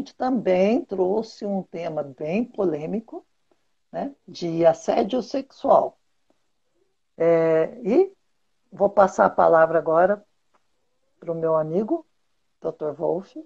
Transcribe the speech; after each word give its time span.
gente 0.00 0.14
também 0.16 0.84
trouxe 0.84 1.44
um 1.44 1.62
tema 1.62 2.02
bem 2.02 2.44
polêmico, 2.44 3.24
né, 3.92 4.14
de 4.26 4.64
assédio 4.64 5.22
sexual. 5.22 5.98
É, 7.16 7.78
e 7.84 8.12
vou 8.72 8.88
passar 8.88 9.26
a 9.26 9.30
palavra 9.30 9.78
agora 9.78 10.24
para 11.18 11.30
o 11.30 11.34
meu 11.34 11.54
amigo, 11.54 12.06
Dr. 12.60 12.92
Wolff. 12.96 13.38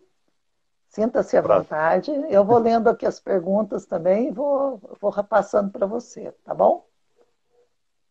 Sinta-se 0.88 1.36
à 1.36 1.40
vontade. 1.42 2.12
Eu 2.30 2.44
vou 2.44 2.58
lendo 2.58 2.88
aqui 2.88 3.04
as 3.04 3.18
perguntas 3.18 3.84
também 3.84 4.28
e 4.28 4.30
vou, 4.30 4.80
vou 5.00 5.10
repassando 5.10 5.72
para 5.72 5.86
você, 5.86 6.32
tá 6.44 6.54
bom? 6.54 6.86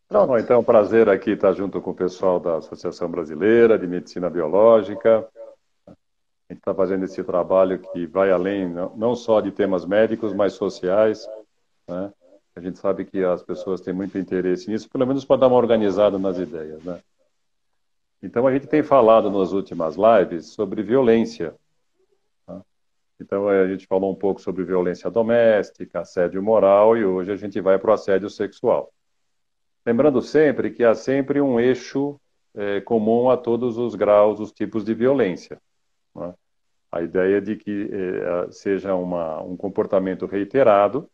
Pronto. 0.09 0.27
Bom, 0.27 0.37
então, 0.37 0.57
é 0.57 0.59
um 0.59 0.63
prazer 0.63 1.07
aqui 1.07 1.31
estar 1.31 1.53
junto 1.53 1.81
com 1.81 1.91
o 1.91 1.95
pessoal 1.95 2.41
da 2.41 2.57
Associação 2.57 3.09
Brasileira 3.09 3.79
de 3.79 3.87
Medicina 3.87 4.29
Biológica. 4.29 5.29
Gente 6.53 6.59
está 6.59 6.75
fazendo 6.75 7.03
esse 7.03 7.23
trabalho 7.23 7.79
que 7.79 8.05
vai 8.05 8.31
além 8.31 8.69
não 8.95 9.15
só 9.15 9.41
de 9.41 9.51
temas 9.51 9.85
médicos, 9.85 10.33
mas 10.33 10.53
sociais. 10.53 11.27
Né? 11.87 12.13
A 12.55 12.61
gente 12.61 12.77
sabe 12.77 13.05
que 13.05 13.23
as 13.23 13.41
pessoas 13.41 13.81
têm 13.81 13.93
muito 13.93 14.17
interesse 14.17 14.69
nisso, 14.69 14.89
pelo 14.89 15.07
menos 15.07 15.25
para 15.25 15.41
dar 15.41 15.47
uma 15.47 15.57
organizada 15.57 16.19
nas 16.19 16.37
ideias. 16.37 16.83
Né? 16.83 16.99
Então, 18.21 18.45
a 18.45 18.53
gente 18.53 18.67
tem 18.67 18.83
falado 18.83 19.31
nas 19.31 19.51
últimas 19.51 19.95
lives 19.95 20.47
sobre 20.47 20.83
violência 20.83 21.55
então, 23.23 23.47
a 23.47 23.67
gente 23.67 23.87
falou 23.87 24.11
um 24.11 24.15
pouco 24.15 24.41
sobre 24.41 24.65
violência 24.65 25.09
doméstica, 25.09 26.01
assédio 26.01 26.43
moral 26.43 26.97
e 26.97 27.05
hoje 27.05 27.31
a 27.31 27.37
gente 27.37 27.61
vai 27.61 27.79
para 27.79 27.91
o 27.91 27.93
assédio 27.93 28.29
sexual. 28.29 28.91
Lembrando 29.85 30.21
sempre 30.21 30.71
que 30.71 30.83
há 30.83 30.93
sempre 30.93 31.39
um 31.39 31.57
eixo 31.57 32.19
é, 32.53 32.81
comum 32.81 33.29
a 33.29 33.37
todos 33.37 33.77
os 33.77 33.95
graus, 33.95 34.41
os 34.41 34.51
tipos 34.51 34.83
de 34.83 34.93
violência. 34.93 35.61
Né? 36.13 36.33
A 36.93 37.01
ideia 37.01 37.41
de 37.41 37.55
que 37.55 37.89
é, 37.91 38.51
seja 38.51 38.93
uma, 38.93 39.41
um 39.41 39.57
comportamento 39.57 40.27
reiterado, 40.27 41.09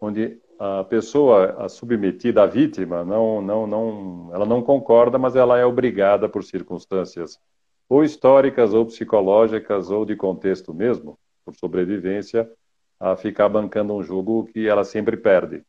onde 0.00 0.40
a 0.58 0.82
pessoa 0.84 1.62
a 1.62 1.68
submetida, 1.68 2.42
a 2.42 2.46
vítima, 2.46 3.04
não, 3.04 3.42
não, 3.42 3.66
não, 3.66 4.30
ela 4.32 4.46
não 4.46 4.62
concorda, 4.62 5.18
mas 5.18 5.36
ela 5.36 5.58
é 5.58 5.66
obrigada 5.66 6.26
por 6.26 6.42
circunstâncias 6.42 7.38
ou 7.86 8.02
históricas, 8.02 8.72
ou 8.72 8.86
psicológicas, 8.86 9.90
ou 9.90 10.06
de 10.06 10.16
contexto 10.16 10.72
mesmo, 10.72 11.18
por 11.44 11.54
sobrevivência, 11.54 12.50
a 12.98 13.14
ficar 13.14 13.50
bancando 13.50 13.92
um 13.92 14.02
jogo 14.02 14.46
que 14.46 14.66
ela 14.66 14.84
sempre 14.84 15.18
perde. 15.18 15.62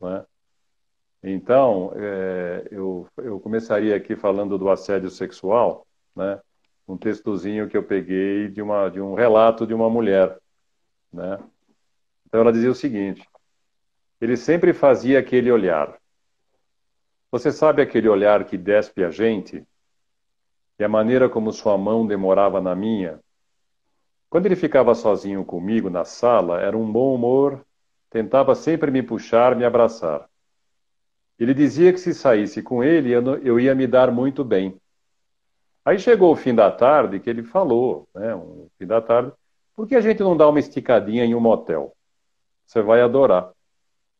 Né? 0.00 0.24
Então, 1.22 1.92
é, 1.96 2.66
eu, 2.70 3.06
eu 3.18 3.38
começaria 3.40 3.94
aqui 3.94 4.16
falando 4.16 4.56
do 4.56 4.70
assédio 4.70 5.10
sexual, 5.10 5.86
né? 6.16 6.40
Um 6.88 6.96
textozinho 6.96 7.68
que 7.68 7.76
eu 7.76 7.82
peguei 7.82 8.48
de, 8.48 8.62
uma, 8.62 8.88
de 8.88 8.98
um 9.00 9.12
relato 9.14 9.66
de 9.66 9.74
uma 9.74 9.90
mulher. 9.90 10.38
Né? 11.12 11.38
Então, 12.26 12.40
ela 12.40 12.52
dizia 12.52 12.70
o 12.70 12.74
seguinte: 12.74 13.28
ele 14.20 14.36
sempre 14.36 14.72
fazia 14.72 15.18
aquele 15.18 15.52
olhar. 15.52 15.96
Você 17.30 17.52
sabe 17.52 17.82
aquele 17.82 18.08
olhar 18.08 18.44
que 18.44 18.56
despe 18.56 19.04
a 19.04 19.10
gente? 19.10 19.62
E 20.78 20.84
a 20.84 20.88
maneira 20.88 21.28
como 21.28 21.52
sua 21.52 21.76
mão 21.76 22.06
demorava 22.06 22.60
na 22.60 22.74
minha? 22.74 23.20
Quando 24.30 24.46
ele 24.46 24.56
ficava 24.56 24.94
sozinho 24.94 25.44
comigo 25.44 25.90
na 25.90 26.04
sala, 26.04 26.60
era 26.60 26.76
um 26.76 26.90
bom 26.90 27.14
humor, 27.14 27.64
tentava 28.08 28.54
sempre 28.54 28.90
me 28.90 29.02
puxar, 29.02 29.56
me 29.56 29.64
abraçar. 29.64 30.28
Ele 31.38 31.52
dizia 31.52 31.92
que 31.92 32.00
se 32.00 32.14
saísse 32.14 32.62
com 32.62 32.82
ele, 32.82 33.10
eu 33.12 33.60
ia 33.60 33.74
me 33.74 33.86
dar 33.86 34.10
muito 34.10 34.44
bem. 34.44 34.78
Aí 35.88 35.98
chegou 35.98 36.30
o 36.30 36.36
fim 36.36 36.54
da 36.54 36.70
tarde 36.70 37.18
que 37.18 37.30
ele 37.30 37.42
falou, 37.42 38.06
né, 38.14 38.34
um 38.34 38.68
fim 38.78 38.86
da 38.86 39.00
tarde, 39.00 39.32
por 39.74 39.88
que 39.88 39.96
a 39.96 40.02
gente 40.02 40.20
não 40.22 40.36
dá 40.36 40.46
uma 40.46 40.58
esticadinha 40.58 41.24
em 41.24 41.34
um 41.34 41.40
motel? 41.40 41.96
Você 42.66 42.82
vai 42.82 43.00
adorar. 43.00 43.50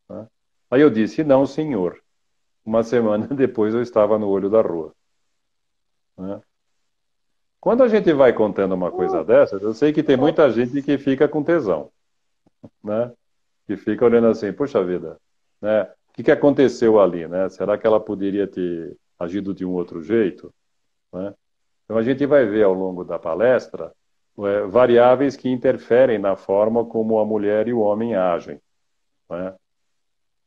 Né? 0.08 0.26
Aí 0.70 0.80
eu 0.80 0.88
disse, 0.88 1.22
não, 1.22 1.44
senhor. 1.44 2.02
Uma 2.64 2.82
semana 2.82 3.26
depois 3.36 3.74
eu 3.74 3.82
estava 3.82 4.18
no 4.18 4.30
olho 4.30 4.48
da 4.48 4.62
rua. 4.62 4.94
Né? 6.16 6.40
Quando 7.60 7.82
a 7.82 7.88
gente 7.88 8.14
vai 8.14 8.32
contando 8.32 8.74
uma 8.74 8.90
coisa 8.90 9.22
dessa, 9.22 9.56
eu 9.56 9.74
sei 9.74 9.92
que 9.92 10.02
tem 10.02 10.16
muita 10.16 10.48
gente 10.48 10.80
que 10.80 10.96
fica 10.96 11.28
com 11.28 11.44
tesão, 11.44 11.90
né? 12.82 13.12
Que 13.66 13.76
fica 13.76 14.06
olhando 14.06 14.28
assim, 14.28 14.50
puxa 14.54 14.82
vida, 14.82 15.20
né? 15.60 15.82
O 15.82 16.14
que, 16.14 16.22
que 16.22 16.30
aconteceu 16.30 16.98
ali, 16.98 17.28
né? 17.28 17.46
Será 17.50 17.76
que 17.76 17.86
ela 17.86 18.00
poderia 18.00 18.46
ter 18.46 18.96
agido 19.18 19.52
de 19.52 19.66
um 19.66 19.72
outro 19.72 20.02
jeito, 20.02 20.50
né? 21.12 21.34
Então 21.88 21.96
a 21.96 22.02
gente 22.02 22.26
vai 22.26 22.44
ver 22.44 22.64
ao 22.64 22.74
longo 22.74 23.02
da 23.02 23.18
palestra 23.18 23.94
é, 24.38 24.60
variáveis 24.66 25.36
que 25.36 25.48
interferem 25.48 26.18
na 26.18 26.36
forma 26.36 26.84
como 26.84 27.18
a 27.18 27.24
mulher 27.24 27.66
e 27.66 27.72
o 27.72 27.80
homem 27.80 28.14
agem, 28.14 28.60
né? 29.30 29.54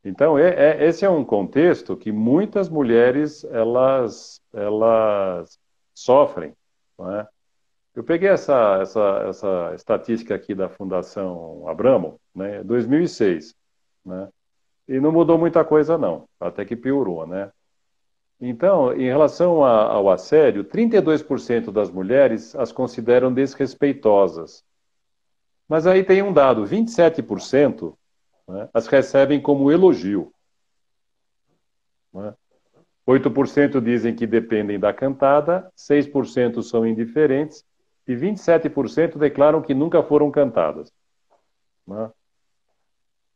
Então 0.05 0.37
é, 0.37 0.49
é, 0.49 0.85
esse 0.85 1.03
é 1.03 1.09
um 1.09 1.25
contexto 1.25 1.97
que 1.97 2.11
muitas 2.11 2.69
mulheres 2.69 3.43
elas 3.45 4.39
elas 4.53 5.59
sofrem 5.95 6.53
é? 6.99 7.27
Eu 7.95 8.03
peguei 8.03 8.29
essa, 8.29 8.79
essa, 8.81 9.25
essa 9.27 9.71
estatística 9.75 10.35
aqui 10.35 10.55
da 10.55 10.69
Fundação 10.69 11.67
Abramo, 11.67 12.21
né, 12.33 12.63
2006, 12.63 13.53
né, 14.05 14.29
e 14.87 14.99
não 14.99 15.11
mudou 15.11 15.37
muita 15.37 15.65
coisa 15.65 15.97
não, 15.97 16.27
até 16.39 16.63
que 16.63 16.75
piorou, 16.75 17.27
né. 17.27 17.51
Então, 18.43 18.91
em 18.93 19.05
relação 19.05 19.63
a, 19.63 19.83
ao 19.83 20.09
assédio, 20.09 20.63
32% 20.63 21.71
das 21.71 21.91
mulheres 21.91 22.55
as 22.55 22.71
consideram 22.71 23.31
desrespeitosas. 23.31 24.65
Mas 25.69 25.85
aí 25.85 26.03
tem 26.03 26.23
um 26.23 26.33
dado, 26.33 26.65
27% 26.65 27.95
né, 28.47 28.67
as 28.73 28.87
recebem 28.87 29.39
como 29.39 29.71
elogio. 29.71 30.33
Né? 32.11 32.33
8% 33.07 33.79
dizem 33.79 34.15
que 34.15 34.25
dependem 34.25 34.79
da 34.79 34.91
cantada, 34.91 35.71
6% 35.77 36.63
são 36.63 36.85
indiferentes 36.85 37.63
e 38.07 38.15
27% 38.15 39.19
declaram 39.19 39.61
que 39.61 39.75
nunca 39.75 40.01
foram 40.01 40.31
cantadas. 40.31 40.91
Né? 41.85 42.11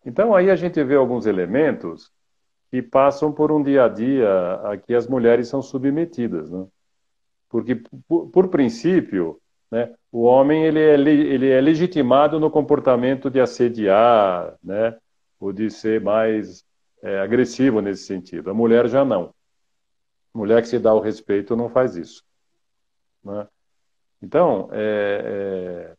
Então 0.03 0.33
aí 0.33 0.49
a 0.49 0.55
gente 0.55 0.83
vê 0.83 0.95
alguns 0.95 1.27
elementos 1.27 2.11
que 2.75 2.81
passam 2.81 3.31
por 3.31 3.53
um 3.53 3.63
dia 3.63 3.85
a 3.85 3.87
dia 3.87 4.29
a 4.65 4.75
que 4.75 4.93
as 4.93 5.07
mulheres 5.07 5.47
são 5.47 5.61
submetidas, 5.61 6.51
né? 6.51 6.67
Porque, 7.47 7.81
por, 8.05 8.27
por 8.27 8.49
princípio, 8.49 9.39
né, 9.71 9.95
o 10.11 10.23
homem 10.23 10.65
ele 10.65 10.81
é, 10.81 10.93
ele 10.93 11.49
é 11.49 11.61
legitimado 11.61 12.37
no 12.37 12.51
comportamento 12.51 13.29
de 13.29 13.39
assediar, 13.39 14.57
né, 14.61 14.97
ou 15.39 15.53
de 15.53 15.69
ser 15.71 16.01
mais 16.01 16.65
é, 17.01 17.19
agressivo 17.19 17.79
nesse 17.79 18.03
sentido. 18.03 18.49
A 18.49 18.53
mulher 18.53 18.89
já 18.89 19.05
não. 19.05 19.33
Mulher 20.33 20.61
que 20.61 20.67
se 20.67 20.77
dá 20.77 20.93
o 20.93 20.99
respeito 20.99 21.55
não 21.55 21.69
faz 21.69 21.95
isso. 21.95 22.25
Né? 23.23 23.47
Então, 24.21 24.67
é, 24.73 25.93
é, 25.93 25.95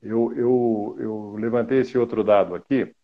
eu, 0.00 0.32
eu, 0.36 0.96
eu 1.00 1.36
levantei 1.36 1.80
esse 1.80 1.98
outro 1.98 2.22
dado 2.22 2.54
aqui. 2.54 2.94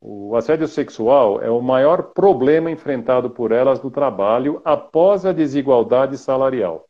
O 0.00 0.36
assédio 0.36 0.68
sexual 0.68 1.40
é 1.42 1.50
o 1.50 1.60
maior 1.60 2.12
problema 2.14 2.70
enfrentado 2.70 3.30
por 3.30 3.50
elas 3.50 3.82
no 3.82 3.90
trabalho 3.90 4.60
após 4.64 5.26
a 5.26 5.32
desigualdade 5.32 6.16
salarial. 6.16 6.88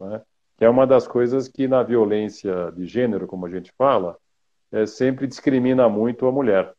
Né? 0.00 0.22
Que 0.56 0.64
é 0.64 0.70
uma 0.70 0.86
das 0.86 1.08
coisas 1.08 1.48
que 1.48 1.66
na 1.66 1.82
violência 1.82 2.70
de 2.72 2.86
gênero, 2.86 3.26
como 3.26 3.46
a 3.46 3.50
gente 3.50 3.72
fala, 3.76 4.16
é, 4.70 4.86
sempre 4.86 5.26
discrimina 5.26 5.88
muito 5.88 6.26
a 6.26 6.32
mulher. 6.32 6.72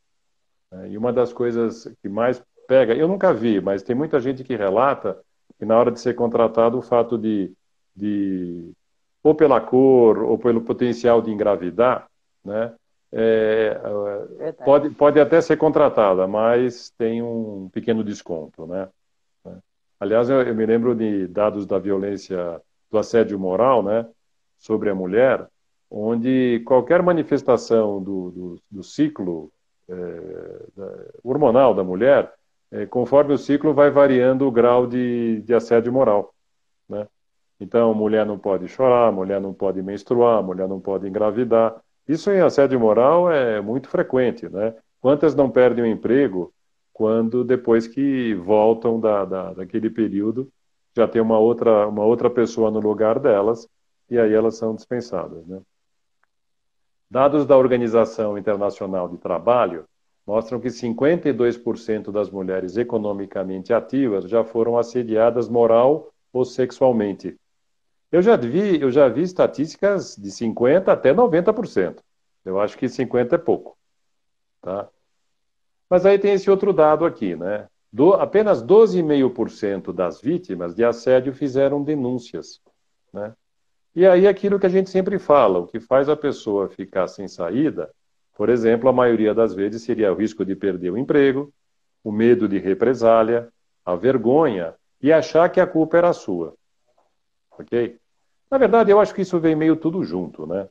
Né? 0.72 0.92
E 0.92 0.98
uma 0.98 1.12
das 1.12 1.34
coisas 1.34 1.92
que 2.02 2.08
mais 2.08 2.42
pega. 2.68 2.94
Eu 2.94 3.08
nunca 3.08 3.34
vi, 3.34 3.60
mas 3.60 3.84
tem 3.84 3.96
muita 3.96 4.20
gente 4.20 4.44
que 4.44 4.56
relata 4.56 5.20
que 5.58 5.66
na 5.66 5.78
hora 5.78 5.92
de 5.92 6.00
ser 6.00 6.14
contratado 6.14 6.78
o 6.78 6.82
fato 6.82 7.18
de, 7.18 7.52
de 7.96 8.72
ou 9.24 9.34
pela 9.34 9.60
cor 9.60 10.20
ou 10.20 10.38
pelo 10.38 10.62
potencial 10.62 11.22
de 11.22 11.32
engravidar, 11.32 12.08
né? 12.44 12.74
É, 13.12 13.80
pode, 14.66 14.90
pode 14.92 15.20
até 15.20 15.40
ser 15.40 15.58
contratada, 15.58 16.28
mas 16.28 16.90
tem 16.98 17.22
um 17.22 17.70
pequeno 17.72 18.04
desconto, 18.04 18.68
né? 18.68 18.90
Aliás, 20.00 20.30
eu, 20.30 20.42
eu 20.42 20.54
me 20.54 20.66
lembro 20.66 20.94
de 20.94 21.28
dados 21.28 21.66
da 21.66 21.80
violência, 21.80 22.62
do 22.92 22.98
assédio 22.98 23.40
moral, 23.40 23.82
né? 23.82 24.08
Sobre 24.60 24.90
a 24.90 24.96
mulher, 24.96 25.48
onde 25.90 26.62
qualquer 26.66 27.02
manifestação 27.02 28.02
do, 28.04 28.32
do, 28.32 28.62
do 28.70 28.84
ciclo 28.84 29.52
é, 29.90 29.96
hormonal 31.24 31.74
da 31.74 31.84
mulher 31.84 32.32
é, 32.72 32.86
conforme 32.86 33.34
o 33.34 33.38
ciclo 33.38 33.74
vai 33.74 33.90
variando 33.90 34.46
o 34.48 34.52
grau 34.52 34.86
de, 34.86 35.42
de 35.42 35.54
assédio 35.54 35.92
moral. 35.92 36.34
Né? 36.88 37.08
Então, 37.60 37.94
mulher 37.94 38.26
não 38.26 38.38
pode 38.38 38.68
chorar, 38.68 39.12
mulher 39.12 39.42
não 39.42 39.54
pode 39.54 39.82
menstruar, 39.82 40.44
mulher 40.44 40.68
não 40.68 40.80
pode 40.80 41.08
engravidar. 41.08 41.82
Isso 42.08 42.32
em 42.32 42.40
assédio 42.40 42.80
moral 42.80 43.32
é 43.32 43.60
muito 43.62 43.90
frequente. 43.90 44.48
Né? 44.48 44.74
Quantas 45.02 45.36
não 45.36 45.50
perdem 45.50 45.84
o 45.84 45.88
emprego 45.88 46.54
quando, 46.94 47.44
depois 47.44 47.88
que 47.88 48.34
voltam 48.36 49.00
da, 49.00 49.26
da, 49.26 49.54
daquele 49.54 49.90
período, 49.90 50.50
já 50.96 51.08
tem 51.08 51.22
uma 51.22 51.38
outra, 51.38 51.88
uma 51.88 52.04
outra 52.04 52.30
pessoa 52.30 52.72
no 52.72 52.80
lugar 52.80 53.20
delas 53.20 53.68
e 54.10 54.18
aí 54.18 54.34
elas 54.34 54.56
são 54.56 54.74
dispensadas. 54.74 55.46
Né? 55.46 55.62
Dados 57.10 57.46
da 57.46 57.58
Organização 57.58 58.38
Internacional 58.38 59.08
de 59.08 59.18
Trabalho 59.18 59.86
mostram 60.26 60.60
que 60.60 60.68
52% 60.68 62.12
das 62.12 62.30
mulheres 62.30 62.76
economicamente 62.76 63.74
ativas 63.74 64.30
já 64.30 64.44
foram 64.44 64.78
assediadas 64.78 65.48
moral 65.48 66.12
ou 66.34 66.44
sexualmente. 66.44 67.38
Eu 68.12 68.22
já 68.22 68.36
vi, 68.36 68.82
eu 68.82 68.92
já 68.92 69.08
vi 69.10 69.22
estatísticas 69.22 70.16
de 70.16 70.32
50 70.32 70.92
até 70.92 71.14
90%. 71.14 71.98
Eu 72.46 72.60
acho 72.60 72.78
que 72.78 72.88
50 72.88 73.36
é 73.36 73.38
pouco, 73.38 73.78
tá? 74.62 74.88
Mas 75.90 76.06
aí 76.06 76.18
tem 76.18 76.34
esse 76.34 76.50
outro 76.50 76.72
dado 76.72 77.06
aqui, 77.06 77.36
né? 77.36 77.68
Do, 77.92 78.14
apenas 78.14 78.64
12,5% 78.64 79.94
das 79.94 80.22
vítimas 80.22 80.76
de 80.76 80.84
assédio 80.84 81.34
fizeram 81.34 81.84
denúncias, 81.84 82.62
né? 83.14 83.34
E 83.96 84.06
aí 84.06 84.28
aquilo 84.28 84.60
que 84.60 84.66
a 84.66 84.70
gente 84.70 84.90
sempre 84.90 85.18
fala, 85.18 85.60
o 85.60 85.68
que 85.68 85.80
faz 85.80 86.08
a 86.08 86.16
pessoa 86.16 86.70
ficar 86.70 87.08
sem 87.08 87.28
saída, 87.28 87.92
por 88.36 88.50
exemplo, 88.50 88.88
a 88.88 88.94
maioria 88.94 89.34
das 89.34 89.56
vezes 89.56 89.82
seria 89.82 90.14
o 90.14 90.16
risco 90.16 90.46
de 90.46 90.56
perder 90.56 90.92
o 90.92 90.98
emprego, 90.98 91.52
o 92.04 92.12
medo 92.12 92.48
de 92.48 92.60
represália, 92.60 93.50
a 93.84 93.96
vergonha 93.96 94.76
e 95.02 95.12
achar 95.12 95.50
que 95.50 95.60
a 95.60 95.66
culpa 95.66 95.98
era 95.98 96.14
sua. 96.14 96.54
Ok? 97.60 97.98
Na 98.50 98.58
verdade, 98.58 98.92
eu 98.92 99.00
acho 99.00 99.14
que 99.14 99.22
isso 99.22 99.40
vem 99.40 99.56
meio 99.56 99.76
tudo 99.76 100.04
junto, 100.04 100.46
né? 100.46 100.68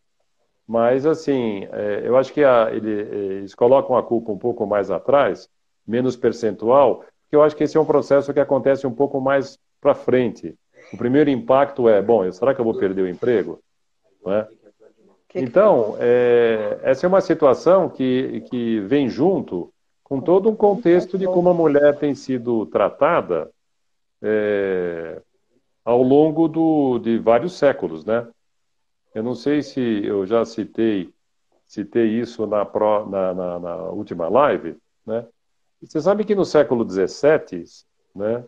Mas, 0.67 1.07
assim, 1.07 1.67
é, 1.73 2.03
eu 2.05 2.17
acho 2.17 2.33
que 2.33 2.43
a, 2.43 2.69
é, 2.73 2.77
eles 2.77 3.55
colocam 3.55 3.97
a 3.97 4.03
culpa 4.03 4.33
um 4.33 4.39
pouco 4.39 4.67
mais 4.67 4.91
atrás, 4.91 5.49
menos 5.87 6.17
percentual, 6.17 7.05
porque 7.23 7.37
eu 7.37 7.43
acho 7.43 7.55
que 7.55 7.65
esse 7.65 7.77
é 7.77 7.81
um 7.81 7.85
processo 7.85 8.33
que 8.33 8.41
acontece 8.41 8.87
um 8.87 8.95
pouco 8.95 9.21
mais 9.21 9.59
para 9.81 9.95
frente. 9.95 10.55
O 10.93 10.97
primeiro 10.97 11.31
impacto 11.31 11.89
é, 11.89 12.01
bom, 12.01 12.31
será 12.33 12.55
que 12.55 12.61
eu 12.61 12.65
vou 12.65 12.79
perder 12.79 13.03
o 13.03 13.09
emprego? 13.09 13.61
É? 14.27 14.47
Então, 15.35 15.97
é, 16.01 16.79
essa 16.83 17.07
é 17.07 17.09
uma 17.09 17.21
situação 17.21 17.89
que, 17.89 18.43
que 18.49 18.81
vem 18.81 19.09
junto 19.09 19.73
com 20.03 20.21
todo 20.21 20.49
um 20.49 20.57
contexto 20.57 21.19
de 21.19 21.27
como 21.27 21.49
a 21.49 21.55
mulher 21.55 21.99
tem 21.99 22.15
sido 22.15 22.65
tratada 22.67 23.51
é, 24.23 25.21
ao 25.87 26.03
longo 26.03 26.49
do, 26.49 26.99
de 26.99 27.17
vários 27.17 27.53
séculos, 27.53 28.05
né? 28.05 28.27
Eu 29.15 29.23
não 29.23 29.37
sei 29.37 29.63
se 29.63 29.81
eu 30.05 30.27
já 30.27 30.45
citei, 30.45 31.15
citei 31.65 32.09
isso 32.09 32.45
na, 32.45 32.65
pro, 32.65 33.09
na, 33.09 33.33
na, 33.33 33.59
na 33.61 33.77
última 33.85 34.29
live, 34.29 34.77
né? 35.07 35.25
Você 35.81 36.01
sabe 36.01 36.25
que 36.25 36.35
no 36.35 36.45
século 36.45 36.85
XVII, 36.85 37.65
né, 38.15 38.45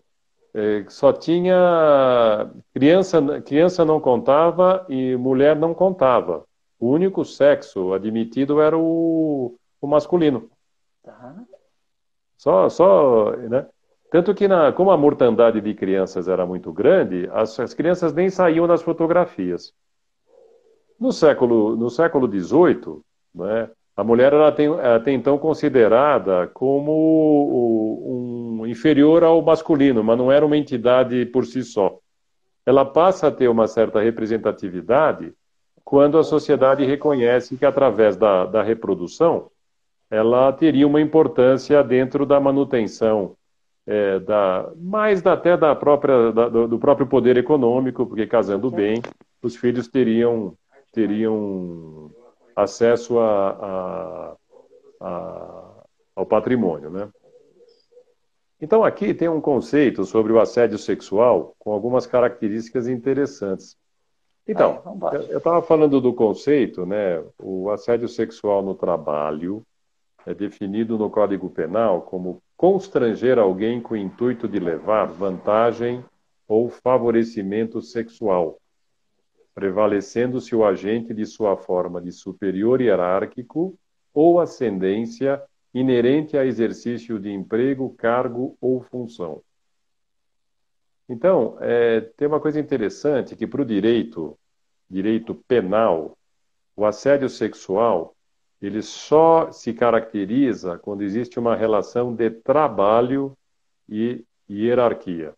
é, 0.52 0.84
só 0.88 1.12
tinha 1.12 2.50
criança, 2.74 3.40
criança 3.42 3.84
não 3.84 4.00
contava 4.00 4.84
e 4.88 5.14
mulher 5.16 5.54
não 5.54 5.72
contava. 5.72 6.44
O 6.80 6.88
único 6.90 7.24
sexo 7.24 7.92
admitido 7.92 8.60
era 8.60 8.76
o, 8.76 9.56
o 9.80 9.86
masculino. 9.86 10.50
Tá. 11.04 11.36
Só, 12.36 12.68
só, 12.68 13.30
né? 13.36 13.68
Tanto 14.10 14.34
que, 14.34 14.48
na, 14.48 14.72
como 14.72 14.90
a 14.90 14.96
mortandade 14.96 15.60
de 15.60 15.74
crianças 15.74 16.28
era 16.28 16.46
muito 16.46 16.72
grande, 16.72 17.28
as, 17.32 17.58
as 17.60 17.74
crianças 17.74 18.14
nem 18.14 18.30
saíam 18.30 18.66
das 18.66 18.82
fotografias. 18.82 19.74
No 20.98 21.12
século, 21.12 21.76
no 21.76 21.90
século 21.90 22.26
XVIII, 22.26 23.00
né, 23.34 23.70
a 23.94 24.02
mulher 24.02 24.32
era 24.32 24.48
até, 24.48 25.12
então 25.12 25.38
considerada 25.38 26.46
como 26.54 28.60
um 28.60 28.66
inferior 28.66 29.22
ao 29.22 29.42
masculino, 29.42 30.02
mas 30.02 30.16
não 30.16 30.32
era 30.32 30.46
uma 30.46 30.56
entidade 30.56 31.26
por 31.26 31.44
si 31.44 31.62
só. 31.62 31.98
Ela 32.64 32.84
passa 32.84 33.28
a 33.28 33.30
ter 33.30 33.48
uma 33.48 33.66
certa 33.66 34.00
representatividade 34.00 35.32
quando 35.84 36.18
a 36.18 36.24
sociedade 36.24 36.84
reconhece 36.84 37.56
que, 37.56 37.64
através 37.64 38.16
da, 38.16 38.46
da 38.46 38.62
reprodução, 38.62 39.50
ela 40.10 40.50
teria 40.52 40.86
uma 40.86 41.00
importância 41.00 41.82
dentro 41.82 42.24
da 42.24 42.40
manutenção 42.40 43.36
é, 43.88 44.18
da, 44.20 44.70
mais 44.76 45.24
até 45.24 45.56
da 45.56 45.74
própria, 45.74 46.30
da, 46.30 46.48
do 46.48 46.78
próprio 46.78 47.06
poder 47.06 47.38
econômico, 47.38 48.06
porque 48.06 48.26
casando 48.26 48.70
bem, 48.70 49.00
os 49.42 49.56
filhos 49.56 49.88
teriam 49.88 50.54
teriam 50.92 52.10
acesso 52.54 53.18
a, 53.18 53.50
a, 53.50 54.36
a, 55.00 55.84
ao 56.14 56.26
patrimônio, 56.26 56.90
né? 56.90 57.08
Então 58.60 58.84
aqui 58.84 59.14
tem 59.14 59.28
um 59.28 59.40
conceito 59.40 60.04
sobre 60.04 60.32
o 60.32 60.40
assédio 60.40 60.76
sexual 60.76 61.54
com 61.58 61.72
algumas 61.72 62.06
características 62.06 62.88
interessantes. 62.88 63.74
Então, 64.46 64.82
eu 65.30 65.38
estava 65.38 65.62
falando 65.62 66.00
do 66.00 66.12
conceito, 66.12 66.84
né? 66.84 67.22
O 67.38 67.70
assédio 67.70 68.08
sexual 68.08 68.62
no 68.62 68.74
trabalho 68.74 69.62
é 70.26 70.34
definido 70.34 70.98
no 70.98 71.08
Código 71.08 71.48
Penal 71.48 72.02
como 72.02 72.42
constranger 72.58 73.38
alguém 73.38 73.80
com 73.80 73.94
o 73.94 73.96
intuito 73.96 74.48
de 74.48 74.58
levar 74.58 75.06
vantagem 75.06 76.04
ou 76.48 76.68
favorecimento 76.68 77.80
sexual, 77.80 78.58
prevalecendo-se 79.54 80.56
o 80.56 80.64
agente 80.64 81.14
de 81.14 81.24
sua 81.24 81.56
forma 81.56 82.02
de 82.02 82.10
superior 82.10 82.80
hierárquico 82.80 83.78
ou 84.12 84.40
ascendência 84.40 85.40
inerente 85.72 86.36
a 86.36 86.44
exercício 86.44 87.20
de 87.20 87.30
emprego, 87.30 87.94
cargo 87.96 88.56
ou 88.60 88.82
função. 88.82 89.40
Então, 91.08 91.56
é, 91.60 92.00
tem 92.16 92.26
uma 92.26 92.40
coisa 92.40 92.58
interessante 92.58 93.36
que 93.36 93.46
para 93.46 93.62
o 93.62 93.64
direito, 93.64 94.36
direito 94.90 95.32
penal, 95.46 96.18
o 96.74 96.84
assédio 96.84 97.28
sexual 97.28 98.16
ele 98.60 98.82
só 98.82 99.52
se 99.52 99.72
caracteriza 99.72 100.78
quando 100.78 101.02
existe 101.02 101.38
uma 101.38 101.54
relação 101.54 102.14
de 102.14 102.30
trabalho 102.30 103.36
e 103.88 104.24
hierarquia. 104.50 105.34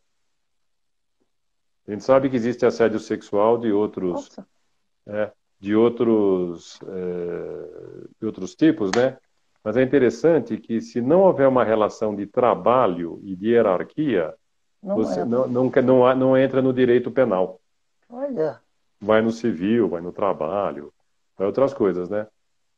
A 1.87 1.91
gente 1.91 2.05
sabe 2.05 2.31
que 2.31 2.37
existe 2.37 2.65
assédio 2.65 2.99
sexual 2.99 3.59
de 3.59 3.73
outros, 3.73 4.31
é, 5.07 5.33
de 5.59 5.75
outros, 5.75 6.81
é, 6.87 8.09
de 8.19 8.27
outros 8.27 8.55
tipos, 8.55 8.91
né? 8.97 9.19
Mas 9.63 9.77
é 9.77 9.83
interessante 9.83 10.57
que 10.57 10.81
se 10.81 11.01
não 11.03 11.21
houver 11.21 11.47
uma 11.47 11.65
relação 11.65 12.15
de 12.17 12.27
trabalho 12.27 13.21
e 13.23 13.37
de 13.37 13.49
hierarquia, 13.51 14.35
não 14.83 14.97
você 14.97 15.25
não, 15.25 15.47
não, 15.47 15.71
não, 15.71 16.17
não 16.17 16.37
entra 16.37 16.63
no 16.63 16.73
direito 16.73 17.11
penal. 17.11 17.61
Olha. 18.09 18.61
Vai 18.99 19.21
no 19.21 19.31
civil, 19.31 19.89
vai 19.89 20.01
no 20.01 20.13
trabalho, 20.13 20.93
vai 21.37 21.47
outras 21.47 21.75
coisas, 21.75 22.09
né? 22.09 22.27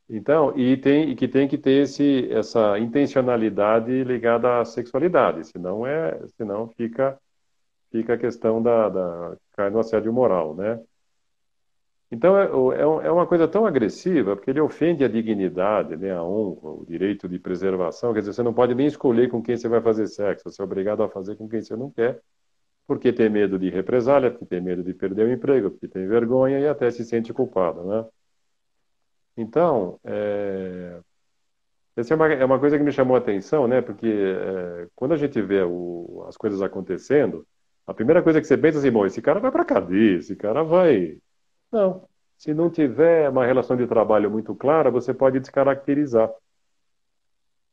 Então, 0.08 0.56
e, 0.58 0.76
tem, 0.76 1.10
e 1.10 1.16
que 1.16 1.26
tem 1.28 1.48
que 1.48 1.56
ter 1.56 1.82
esse, 1.82 2.30
essa 2.30 2.78
intencionalidade 2.78 4.04
ligada 4.04 4.60
à 4.60 4.64
sexualidade, 4.64 5.46
senão, 5.46 5.86
é, 5.86 6.20
senão 6.36 6.68
fica 6.68 7.18
fica 7.90 8.14
a 8.14 8.18
questão 8.18 8.62
da, 8.62 8.88
da 8.88 9.36
cai 9.52 9.70
no 9.70 9.78
assédio 9.78 10.12
moral, 10.12 10.54
né? 10.54 10.80
Então 12.10 12.36
é, 12.38 12.44
é, 12.44 13.06
é 13.06 13.10
uma 13.10 13.26
coisa 13.26 13.48
tão 13.48 13.64
agressiva 13.66 14.36
porque 14.36 14.50
ele 14.50 14.60
ofende 14.60 15.02
a 15.04 15.08
dignidade, 15.08 15.96
né, 15.96 16.12
a 16.12 16.22
honra, 16.22 16.70
o 16.70 16.84
direito 16.86 17.28
de 17.28 17.38
preservação. 17.38 18.12
Quer 18.12 18.20
dizer, 18.20 18.34
você 18.34 18.42
não 18.42 18.52
pode 18.52 18.74
nem 18.74 18.86
escolher 18.86 19.30
com 19.30 19.42
quem 19.42 19.56
você 19.56 19.68
vai 19.68 19.80
fazer 19.80 20.06
sexo, 20.06 20.50
você 20.50 20.60
é 20.60 20.64
obrigado 20.64 21.02
a 21.02 21.08
fazer 21.08 21.36
com 21.36 21.48
quem 21.48 21.62
você 21.62 21.74
não 21.74 21.90
quer, 21.90 22.20
porque 22.86 23.12
tem 23.12 23.30
medo 23.30 23.58
de 23.58 23.70
represália, 23.70 24.30
porque 24.30 24.46
tem 24.46 24.60
medo 24.60 24.82
de 24.82 24.94
perder 24.94 25.26
o 25.26 25.32
emprego, 25.32 25.70
porque 25.70 25.88
tem 25.88 26.06
vergonha 26.06 26.60
e 26.60 26.68
até 26.68 26.90
se 26.90 27.04
sente 27.04 27.32
culpado, 27.32 27.84
né? 27.84 28.04
Então, 29.36 29.98
é... 30.04 31.00
essa 31.96 32.14
é 32.14 32.16
uma, 32.16 32.32
é 32.32 32.44
uma 32.44 32.58
coisa 32.58 32.78
que 32.78 32.84
me 32.84 32.92
chamou 32.92 33.16
a 33.16 33.18
atenção, 33.18 33.66
né? 33.66 33.80
Porque 33.80 34.06
é, 34.06 34.88
quando 34.94 35.12
a 35.12 35.16
gente 35.16 35.40
vê 35.40 35.62
o, 35.62 36.24
as 36.28 36.36
coisas 36.36 36.60
acontecendo, 36.62 37.46
a 37.86 37.94
primeira 37.94 38.22
coisa 38.22 38.40
que 38.40 38.46
você 38.46 38.56
pensa 38.56 38.78
é 38.78 38.80
assim, 38.80 38.90
bom, 38.90 39.06
esse 39.06 39.20
cara 39.22 39.40
vai 39.40 39.50
para 39.50 39.64
cadeia, 39.64 40.18
esse 40.18 40.36
cara 40.36 40.62
vai. 40.62 41.18
Não. 41.70 42.06
Se 42.36 42.52
não 42.54 42.70
tiver 42.70 43.28
uma 43.28 43.46
relação 43.46 43.76
de 43.76 43.86
trabalho 43.86 44.30
muito 44.30 44.54
clara, 44.54 44.90
você 44.90 45.14
pode 45.14 45.40
descaracterizar. 45.40 46.30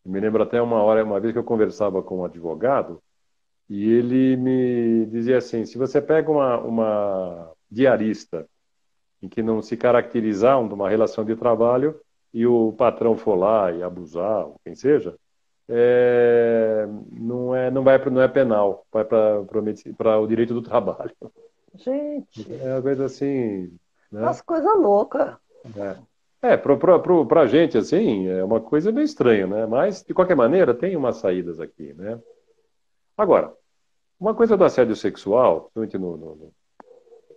Eu 0.06 0.12
me 0.12 0.20
lembro 0.20 0.44
até 0.44 0.62
uma 0.62 0.82
hora, 0.82 1.04
uma 1.04 1.20
vez 1.20 1.34
que 1.34 1.40
eu 1.40 1.44
conversava 1.44 2.02
com 2.02 2.20
um 2.20 2.26
advogado, 2.26 3.02
e 3.70 3.92
ele 3.92 4.36
me 4.38 5.06
dizia 5.08 5.38
assim: 5.38 5.66
se 5.66 5.78
você 5.78 6.02
pega 6.02 6.32
uma, 6.32 6.58
uma 6.60 7.52
diarista 7.70 8.48
em 9.22 9.28
que 9.28 9.42
não 9.44 9.62
se 9.62 9.76
caracterizar 9.76 10.60
uma 10.60 10.90
relação 10.90 11.26
de 11.26 11.36
trabalho 11.36 12.00
e 12.34 12.46
o 12.46 12.74
patrão 12.74 13.18
for 13.18 13.36
lá 13.36 13.72
e 13.72 13.84
abusar, 13.84 14.46
ou 14.48 14.56
quem 14.64 14.76
seja, 14.76 15.16
é, 15.68 16.88
não, 17.12 17.56
é, 17.56 17.70
não, 17.70 17.84
vai, 17.84 18.04
não 18.10 18.22
é 18.22 18.28
penal, 18.28 18.86
vai 18.92 19.06
para 19.06 20.20
o 20.20 20.28
direito 20.28 20.54
do 20.54 20.62
trabalho. 20.62 21.12
Gente. 21.76 22.52
É 22.62 22.74
uma 22.74 22.82
coisa 22.82 23.06
assim. 23.06 23.72
Né? 24.12 24.22
Umas 24.22 24.42
coisas 24.42 24.76
loucas. 24.78 25.36
É, 26.42 26.54
é 26.54 26.58
para 26.58 27.42
a 27.42 27.48
gente, 27.48 27.78
assim, 27.78 28.28
é 28.28 28.44
uma 28.44 28.60
coisa 28.60 28.92
meio 28.92 29.06
estranha, 29.06 29.46
né? 29.46 29.66
Mas, 29.66 30.04
de 30.04 30.14
qualquer 30.14 30.36
maneira, 30.36 30.74
tem 30.74 30.96
umas 30.96 31.18
saídas 31.18 31.60
aqui, 31.60 31.94
né? 31.94 32.20
Agora, 33.16 33.54
uma 34.20 34.34
coisa 34.34 34.58
do 34.58 34.64
assédio 34.64 34.96
sexual, 34.96 35.70
principalmente 35.74 35.98
no, 35.98 36.18
no, 36.18 36.54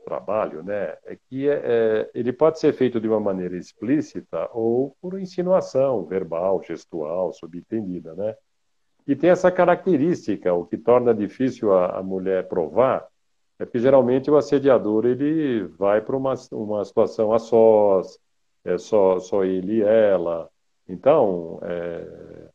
trabalho, 0.03 0.63
né, 0.63 0.97
é 1.05 1.17
que 1.29 1.49
é, 1.49 1.61
é, 1.65 2.11
ele 2.15 2.33
pode 2.33 2.59
ser 2.59 2.73
feito 2.73 3.01
de 3.01 3.09
uma 3.09 3.21
maneira 3.21 3.57
explícita 3.57 4.49
ou 4.53 4.97
por 5.01 5.19
insinuação 5.19 6.05
verbal, 6.05 6.63
gestual, 6.63 7.33
subentendida, 7.33 8.15
né? 8.15 8.35
E 9.07 9.17
tem 9.17 9.31
essa 9.31 9.51
característica, 9.51 10.55
o 10.55 10.65
que 10.65 10.77
torna 10.79 11.13
difícil 11.13 11.73
a, 11.73 11.99
a 11.99 12.03
mulher 12.03 12.47
provar, 12.47 13.07
é 13.59 13.67
que 13.67 13.79
geralmente 13.79 14.31
o 14.31 14.37
assediador 14.37 15.07
ele 15.07 15.65
vai 15.79 16.01
para 16.01 16.17
uma, 16.17 16.35
uma 16.53 16.85
situação 16.85 17.33
a 17.33 17.39
sós, 17.39 18.19
é 18.65 18.79
só, 18.79 19.19
só 19.19 19.45
ele 19.45 19.79
e 19.79 19.83
ela. 19.83 20.49
Então, 20.89 21.59
é, 21.63 22.49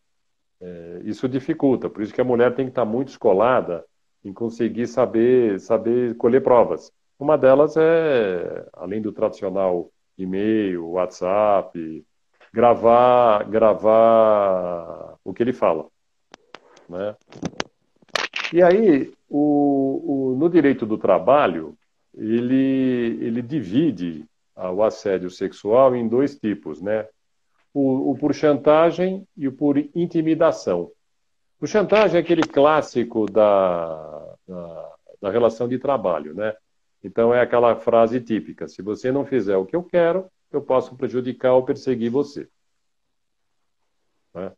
é, 0.62 1.02
isso 1.04 1.28
dificulta. 1.28 1.90
Por 1.90 2.02
isso 2.02 2.14
que 2.14 2.22
a 2.22 2.26
mulher 2.26 2.56
tem 2.56 2.66
que 2.66 2.72
estar 2.72 2.86
muito 2.86 3.10
escolada 3.10 3.86
em 4.24 4.34
conseguir 4.34 4.88
saber, 4.88 5.60
saber 5.60 6.16
colher 6.18 6.42
provas. 6.44 6.92
Uma 7.20 7.38
delas 7.38 7.76
é, 7.78 8.68
além 8.74 9.02
do 9.02 9.12
tradicional 9.12 9.90
e-mail, 10.18 10.90
WhatsApp, 10.92 12.06
gravar, 12.54 13.44
gravar 13.50 15.16
o 15.24 15.34
que 15.34 15.44
ele 15.44 15.54
fala. 15.54 15.88
Né? 16.88 17.16
E 18.54 18.62
aí, 18.62 19.14
o, 19.30 20.32
o, 20.34 20.36
no 20.38 20.50
direito 20.50 20.86
do 20.86 20.98
trabalho, 20.98 21.76
ele, 22.16 23.18
ele 23.22 23.42
divide 23.42 24.26
o 24.56 24.84
assédio 24.84 25.30
sexual 25.30 25.96
em 25.96 26.08
dois 26.08 26.36
tipos, 26.36 26.82
né? 26.82 27.08
O, 27.74 28.12
o, 28.12 28.18
por 28.18 28.34
chantagem 28.34 29.28
e 29.36 29.48
o 29.48 29.52
por 29.52 29.78
intimidação. 29.94 30.90
O 31.62 31.68
chantagem 31.68 32.18
é 32.18 32.22
aquele 32.22 32.42
clássico 32.42 33.30
da, 33.30 34.36
da, 34.48 34.96
da 35.22 35.30
relação 35.30 35.68
de 35.68 35.78
trabalho, 35.78 36.34
né? 36.34 36.56
Então 37.04 37.34
é 37.34 37.42
aquela 37.42 37.76
frase 37.76 38.20
típica: 38.22 38.68
se 38.68 38.82
você 38.82 39.12
não 39.12 39.26
fizer 39.26 39.58
o 39.58 39.66
que 39.66 39.76
eu 39.76 39.84
quero, 39.84 40.26
eu 40.52 40.62
posso 40.62 40.96
prejudicar 40.96 41.54
ou 41.54 41.64
perseguir 41.64 42.10
você. 42.10 42.48
Né? 44.34 44.52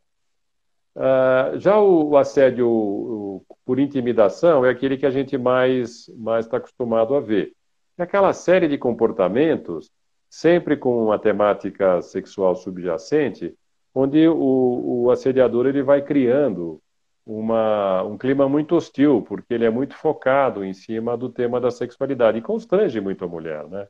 Uh, 0.94 1.58
já 1.58 1.78
o, 1.78 2.10
o 2.10 2.16
assédio 2.16 2.68
o, 2.68 3.46
por 3.64 3.78
intimidação 3.78 4.64
é 4.64 4.70
aquele 4.70 4.96
que 4.96 5.06
a 5.06 5.10
gente 5.10 5.38
mais 5.38 6.08
está 6.40 6.56
acostumado 6.56 7.14
a 7.14 7.20
ver. 7.20 7.54
É 7.96 8.02
aquela 8.02 8.32
série 8.32 8.66
de 8.66 8.78
comportamentos, 8.78 9.90
sempre 10.28 10.76
com 10.76 11.04
uma 11.04 11.18
temática 11.18 12.00
sexual 12.02 12.54
subjacente, 12.56 13.54
onde 13.94 14.26
o, 14.28 15.04
o 15.04 15.10
assediador 15.10 15.66
ele 15.66 15.82
vai 15.82 16.02
criando 16.02 16.80
uma, 17.26 18.02
um 18.04 18.18
clima 18.18 18.48
muito 18.48 18.74
hostil, 18.76 19.22
porque 19.22 19.54
ele 19.54 19.64
é 19.64 19.70
muito 19.70 19.94
focado 19.94 20.64
em 20.64 20.72
cima 20.72 21.16
do 21.16 21.28
tema 21.28 21.60
da 21.60 21.70
sexualidade 21.70 22.38
e 22.38 22.42
constrange 22.42 23.00
muito 23.00 23.24
a 23.24 23.28
mulher, 23.28 23.66
né? 23.68 23.86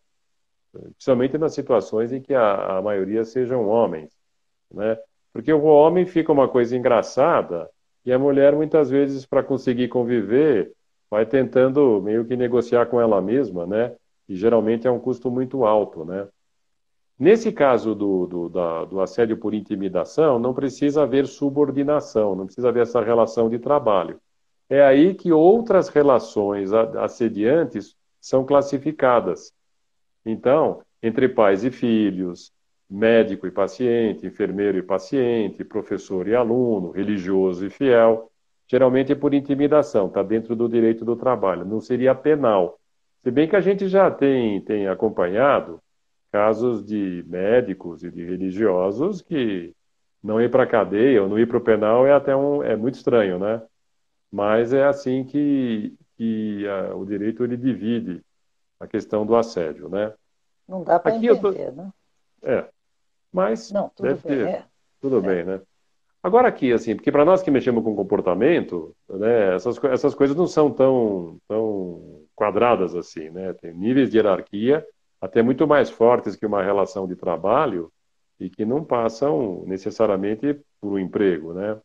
Principalmente 0.73 1.39
nas 1.39 1.55
situações 1.55 2.13
em 2.13 2.21
que 2.21 2.35
a, 2.35 2.79
a 2.79 2.83
maioria 2.83 3.25
sejam 3.25 3.67
homens, 3.69 4.11
né? 4.73 4.99
Porque 5.33 5.53
o 5.53 5.65
homem 5.65 6.07
fica 6.07 6.33
uma 6.33 6.49
coisa 6.49 6.77
engraçada 6.77 7.71
e 8.05 8.13
a 8.13 8.19
mulher, 8.19 8.55
muitas 8.55 8.91
vezes, 8.91 9.27
para 9.27 9.43
conseguir 9.43 9.89
conviver, 9.89 10.73
vai 11.11 11.27
tentando 11.27 12.01
meio 12.03 12.25
que 12.25 12.37
negociar 12.37 12.87
com 12.87 13.01
ela 13.01 13.21
mesma, 13.21 13.67
né? 13.67 13.95
E 14.29 14.37
geralmente 14.37 14.87
é 14.87 14.91
um 14.91 14.99
custo 14.99 15.31
muito 15.31 15.65
alto, 15.65 16.05
né? 16.05 16.29
Nesse 17.21 17.53
caso 17.53 17.95
do, 17.95 18.27
do, 18.27 18.49
da, 18.49 18.87
do 18.87 18.99
assédio 18.99 19.37
por 19.37 19.53
intimidação, 19.53 20.39
não 20.39 20.55
precisa 20.55 21.03
haver 21.03 21.27
subordinação, 21.27 22.35
não 22.35 22.47
precisa 22.47 22.71
haver 22.71 22.85
essa 22.85 23.03
relação 23.03 23.51
de 23.51 23.59
trabalho. 23.59 24.19
É 24.71 24.83
aí 24.83 25.13
que 25.13 25.31
outras 25.31 25.91
relações 25.91 26.73
assediantes 26.73 27.95
são 28.19 28.43
classificadas. 28.43 29.53
Então, 30.25 30.81
entre 31.03 31.29
pais 31.29 31.63
e 31.63 31.71
filhos, 31.71 32.55
médico 32.89 33.47
e 33.47 33.51
paciente, 33.51 34.27
enfermeiro 34.27 34.79
e 34.79 34.83
paciente, 34.83 35.63
professor 35.63 36.27
e 36.27 36.35
aluno, 36.35 36.91
religioso 36.91 37.67
e 37.67 37.69
fiel. 37.69 38.31
Geralmente 38.67 39.13
é 39.13 39.15
por 39.15 39.35
intimidação, 39.35 40.07
está 40.07 40.23
dentro 40.23 40.57
do 40.57 40.67
direito 40.67 41.05
do 41.05 41.15
trabalho, 41.15 41.67
não 41.67 41.83
seria 41.83 42.15
penal. 42.15 42.81
Se 43.23 43.31
bem 43.31 43.47
que 43.47 43.57
a 43.57 43.61
gente 43.61 43.89
já 43.89 44.11
tem, 44.11 44.63
tem 44.63 44.89
acompanhado 44.89 45.83
casos 46.31 46.85
de 46.85 47.25
médicos 47.27 48.03
e 48.03 48.11
de 48.11 48.25
religiosos 48.25 49.21
que 49.21 49.75
não 50.23 50.41
ir 50.41 50.51
para 50.51 50.65
a 50.65 50.67
cadeia 50.67 51.23
ou 51.23 51.29
não 51.29 51.39
ir 51.39 51.47
para 51.47 51.57
o 51.57 51.63
penal 51.63 52.07
é 52.07 52.13
até 52.13 52.35
um, 52.37 52.63
é 52.63 52.77
muito 52.77 52.95
estranho, 52.95 53.39
né? 53.39 53.63
Mas 54.31 54.73
é 54.73 54.85
assim 54.85 55.25
que, 55.25 55.95
que 56.17 56.67
a, 56.69 56.95
o 56.95 57.05
direito 57.05 57.43
ele 57.43 57.57
divide 57.57 58.23
a 58.79 58.87
questão 58.87 59.27
do 59.27 59.35
assédio, 59.35 59.89
né? 59.89 60.13
Não 60.69 60.85
dá 60.85 60.99
para 60.99 61.17
entender, 61.17 61.41
tô... 61.41 61.51
né? 61.51 61.91
É. 62.43 62.69
Mas 63.33 63.71
Não, 63.71 63.89
tudo 63.91 64.09
deve 64.09 64.29
bem, 64.29 64.39
ter. 64.39 64.49
É. 64.49 64.65
Tudo 65.01 65.19
é. 65.19 65.21
bem, 65.21 65.45
né? 65.45 65.61
Agora 66.23 66.49
aqui, 66.49 66.73
assim, 66.73 66.95
porque 66.95 67.11
para 67.11 67.25
nós 67.25 67.43
que 67.43 67.51
mexemos 67.51 67.83
com 67.83 67.97
comportamento, 67.97 68.95
né, 69.09 69.55
essas, 69.55 69.83
essas 69.85 70.15
coisas 70.15 70.37
não 70.37 70.47
são 70.47 70.71
tão, 70.71 71.39
tão 71.49 72.27
quadradas 72.35 72.95
assim, 72.95 73.31
né? 73.31 73.55
Tem 73.55 73.73
níveis 73.73 74.11
de 74.11 74.19
hierarquia 74.19 74.87
até 75.21 75.43
muito 75.43 75.67
mais 75.67 75.91
fortes 75.91 76.35
que 76.35 76.47
uma 76.47 76.63
relação 76.63 77.07
de 77.07 77.15
trabalho 77.15 77.93
e 78.39 78.49
que 78.49 78.65
não 78.65 78.83
passam 78.83 79.65
necessariamente 79.67 80.59
por 80.81 80.93
um 80.93 80.99
emprego, 80.99 81.53
né? 81.53 81.79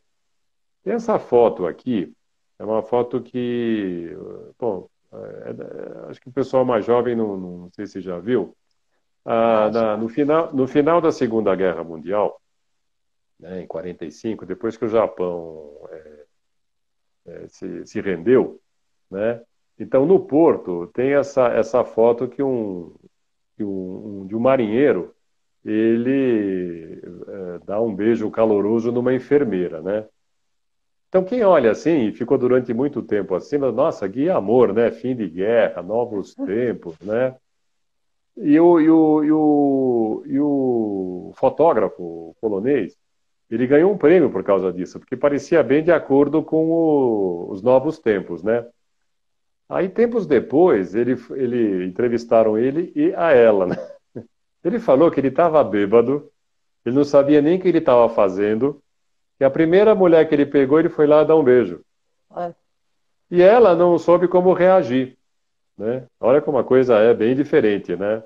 Tem 0.82 0.94
essa 0.94 1.18
foto 1.18 1.66
aqui, 1.66 2.14
é 2.58 2.64
uma 2.64 2.82
foto 2.82 3.20
que, 3.20 4.16
bom, 4.58 4.88
é, 5.12 5.16
é, 5.16 6.10
acho 6.10 6.20
que 6.20 6.28
o 6.28 6.32
pessoal 6.32 6.64
mais 6.64 6.84
jovem 6.84 7.14
não, 7.14 7.36
não 7.36 7.70
sei 7.72 7.86
se 7.86 8.00
já 8.00 8.18
viu, 8.18 8.56
ah, 9.24 9.70
na, 9.70 9.96
no, 9.96 10.08
final, 10.08 10.54
no 10.54 10.66
final 10.66 11.00
da 11.00 11.10
Segunda 11.10 11.54
Guerra 11.54 11.82
Mundial, 11.82 12.40
né, 13.38 13.62
em 13.62 13.66
45, 13.66 14.46
depois 14.46 14.76
que 14.76 14.84
o 14.84 14.88
Japão 14.88 15.76
é, 15.90 16.24
é, 17.26 17.48
se, 17.48 17.86
se, 17.86 18.00
rendeu, 18.00 18.60
né, 19.10 19.42
então 19.78 20.06
no 20.06 20.20
porto 20.20 20.86
tem 20.94 21.14
essa, 21.14 21.48
essa 21.48 21.84
foto 21.84 22.28
que 22.28 22.42
um, 22.42 22.94
que 23.56 23.64
um, 23.64 24.22
um 24.22 24.26
de 24.26 24.36
um 24.36 24.40
marinheiro 24.40 25.14
ele 25.64 27.02
é, 27.26 27.58
dá 27.66 27.80
um 27.80 27.94
beijo 27.94 28.30
caloroso 28.30 28.92
numa 28.92 29.14
enfermeira, 29.14 29.82
né? 29.82 30.06
Então 31.08 31.24
quem 31.24 31.42
olha 31.42 31.70
assim 31.70 32.08
e 32.08 32.12
ficou 32.12 32.38
durante 32.38 32.72
muito 32.72 33.02
tempo 33.02 33.34
assim, 33.34 33.58
nossa, 33.58 34.08
que 34.08 34.28
amor, 34.28 34.72
né? 34.72 34.90
Fim 34.92 35.16
de 35.16 35.28
guerra, 35.28 35.82
novos 35.82 36.34
tempos, 36.46 36.98
né? 37.00 37.34
E 38.36 38.60
o, 38.60 38.80
e 38.80 38.90
o, 38.90 39.24
e 39.24 39.32
o, 39.32 40.22
e 40.26 40.40
o 40.40 41.32
fotógrafo 41.36 42.36
polonês, 42.40 42.96
ele 43.50 43.66
ganhou 43.66 43.92
um 43.92 43.98
prêmio 43.98 44.30
por 44.30 44.44
causa 44.44 44.72
disso, 44.72 44.98
porque 45.00 45.16
parecia 45.16 45.62
bem 45.62 45.82
de 45.82 45.90
acordo 45.90 46.42
com 46.42 46.68
o, 46.70 47.50
os 47.50 47.62
novos 47.62 47.98
tempos, 47.98 48.42
né? 48.42 48.66
Aí, 49.68 49.88
tempos 49.88 50.26
depois, 50.26 50.94
ele, 50.94 51.16
ele 51.30 51.84
entrevistaram 51.86 52.56
ele 52.56 52.92
e 52.94 53.12
a 53.14 53.32
ela, 53.32 53.66
né? 53.66 53.76
Ele 54.64 54.80
falou 54.80 55.12
que 55.12 55.20
ele 55.20 55.28
estava 55.28 55.62
bêbado, 55.62 56.28
ele 56.84 56.96
não 56.96 57.04
sabia 57.04 57.40
nem 57.40 57.56
o 57.56 57.60
que 57.60 57.68
ele 57.68 57.78
estava 57.78 58.08
fazendo, 58.08 58.82
e 59.38 59.44
a 59.44 59.50
primeira 59.50 59.94
mulher 59.94 60.28
que 60.28 60.34
ele 60.34 60.44
pegou, 60.44 60.80
ele 60.80 60.88
foi 60.88 61.06
lá 61.06 61.22
dar 61.22 61.36
um 61.36 61.44
beijo. 61.44 61.82
É. 62.36 62.52
E 63.30 63.40
ela 63.42 63.76
não 63.76 63.96
soube 63.96 64.26
como 64.26 64.52
reagir. 64.52 65.16
Né? 65.78 66.06
Olha 66.18 66.40
como 66.40 66.58
a 66.58 66.64
coisa 66.64 66.96
é 66.98 67.14
bem 67.14 67.36
diferente, 67.36 67.94
né? 67.94 68.24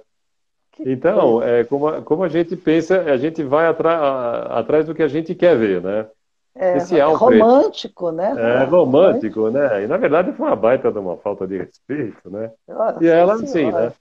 Então, 0.79 1.43
é, 1.43 1.65
como, 1.65 1.89
a, 1.89 2.01
como 2.01 2.23
a 2.23 2.29
gente 2.29 2.57
pensa, 2.57 3.03
a 3.03 3.17
gente 3.17 3.43
vai 3.43 3.67
atrás 3.67 4.87
do 4.87 4.95
que 4.95 5.03
a 5.03 5.09
gente 5.09 5.35
quer 5.35 5.57
ver, 5.59 5.83
né? 5.83 6.09
É, 6.55 6.77
Esse 6.77 7.01
Alfred, 7.01 7.41
romântico, 7.41 8.11
né? 8.11 8.35
É 8.37 8.65
romântico, 8.65 9.51
né? 9.51 9.85
E 9.85 9.87
na 9.87 9.97
verdade 9.97 10.33
foi 10.33 10.47
uma 10.47 10.57
baita 10.57 10.91
de 10.91 10.99
uma 10.99 11.17
falta 11.17 11.47
de 11.47 11.59
respeito, 11.59 12.31
né? 12.31 12.51
Nossa, 12.69 13.05
e 13.05 13.07
ela, 13.07 13.35
assim, 13.35 13.71
né? 13.71 13.93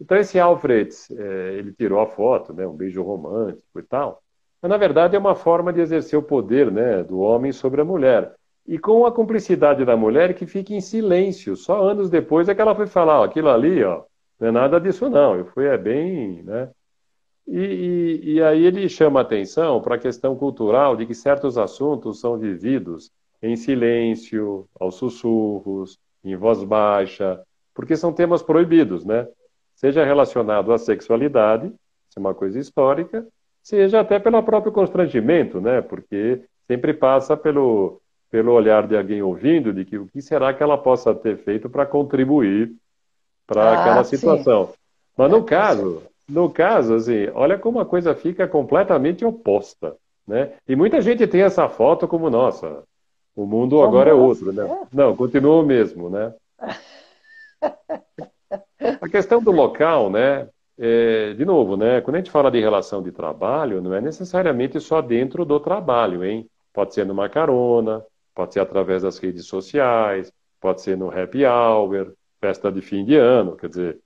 Então 0.00 0.16
esse 0.18 0.38
Alfred, 0.38 0.90
é, 1.12 1.54
ele 1.58 1.72
tirou 1.72 2.00
a 2.00 2.06
foto, 2.06 2.52
né? 2.52 2.66
Um 2.66 2.76
beijo 2.76 3.02
romântico 3.02 3.78
e 3.78 3.82
tal. 3.82 4.20
Mas 4.60 4.70
na 4.70 4.76
verdade 4.76 5.16
é 5.16 5.18
uma 5.18 5.34
forma 5.34 5.72
de 5.72 5.80
exercer 5.80 6.18
o 6.18 6.22
poder, 6.22 6.70
né? 6.70 7.02
Do 7.02 7.20
homem 7.20 7.52
sobre 7.52 7.80
a 7.80 7.84
mulher 7.84 8.32
e 8.66 8.78
com 8.78 9.04
a 9.04 9.12
cumplicidade 9.12 9.84
da 9.84 9.96
mulher 9.96 10.34
que 10.34 10.46
fica 10.46 10.72
em 10.72 10.80
silêncio. 10.80 11.56
Só 11.56 11.82
anos 11.82 12.08
depois 12.08 12.48
é 12.48 12.54
que 12.54 12.60
ela 12.60 12.74
foi 12.74 12.86
falar, 12.86 13.20
ó, 13.20 13.24
aquilo 13.24 13.48
ali, 13.48 13.82
ó, 13.82 14.02
não 14.38 14.48
é 14.48 14.50
nada 14.50 14.80
disso 14.80 15.08
não. 15.08 15.36
Eu 15.36 15.46
fui 15.46 15.66
é 15.66 15.76
bem, 15.76 16.42
né? 16.42 16.70
E, 17.46 17.58
e, 17.58 18.32
e 18.34 18.42
aí 18.42 18.64
ele 18.64 18.88
chama 18.88 19.20
atenção 19.20 19.80
para 19.80 19.96
a 19.96 19.98
questão 19.98 20.36
cultural 20.36 20.96
de 20.96 21.06
que 21.06 21.14
certos 21.14 21.58
assuntos 21.58 22.20
são 22.20 22.38
vividos 22.38 23.10
em 23.42 23.56
silêncio, 23.56 24.68
aos 24.78 24.94
sussurros, 24.94 25.98
em 26.24 26.36
voz 26.36 26.62
baixa, 26.62 27.40
porque 27.74 27.96
são 27.96 28.12
temas 28.12 28.42
proibidos, 28.42 29.04
né? 29.04 29.26
Seja 29.74 30.04
relacionado 30.04 30.72
à 30.72 30.78
sexualidade, 30.78 31.66
isso 31.66 32.18
é 32.18 32.20
uma 32.20 32.34
coisa 32.34 32.58
histórica, 32.58 33.26
seja 33.62 34.00
até 34.00 34.18
pelo 34.20 34.42
próprio 34.42 34.72
constrangimento, 34.72 35.60
né? 35.60 35.80
Porque 35.80 36.44
sempre 36.68 36.94
passa 36.94 37.36
pelo 37.36 38.00
pelo 38.30 38.52
olhar 38.52 38.88
de 38.88 38.96
alguém 38.96 39.20
ouvindo, 39.20 39.74
de 39.74 39.84
que 39.84 39.98
o 39.98 40.06
que 40.06 40.22
será 40.22 40.54
que 40.54 40.62
ela 40.62 40.78
possa 40.78 41.14
ter 41.14 41.36
feito 41.36 41.68
para 41.68 41.84
contribuir 41.84 42.72
para 43.46 43.62
ah, 43.62 43.80
aquela 43.80 44.04
situação. 44.04 44.68
Sim. 44.68 44.72
Mas 45.18 45.30
no 45.30 45.44
caso, 45.44 46.02
no 46.28 46.50
caso, 46.50 46.94
assim, 46.94 47.28
olha 47.34 47.58
como 47.58 47.80
a 47.80 47.86
coisa 47.86 48.14
fica 48.14 48.46
completamente 48.46 49.24
oposta, 49.24 49.96
né? 50.26 50.52
E 50.68 50.76
muita 50.76 51.00
gente 51.00 51.26
tem 51.26 51.42
essa 51.42 51.68
foto 51.68 52.06
como 52.06 52.30
nossa. 52.30 52.82
O 53.34 53.46
mundo 53.46 53.76
como 53.76 53.88
agora 53.88 54.10
é 54.10 54.14
outro, 54.14 54.52
né? 54.52 54.64
É. 54.64 54.86
Não, 54.92 55.16
continua 55.16 55.62
o 55.62 55.66
mesmo, 55.66 56.10
né? 56.10 56.34
A 59.00 59.08
questão 59.08 59.42
do 59.42 59.50
local, 59.50 60.10
né? 60.10 60.48
É, 60.78 61.34
de 61.34 61.44
novo, 61.44 61.76
né? 61.76 62.00
Quando 62.00 62.16
a 62.16 62.18
gente 62.18 62.30
fala 62.30 62.50
de 62.50 62.60
relação 62.60 63.02
de 63.02 63.12
trabalho, 63.12 63.80
não 63.80 63.94
é 63.94 64.00
necessariamente 64.00 64.80
só 64.80 65.00
dentro 65.00 65.44
do 65.44 65.60
trabalho, 65.60 66.24
hein? 66.24 66.48
Pode 66.72 66.94
ser 66.94 67.04
numa 67.04 67.28
carona, 67.28 68.04
pode 68.34 68.54
ser 68.54 68.60
através 68.60 69.02
das 69.02 69.18
redes 69.18 69.46
sociais, 69.46 70.32
pode 70.60 70.80
ser 70.80 70.96
no 70.96 71.10
happy 71.10 71.44
hour, 71.44 72.12
festa 72.40 72.72
de 72.72 72.80
fim 72.80 73.04
de 73.04 73.16
ano, 73.16 73.56
quer 73.56 73.68
dizer, 73.68 73.98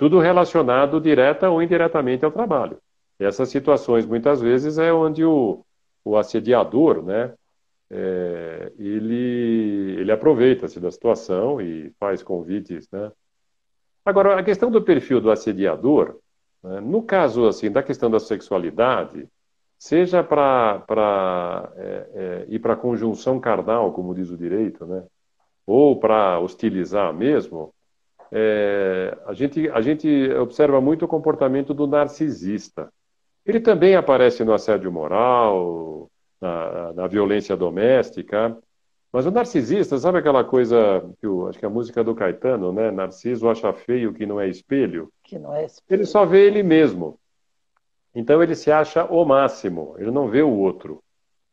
tudo 0.00 0.18
relacionado 0.18 0.98
direta 0.98 1.50
ou 1.50 1.62
indiretamente 1.62 2.24
ao 2.24 2.32
trabalho. 2.32 2.78
Essas 3.18 3.50
situações, 3.50 4.06
muitas 4.06 4.40
vezes, 4.40 4.78
é 4.78 4.90
onde 4.90 5.22
o, 5.22 5.62
o 6.02 6.16
assediador, 6.16 7.02
né? 7.02 7.34
É, 7.90 8.72
ele, 8.78 9.96
ele 9.98 10.10
aproveita-se 10.10 10.80
da 10.80 10.90
situação 10.90 11.60
e 11.60 11.92
faz 12.00 12.22
convites, 12.22 12.88
né? 12.90 13.12
Agora, 14.02 14.38
a 14.38 14.42
questão 14.42 14.70
do 14.70 14.80
perfil 14.80 15.20
do 15.20 15.30
assediador, 15.30 16.16
né, 16.62 16.80
no 16.80 17.02
caso 17.02 17.46
assim 17.46 17.70
da 17.70 17.82
questão 17.82 18.10
da 18.10 18.18
sexualidade, 18.18 19.28
seja 19.78 20.24
para 20.24 21.70
é, 21.76 22.10
é, 22.14 22.46
ir 22.48 22.58
para 22.58 22.72
a 22.72 22.76
conjunção 22.76 23.38
carnal, 23.38 23.92
como 23.92 24.14
diz 24.14 24.30
o 24.30 24.38
direito, 24.38 24.86
né, 24.86 25.04
ou 25.66 26.00
para 26.00 26.40
hostilizar 26.40 27.12
mesmo, 27.12 27.74
é, 28.32 29.16
a, 29.26 29.34
gente, 29.34 29.68
a 29.70 29.80
gente 29.80 30.30
observa 30.34 30.80
muito 30.80 31.04
o 31.04 31.08
comportamento 31.08 31.74
do 31.74 31.86
narcisista. 31.86 32.92
Ele 33.44 33.60
também 33.60 33.96
aparece 33.96 34.44
no 34.44 34.52
assédio 34.52 34.92
moral, 34.92 36.10
na, 36.40 36.92
na 36.92 37.06
violência 37.06 37.56
doméstica, 37.56 38.56
mas 39.12 39.26
o 39.26 39.30
narcisista, 39.30 39.98
sabe 39.98 40.18
aquela 40.18 40.44
coisa 40.44 41.04
que 41.18 41.26
eu, 41.26 41.48
acho 41.48 41.58
que 41.58 41.66
a 41.66 41.70
música 41.70 42.04
do 42.04 42.14
Caetano, 42.14 42.72
né? 42.72 42.92
Narciso 42.92 43.48
acha 43.48 43.72
feio 43.72 44.14
que 44.14 44.24
não 44.24 44.40
é 44.40 44.48
espelho. 44.48 45.10
Que 45.24 45.36
não 45.38 45.54
é 45.54 45.64
espelho. 45.64 45.98
Ele 45.98 46.06
só 46.06 46.24
vê 46.24 46.46
ele 46.46 46.62
mesmo. 46.62 47.18
Então 48.14 48.42
ele 48.42 48.54
se 48.54 48.70
acha 48.70 49.04
o 49.04 49.24
máximo, 49.24 49.94
ele 49.98 50.10
não 50.10 50.28
vê 50.28 50.42
o 50.42 50.50
outro. 50.50 51.02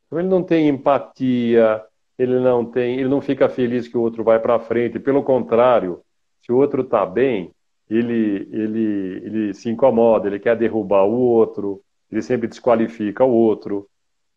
Então 0.05 0.19
ele 0.19 0.27
não 0.27 0.43
tem 0.43 0.67
empatia, 0.67 1.84
ele 2.17 2.39
não 2.39 2.63
tem, 2.65 3.00
ele 3.00 3.10
não 3.10 3.22
fica 3.22 3.50
feliz 3.50 3.88
que 3.88 3.98
o 3.98 4.01
outro 4.01 4.24
vai 4.24 4.39
para 4.39 4.60
frente, 4.60 5.00
pelo 5.00 5.24
contrário, 5.24 6.01
se 6.48 6.54
o 6.54 6.58
outro 6.58 6.82
está 6.82 7.06
bem, 7.06 7.51
ele, 7.89 8.48
ele, 8.54 9.22
ele 9.25 9.54
se 9.54 9.70
incomoda, 9.70 10.27
ele 10.27 10.39
quer 10.39 10.56
derrubar 10.56 11.04
o 11.04 11.12
outro, 11.12 11.84
ele 12.10 12.22
sempre 12.22 12.48
desqualifica 12.48 13.25
o 13.25 13.32
outro, 13.32 13.88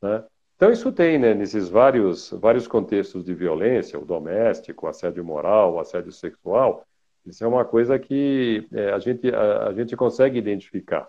né? 0.03 0.25
Então, 0.57 0.71
isso 0.71 0.93
tem, 0.93 1.19
né, 1.19 1.33
nesses 1.33 1.71
vários, 1.71 2.31
vários 2.33 2.69
contextos 2.69 3.25
de 3.25 3.33
violência, 3.33 3.99
o 3.99 4.05
doméstico, 4.05 4.85
o 4.85 4.89
assédio 4.89 5.25
moral, 5.25 5.75
o 5.75 5.81
assédio 5.81 6.13
sexual, 6.13 6.85
isso 7.25 7.43
é 7.45 7.47
uma 7.47 7.65
coisa 7.65 7.99
que 7.99 8.67
é, 8.73 8.91
a, 8.91 8.99
gente, 8.99 9.33
a, 9.33 9.69
a, 9.69 9.73
gente 9.73 9.97
consegue 9.97 10.37
identificar. 10.37 11.09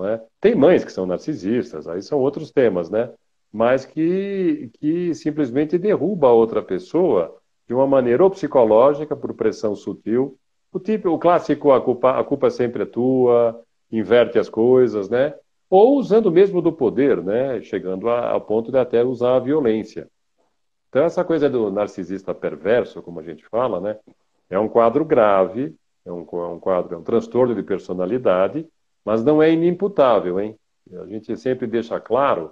É? 0.00 0.20
Tem 0.40 0.54
mães 0.54 0.84
que 0.84 0.92
são 0.92 1.06
narcisistas, 1.06 1.86
aí 1.86 2.02
são 2.02 2.18
outros 2.18 2.50
temas, 2.50 2.88
né? 2.88 3.12
Mas 3.52 3.84
que, 3.84 4.70
que 4.80 5.14
simplesmente 5.14 5.76
derruba 5.76 6.28
a 6.28 6.32
outra 6.32 6.62
pessoa 6.62 7.37
de 7.68 7.74
uma 7.74 7.86
maneira 7.86 8.24
ou 8.24 8.30
psicológica, 8.30 9.14
por 9.14 9.32
pressão 9.34 9.76
sutil. 9.76 10.36
O, 10.72 10.80
tipo, 10.80 11.10
o 11.10 11.18
clássico, 11.18 11.70
a 11.70 11.80
culpa, 11.80 12.18
a 12.18 12.24
culpa 12.24 12.50
sempre 12.50 12.82
é 12.82 12.86
tua, 12.86 13.62
inverte 13.92 14.38
as 14.38 14.48
coisas, 14.48 15.08
né? 15.08 15.34
ou 15.70 15.98
usando 15.98 16.30
mesmo 16.30 16.62
do 16.62 16.72
poder, 16.72 17.22
né, 17.22 17.60
chegando 17.62 18.08
a, 18.08 18.30
ao 18.30 18.40
ponto 18.40 18.70
de 18.72 18.78
até 18.78 19.04
usar 19.04 19.36
a 19.36 19.40
violência. 19.40 20.08
Então, 20.88 21.04
essa 21.04 21.22
coisa 21.24 21.50
do 21.50 21.70
narcisista 21.70 22.34
perverso, 22.34 23.02
como 23.02 23.20
a 23.20 23.22
gente 23.22 23.44
fala, 23.46 23.80
né, 23.80 23.98
é 24.48 24.58
um 24.58 24.68
quadro 24.68 25.04
grave, 25.04 25.74
é 26.04 26.12
um, 26.12 26.26
é 26.32 26.46
um 26.46 26.58
quadro, 26.58 26.94
é 26.94 26.98
um 26.98 27.02
transtorno 27.02 27.54
de 27.54 27.62
personalidade, 27.62 28.66
mas 29.04 29.22
não 29.22 29.42
é 29.42 29.50
inimputável, 29.50 30.40
hein? 30.40 30.58
A 30.98 31.06
gente 31.06 31.36
sempre 31.36 31.66
deixa 31.66 32.00
claro, 32.00 32.50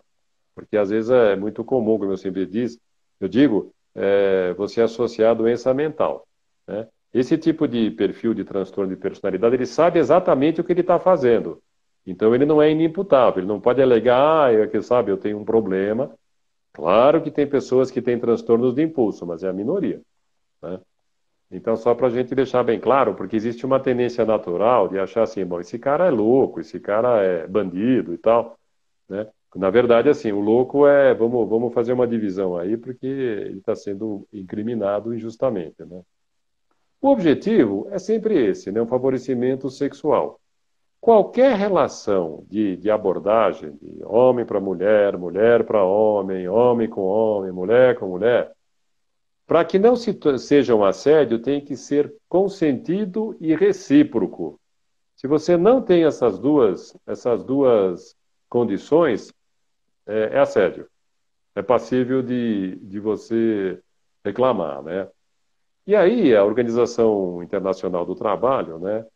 porque 0.54 0.76
às 0.76 0.90
vezes 0.90 1.10
é 1.10 1.34
muito 1.34 1.64
comum, 1.64 1.98
como 1.98 2.12
eu 2.12 2.16
sempre 2.18 2.44
diz, 2.44 2.78
eu 3.18 3.28
digo, 3.28 3.72
é, 3.96 4.52
você 4.54 4.82
associar 4.82 5.30
a 5.30 5.34
doença 5.34 5.72
mental. 5.74 6.26
Né? 6.66 6.86
Esse 7.12 7.38
tipo 7.38 7.66
de 7.66 7.90
perfil 7.90 8.34
de 8.34 8.44
transtorno 8.44 8.94
de 8.94 9.00
personalidade, 9.00 9.54
ele 9.54 9.66
sabe 9.66 9.98
exatamente 9.98 10.60
o 10.60 10.64
que 10.64 10.72
ele 10.72 10.82
está 10.82 10.98
fazendo. 10.98 11.62
Então 12.06 12.34
ele 12.34 12.44
não 12.44 12.62
é 12.62 12.70
inimputável, 12.70 13.40
ele 13.40 13.48
não 13.48 13.60
pode 13.60 13.82
alegar, 13.82 14.46
ah, 14.46 14.52
eu 14.52 14.68
que 14.68 14.80
sabe, 14.82 15.10
eu 15.10 15.16
tenho 15.16 15.38
um 15.38 15.44
problema. 15.44 16.14
Claro 16.72 17.22
que 17.22 17.30
tem 17.30 17.46
pessoas 17.46 17.90
que 17.90 18.02
têm 18.02 18.18
transtornos 18.18 18.74
de 18.74 18.82
impulso, 18.82 19.26
mas 19.26 19.42
é 19.42 19.48
a 19.48 19.52
minoria. 19.52 20.00
Né? 20.62 20.78
Então, 21.50 21.76
só 21.76 21.94
para 21.94 22.08
a 22.08 22.10
gente 22.10 22.34
deixar 22.34 22.62
bem 22.64 22.78
claro, 22.78 23.14
porque 23.14 23.36
existe 23.36 23.64
uma 23.64 23.80
tendência 23.80 24.24
natural 24.24 24.88
de 24.88 24.98
achar 24.98 25.22
assim, 25.22 25.44
bom, 25.44 25.60
esse 25.60 25.78
cara 25.78 26.06
é 26.06 26.10
louco, 26.10 26.60
esse 26.60 26.78
cara 26.80 27.22
é 27.22 27.46
bandido 27.46 28.12
e 28.12 28.18
tal, 28.18 28.58
né? 29.08 29.28
Na 29.54 29.70
verdade, 29.70 30.08
assim, 30.08 30.32
o 30.32 30.40
louco 30.40 30.86
é, 30.86 31.14
vamos, 31.14 31.48
vamos 31.48 31.72
fazer 31.72 31.92
uma 31.92 32.06
divisão 32.06 32.56
aí, 32.56 32.76
porque 32.76 33.06
ele 33.06 33.58
está 33.58 33.74
sendo 33.74 34.26
incriminado 34.32 35.14
injustamente, 35.14 35.84
né? 35.84 36.02
O 37.00 37.08
objetivo 37.08 37.86
é 37.90 37.98
sempre 37.98 38.34
esse, 38.46 38.70
né? 38.70 38.82
Um 38.82 38.86
favorecimento 38.86 39.70
sexual 39.70 40.40
qualquer 41.06 41.56
relação 41.56 42.44
de, 42.48 42.76
de 42.76 42.90
abordagem, 42.90 43.78
de 43.80 44.04
homem 44.04 44.44
para 44.44 44.58
mulher, 44.58 45.16
mulher 45.16 45.64
para 45.64 45.84
homem, 45.84 46.48
homem 46.48 46.88
com 46.88 47.02
homem, 47.02 47.52
mulher 47.52 47.96
com 47.96 48.08
mulher, 48.08 48.50
para 49.46 49.64
que 49.64 49.78
não 49.78 49.94
se, 49.94 50.18
seja 50.38 50.74
um 50.74 50.84
assédio, 50.84 51.38
tem 51.38 51.60
que 51.60 51.76
ser 51.76 52.12
consentido 52.28 53.36
e 53.40 53.54
recíproco. 53.54 54.58
Se 55.14 55.28
você 55.28 55.56
não 55.56 55.80
tem 55.80 56.04
essas 56.04 56.40
duas, 56.40 56.96
essas 57.06 57.44
duas 57.44 58.16
condições, 58.48 59.32
é, 60.06 60.30
é 60.34 60.38
assédio. 60.38 60.88
É 61.54 61.62
passível 61.62 62.22
de, 62.22 62.76
de 62.76 63.00
você 63.00 63.80
reclamar, 64.24 64.82
né? 64.82 65.08
E 65.86 65.94
aí 65.94 66.34
a 66.34 66.44
Organização 66.44 67.42
Internacional 67.42 68.04
do 68.04 68.14
Trabalho, 68.16 68.78
né, 68.78 69.06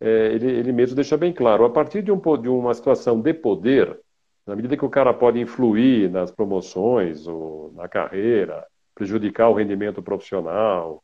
é, 0.00 0.32
ele, 0.32 0.46
ele, 0.50 0.72
mesmo 0.72 0.94
deixa 0.94 1.16
bem 1.16 1.32
claro, 1.32 1.64
a 1.64 1.70
partir 1.70 2.02
de, 2.02 2.12
um, 2.12 2.20
de, 2.40 2.48
uma 2.48 2.72
situação 2.72 3.20
de 3.20 3.34
poder, 3.34 3.98
na 4.46 4.54
medida 4.54 4.76
que 4.76 4.84
o 4.84 4.90
cara 4.90 5.12
pode 5.12 5.40
influir 5.40 6.08
nas 6.08 6.30
promoções 6.30 7.26
ou 7.26 7.72
na 7.74 7.88
carreira, 7.88 8.64
prejudicar 8.94 9.48
o 9.48 9.54
rendimento 9.54 10.00
profissional, 10.02 11.02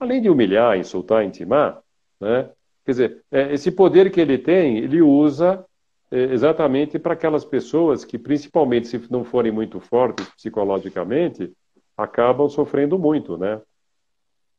além 0.00 0.22
de 0.22 0.30
humilhar, 0.30 0.78
insultar, 0.78 1.22
intimar, 1.22 1.82
né? 2.18 2.50
quer 2.84 2.92
dizer, 2.92 3.24
é, 3.30 3.52
esse 3.52 3.70
poder 3.70 4.10
que 4.10 4.20
ele 4.20 4.38
tem, 4.38 4.78
ele 4.78 5.02
usa 5.02 5.65
exatamente 6.10 6.98
para 6.98 7.14
aquelas 7.14 7.44
pessoas 7.44 8.04
que, 8.04 8.18
principalmente 8.18 8.88
se 8.88 9.10
não 9.10 9.24
forem 9.24 9.52
muito 9.52 9.80
fortes 9.80 10.28
psicologicamente, 10.30 11.52
acabam 11.96 12.48
sofrendo 12.48 12.98
muito, 12.98 13.36
né? 13.36 13.60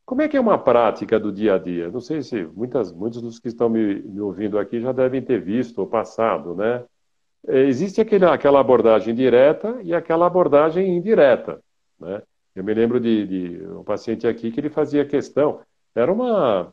Como 0.04 0.22
é 0.22 0.28
que 0.28 0.36
é 0.36 0.40
uma 0.40 0.58
prática 0.58 1.20
do 1.20 1.30
dia 1.30 1.54
a 1.54 1.58
dia? 1.58 1.90
Não 1.90 2.00
sei 2.00 2.22
se 2.22 2.42
muitas, 2.44 2.90
muitos 2.92 3.20
dos 3.20 3.38
que 3.38 3.48
estão 3.48 3.68
me, 3.68 3.96
me 3.96 4.20
ouvindo 4.20 4.58
aqui 4.58 4.80
já 4.80 4.90
devem 4.90 5.20
ter 5.20 5.38
visto 5.40 5.78
ou 5.80 5.86
passado, 5.86 6.54
né? 6.54 6.84
É, 7.46 7.60
existe 7.64 8.00
aquele, 8.00 8.24
aquela 8.24 8.58
abordagem 8.60 9.14
direta 9.14 9.78
e 9.82 9.94
aquela 9.94 10.26
abordagem 10.26 10.96
indireta, 10.96 11.60
né? 12.00 12.22
Eu 12.54 12.64
me 12.64 12.74
lembro 12.74 12.98
de, 12.98 13.26
de, 13.26 13.66
um 13.68 13.84
paciente 13.84 14.26
aqui 14.26 14.50
que 14.50 14.58
ele 14.58 14.70
fazia 14.70 15.04
questão, 15.04 15.60
era 15.94 16.12
uma, 16.12 16.72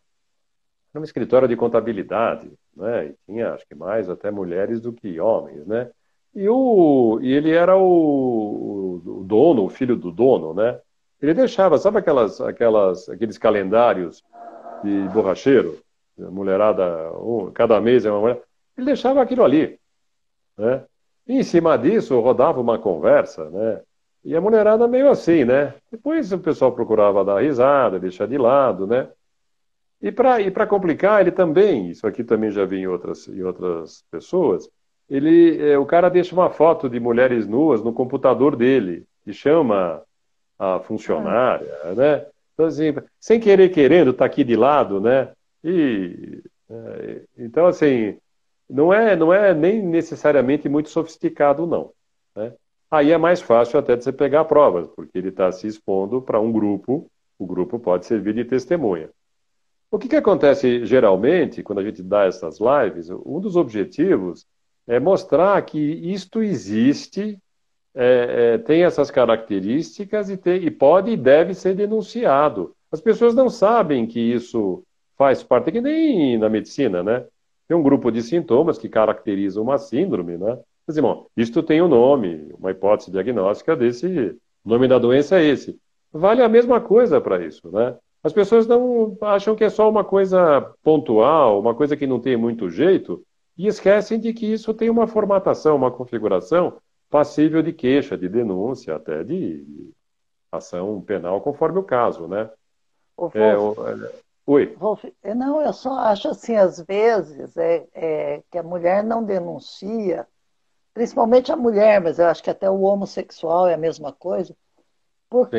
era 0.96 1.00
uma 1.02 1.06
escritório 1.06 1.48
de 1.48 1.58
contabilidade, 1.58 2.50
né? 2.76 3.08
E 3.08 3.16
tinha, 3.26 3.54
acho 3.54 3.68
que 3.68 3.76
mais 3.76 4.10
até 4.10 4.32
mulheres 4.32 4.80
do 4.80 4.94
que 4.94 5.20
homens, 5.20 5.68
né? 5.68 5.90
E, 6.34 6.48
o, 6.48 7.20
e 7.22 7.34
ele 7.34 7.52
era 7.52 7.78
o, 7.78 9.02
o 9.06 9.24
dono, 9.26 9.66
o 9.66 9.70
filho 9.70 9.98
do 9.98 10.10
dono, 10.10 10.54
né? 10.54 10.80
Ele 11.22 11.34
deixava, 11.34 11.78
sabe 11.78 11.98
aquelas, 11.98 12.40
aquelas, 12.40 13.10
aqueles 13.10 13.38
calendários 13.38 14.24
de 14.84 15.10
borracheiro? 15.10 15.80
Mulherada, 16.18 17.12
um, 17.20 17.52
cada 17.52 17.82
mês 17.82 18.06
é 18.06 18.12
uma 18.12 18.22
mulher. 18.22 18.42
Ele 18.78 18.86
deixava 18.86 19.22
aquilo 19.22 19.44
ali. 19.44 19.78
Né? 20.58 20.82
E 21.28 21.40
em 21.40 21.44
cima 21.44 21.78
disso 21.78 22.18
rodava 22.22 22.62
uma 22.62 22.80
conversa, 22.80 23.50
né? 23.50 23.82
E 24.24 24.36
a 24.36 24.40
mulherada 24.40 24.88
meio 24.88 25.10
assim, 25.10 25.44
né? 25.44 25.74
Depois 25.92 26.32
o 26.32 26.40
pessoal 26.40 26.72
procurava 26.72 27.26
dar 27.26 27.42
risada, 27.42 28.00
deixar 28.00 28.28
de 28.28 28.38
lado, 28.38 28.88
né? 28.88 29.10
E 30.06 30.12
para 30.12 30.68
complicar, 30.68 31.20
ele 31.20 31.32
também, 31.32 31.90
isso 31.90 32.06
aqui 32.06 32.24
também 32.24 32.52
já 32.52 32.64
vi 32.64 32.78
em 32.78 32.86
outras, 32.86 33.28
em 33.28 33.42
outras 33.42 34.04
pessoas, 34.12 34.70
ele, 35.10 35.60
é, 35.60 35.80
o 35.80 35.86
cara 35.88 36.10
deixa 36.10 36.36
uma 36.36 36.52
foto 36.52 36.88
de 36.88 37.00
mulheres 37.00 37.48
nuas 37.48 37.82
no 37.82 37.92
computador 37.92 38.56
dele 38.56 39.04
e 39.26 39.34
chama 39.34 40.04
a 40.60 40.80
funcionária, 40.80 41.68
né? 41.96 42.24
Então, 42.54 42.68
assim, 42.68 42.94
sem 43.20 43.40
querer 43.40 43.70
querendo, 43.70 44.12
está 44.12 44.26
aqui 44.26 44.44
de 44.44 44.56
lado, 44.56 45.02
né? 45.02 45.32
E, 45.64 46.40
é, 46.70 47.22
então, 47.36 47.66
assim, 47.66 48.16
não 48.70 48.94
é, 48.94 49.16
não 49.16 49.34
é 49.34 49.56
nem 49.56 49.82
necessariamente 49.82 50.70
muito 50.70 50.90
sofisticado, 50.90 51.66
não. 51.66 51.90
Né? 52.36 52.54
Aí 52.92 53.12
é 53.12 53.18
mais 53.18 53.42
fácil 53.42 53.80
até 53.80 53.96
de 53.96 54.04
você 54.04 54.12
pegar 54.12 54.46
provas, 54.46 54.88
porque 54.88 55.18
ele 55.18 55.30
está 55.30 55.52
se 55.52 55.66
expondo 55.66 56.22
para 56.22 56.40
um 56.40 56.52
grupo, 56.52 57.10
o 57.40 57.46
grupo 57.48 57.80
pode 57.80 58.06
servir 58.06 58.36
de 58.36 58.46
testemunha. 58.46 59.10
O 59.96 59.98
que, 59.98 60.10
que 60.10 60.16
acontece 60.18 60.86
geralmente 60.86 61.64
quando 61.64 61.80
a 61.80 61.84
gente 61.86 62.04
dá 62.04 62.26
essas 62.26 62.60
lives? 62.60 63.10
Um 63.10 63.40
dos 63.40 63.56
objetivos 63.56 64.46
é 64.86 65.00
mostrar 65.00 65.62
que 65.62 65.80
isto 65.80 66.44
existe, 66.44 67.40
é, 67.96 68.56
é, 68.56 68.58
tem 68.58 68.84
essas 68.84 69.10
características 69.10 70.30
e, 70.30 70.36
tem, 70.36 70.62
e 70.62 70.70
pode 70.70 71.12
e 71.12 71.16
deve 71.16 71.54
ser 71.54 71.76
denunciado. 71.76 72.76
As 72.92 73.00
pessoas 73.00 73.34
não 73.34 73.50
sabem 73.50 74.06
que 74.06 74.20
isso 74.20 74.84
faz 75.18 75.42
parte, 75.42 75.72
que 75.72 75.80
nem 75.80 76.38
na 76.38 76.50
medicina, 76.50 77.02
né? 77.02 77.26
Tem 77.66 77.78
um 77.78 77.82
grupo 77.82 78.12
de 78.12 78.22
sintomas 78.22 78.78
que 78.78 78.90
caracterizam 78.90 79.64
uma 79.64 79.78
síndrome, 79.78 80.38
né? 80.38 80.60
Mas, 80.86 80.98
irmão, 80.98 81.28
isto 81.38 81.64
tem 81.64 81.82
um 81.82 81.88
nome, 81.88 82.54
uma 82.60 82.72
hipótese 82.72 83.12
diagnóstica 83.12 83.78
desse, 83.78 84.38
o 84.66 84.70
nome 84.70 84.90
da 84.90 85.00
doença 85.00 85.40
é 85.40 85.46
esse. 85.46 85.80
Vale 86.12 86.42
a 86.42 86.50
mesma 86.50 86.82
coisa 86.82 87.22
para 87.22 87.46
isso, 87.46 87.72
né? 87.72 87.96
As 88.26 88.34
pessoas 88.34 88.66
não 88.66 89.16
acham 89.22 89.56
que 89.56 89.64
é 89.64 89.70
só 89.70 89.88
uma 89.88 90.04
coisa 90.04 90.74
pontual, 90.82 91.60
uma 91.60 91.76
coisa 91.76 91.96
que 91.96 92.08
não 92.08 92.20
tem 92.20 92.36
muito 92.36 92.72
jeito, 92.72 93.24
e 93.56 93.68
esquecem 93.68 94.20
de 94.20 94.34
que 94.34 94.52
isso 94.52 94.74
tem 94.74 94.90
uma 94.90 95.06
formatação, 95.06 95.76
uma 95.76 95.92
configuração 95.92 96.82
passível 97.08 97.62
de 97.62 97.72
queixa, 97.72 98.18
de 98.18 98.28
denúncia, 98.28 98.96
até 98.96 99.24
de 99.24 99.64
ação 100.52 101.00
penal, 101.02 101.40
conforme 101.40 101.78
o 101.78 101.84
caso, 101.84 102.28
né? 102.28 102.50
é, 103.36 103.56
o, 103.56 103.76
é, 103.88 104.12
oi. 104.48 104.76
Wolf, 104.76 105.04
não, 105.36 105.62
eu 105.62 105.72
só 105.72 105.94
acho 106.00 106.30
assim, 106.30 106.56
às 106.56 106.82
vezes, 106.82 107.56
é, 107.56 107.86
é, 107.94 108.44
que 108.50 108.58
a 108.58 108.64
mulher 108.64 109.04
não 109.04 109.24
denuncia, 109.24 110.26
principalmente 110.96 111.52
a 111.52 111.56
mulher, 111.56 112.02
mas 112.02 112.18
eu 112.18 112.26
acho 112.26 112.42
que 112.42 112.50
até 112.50 112.68
o 112.72 112.82
homossexual 112.82 113.68
é 113.68 113.76
a 113.76 113.78
mesma 113.78 114.12
coisa, 114.12 114.56
porque, 115.30 115.58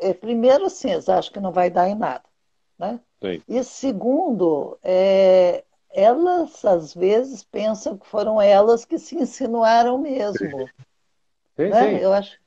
é, 0.00 0.14
primeiro, 0.14 0.66
assim, 0.66 0.90
eles 0.90 1.08
acham 1.08 1.32
que 1.32 1.40
não 1.40 1.52
vai 1.52 1.70
dar 1.70 1.88
em 1.88 1.94
nada, 1.94 2.24
né? 2.78 3.00
Sim. 3.20 3.42
E 3.48 3.64
segundo, 3.64 4.78
é, 4.82 5.64
elas 5.90 6.64
às 6.64 6.94
vezes 6.94 7.44
pensam 7.44 7.96
que 7.96 8.06
foram 8.06 8.40
elas 8.40 8.84
que 8.84 8.98
se 8.98 9.16
insinuaram 9.16 9.98
mesmo. 9.98 10.34
Sim, 11.56 11.68
né? 11.68 11.90
sim. 11.90 11.96
Eu 12.02 12.12
acho. 12.12 12.38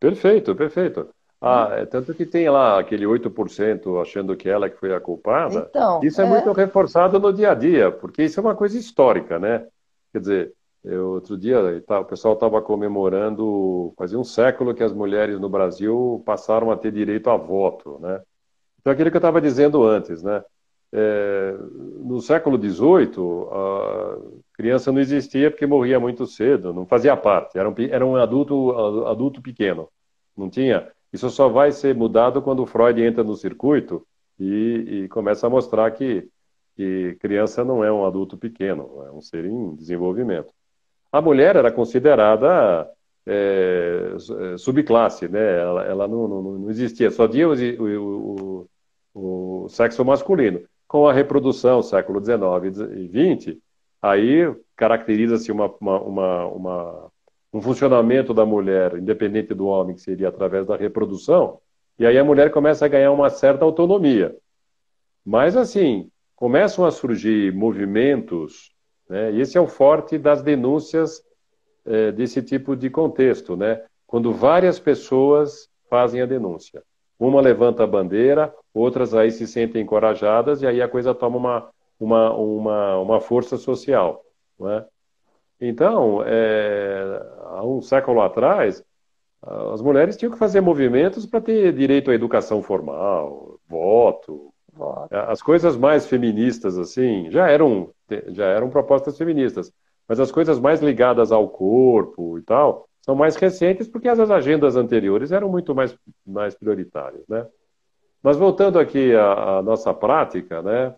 Perfeito, 0.00 0.54
perfeito. 0.54 1.08
Ah, 1.40 1.68
é 1.72 1.86
tanto 1.86 2.12
que 2.14 2.26
tem 2.26 2.48
lá 2.50 2.80
aquele 2.80 3.06
8% 3.06 4.02
achando 4.02 4.36
que 4.36 4.48
ela 4.48 4.68
que 4.68 4.76
foi 4.76 4.92
a 4.92 5.00
culpada. 5.00 5.66
Então, 5.70 6.00
isso 6.02 6.20
é, 6.20 6.24
é, 6.24 6.28
muito 6.28 6.50
reforçado 6.50 7.20
no 7.20 7.32
dia 7.32 7.52
a 7.52 7.54
dia, 7.54 7.92
porque 7.92 8.24
isso 8.24 8.40
é 8.40 8.42
uma 8.42 8.56
coisa 8.56 8.76
histórica, 8.76 9.38
né? 9.38 9.64
Quer 10.12 10.18
dizer, 10.18 10.52
eu, 10.84 11.10
outro 11.10 11.36
dia 11.36 11.58
o 11.88 12.04
pessoal 12.04 12.34
estava 12.34 12.62
comemorando 12.62 13.92
fazia 13.96 14.18
um 14.18 14.24
século 14.24 14.74
que 14.74 14.82
as 14.82 14.92
mulheres 14.92 15.38
no 15.40 15.48
Brasil 15.48 16.22
passaram 16.24 16.70
a 16.70 16.76
ter 16.76 16.92
direito 16.92 17.28
a 17.30 17.36
voto, 17.36 17.98
né? 18.00 18.22
Então 18.80 18.92
aquilo 18.92 19.10
que 19.10 19.16
eu 19.16 19.20
estava 19.20 19.40
dizendo 19.40 19.84
antes, 19.84 20.22
né? 20.22 20.42
É, 20.90 21.54
no 21.98 22.20
século 22.20 22.56
XVIII, 22.56 23.20
a 23.52 24.18
criança 24.54 24.90
não 24.90 25.00
existia 25.00 25.50
porque 25.50 25.66
morria 25.66 26.00
muito 26.00 26.26
cedo, 26.26 26.72
não 26.72 26.86
fazia 26.86 27.16
parte, 27.16 27.58
era 27.58 27.68
um, 27.68 27.74
era 27.78 28.06
um 28.06 28.16
adulto, 28.16 28.70
adulto 29.06 29.42
pequeno. 29.42 29.88
Não 30.36 30.48
tinha. 30.48 30.90
Isso 31.12 31.28
só 31.30 31.48
vai 31.48 31.72
ser 31.72 31.94
mudado 31.94 32.40
quando 32.42 32.66
Freud 32.66 33.02
entra 33.02 33.24
no 33.24 33.36
circuito 33.36 34.06
e, 34.38 35.04
e 35.04 35.08
começa 35.08 35.46
a 35.46 35.50
mostrar 35.50 35.90
que, 35.90 36.28
que 36.76 37.16
criança 37.20 37.64
não 37.64 37.82
é 37.84 37.90
um 37.92 38.04
adulto 38.06 38.36
pequeno, 38.38 39.04
é 39.06 39.10
um 39.10 39.20
ser 39.20 39.44
em 39.44 39.74
desenvolvimento. 39.74 40.52
A 41.10 41.20
mulher 41.20 41.56
era 41.56 41.72
considerada 41.72 42.88
é, 43.26 44.14
subclasse, 44.56 45.28
né? 45.28 45.60
ela, 45.60 45.84
ela 45.84 46.08
não, 46.08 46.28
não, 46.28 46.42
não, 46.42 46.70
existia, 46.70 47.10
só 47.10 47.28
tinha 47.28 47.48
o, 47.48 47.54
o, 47.54 48.68
o, 49.14 49.68
sexo 49.68 50.04
masculino 50.04 50.62
com 50.86 51.06
a 51.06 51.12
reprodução, 51.12 51.82
século 51.82 52.24
XIX 52.24 52.78
e 52.96 53.08
XX, 53.08 53.58
aí 54.00 54.54
caracteriza-se 54.74 55.52
uma, 55.52 55.66
uma, 55.80 56.46
uma, 56.46 57.10
um 57.52 57.60
funcionamento 57.60 58.32
da 58.32 58.46
mulher, 58.46 58.96
independente 58.96 59.52
do 59.52 59.66
homem, 59.66 59.94
que 59.94 60.00
seria 60.00 60.28
através 60.28 60.66
da 60.66 60.76
reprodução, 60.76 61.60
e 61.98 62.06
aí 62.06 62.16
a 62.16 62.24
mulher 62.24 62.50
começa 62.50 62.86
a 62.86 62.88
ganhar 62.88 63.12
uma 63.12 63.28
certa 63.28 63.64
autonomia. 63.64 64.34
Mas, 65.24 65.56
assim, 65.56 66.10
começam 66.34 66.86
a 66.86 66.90
surgir 66.90 67.52
movimentos, 67.52 68.72
né, 69.08 69.32
e 69.32 69.40
esse 69.40 69.56
é 69.56 69.60
o 69.60 69.66
forte 69.66 70.18
das 70.18 70.42
denúncias 70.42 71.22
é, 71.86 72.12
desse 72.12 72.42
tipo 72.42 72.76
de 72.76 72.90
contexto, 72.90 73.56
né, 73.56 73.82
quando 74.06 74.32
várias 74.32 74.78
pessoas 74.78 75.68
fazem 75.88 76.20
a 76.20 76.26
denúncia. 76.26 76.82
Uma 77.18 77.40
levanta 77.40 77.82
a 77.82 77.86
bandeira, 77.86 78.54
outras 78.72 79.12
aí 79.14 79.30
se 79.30 79.46
sentem 79.46 79.82
encorajadas 79.82 80.62
e 80.62 80.66
aí 80.66 80.80
a 80.80 80.88
coisa 80.88 81.14
toma 81.14 81.36
uma, 81.36 81.70
uma, 81.98 82.32
uma, 82.34 82.98
uma 82.98 83.20
força 83.20 83.56
social. 83.56 84.24
Né? 84.58 84.84
Então, 85.60 86.22
é, 86.24 87.22
há 87.46 87.64
um 87.64 87.82
século 87.82 88.20
atrás, 88.20 88.84
as 89.42 89.80
mulheres 89.80 90.16
tinham 90.16 90.32
que 90.32 90.38
fazer 90.38 90.60
movimentos 90.60 91.26
para 91.26 91.40
ter 91.40 91.72
direito 91.72 92.10
à 92.10 92.14
educação 92.14 92.62
formal, 92.62 93.58
voto. 93.68 94.52
voto. 94.72 95.14
As 95.14 95.42
coisas 95.42 95.76
mais 95.76 96.06
feministas, 96.06 96.78
assim, 96.78 97.30
já 97.30 97.48
eram, 97.48 97.90
já 98.28 98.46
eram 98.46 98.70
propostas 98.70 99.16
feministas, 99.16 99.72
mas 100.08 100.18
as 100.20 100.30
coisas 100.32 100.58
mais 100.58 100.80
ligadas 100.80 101.30
ao 101.32 101.48
corpo 101.48 102.38
e 102.38 102.42
tal, 102.42 102.88
são 103.02 103.14
mais 103.14 103.36
recentes 103.36 103.88
porque 103.88 104.08
as 104.08 104.18
agendas 104.18 104.76
anteriores 104.76 105.32
eram 105.32 105.48
muito 105.48 105.74
mais, 105.74 105.96
mais 106.26 106.54
prioritárias, 106.54 107.26
né? 107.28 107.46
Mas 108.22 108.36
voltando 108.36 108.78
aqui 108.78 109.14
à, 109.14 109.58
à 109.58 109.62
nossa 109.62 109.94
prática, 109.94 110.62
né? 110.62 110.94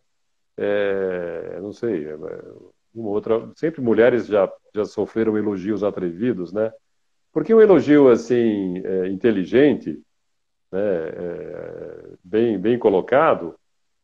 É, 0.57 1.59
não 1.61 1.73
sei, 1.73 2.07
é, 2.09 2.17
uma 2.95 3.11
outra, 3.11 3.51
sempre 3.55 3.81
mulheres 3.81 4.27
já, 4.27 4.51
já 4.75 4.85
sofreram 4.85 5.39
elogios 5.39 5.85
atrevidos, 5.85 6.53
né? 6.53 6.73
Porque 7.33 7.55
um 7.55 7.61
elogio 7.61 8.09
assim 8.09 8.79
é, 8.85 9.07
inteligente, 9.09 10.03
né, 10.73 10.81
é, 10.81 12.13
bem 12.25 12.59
bem 12.59 12.79
colocado, 12.79 13.55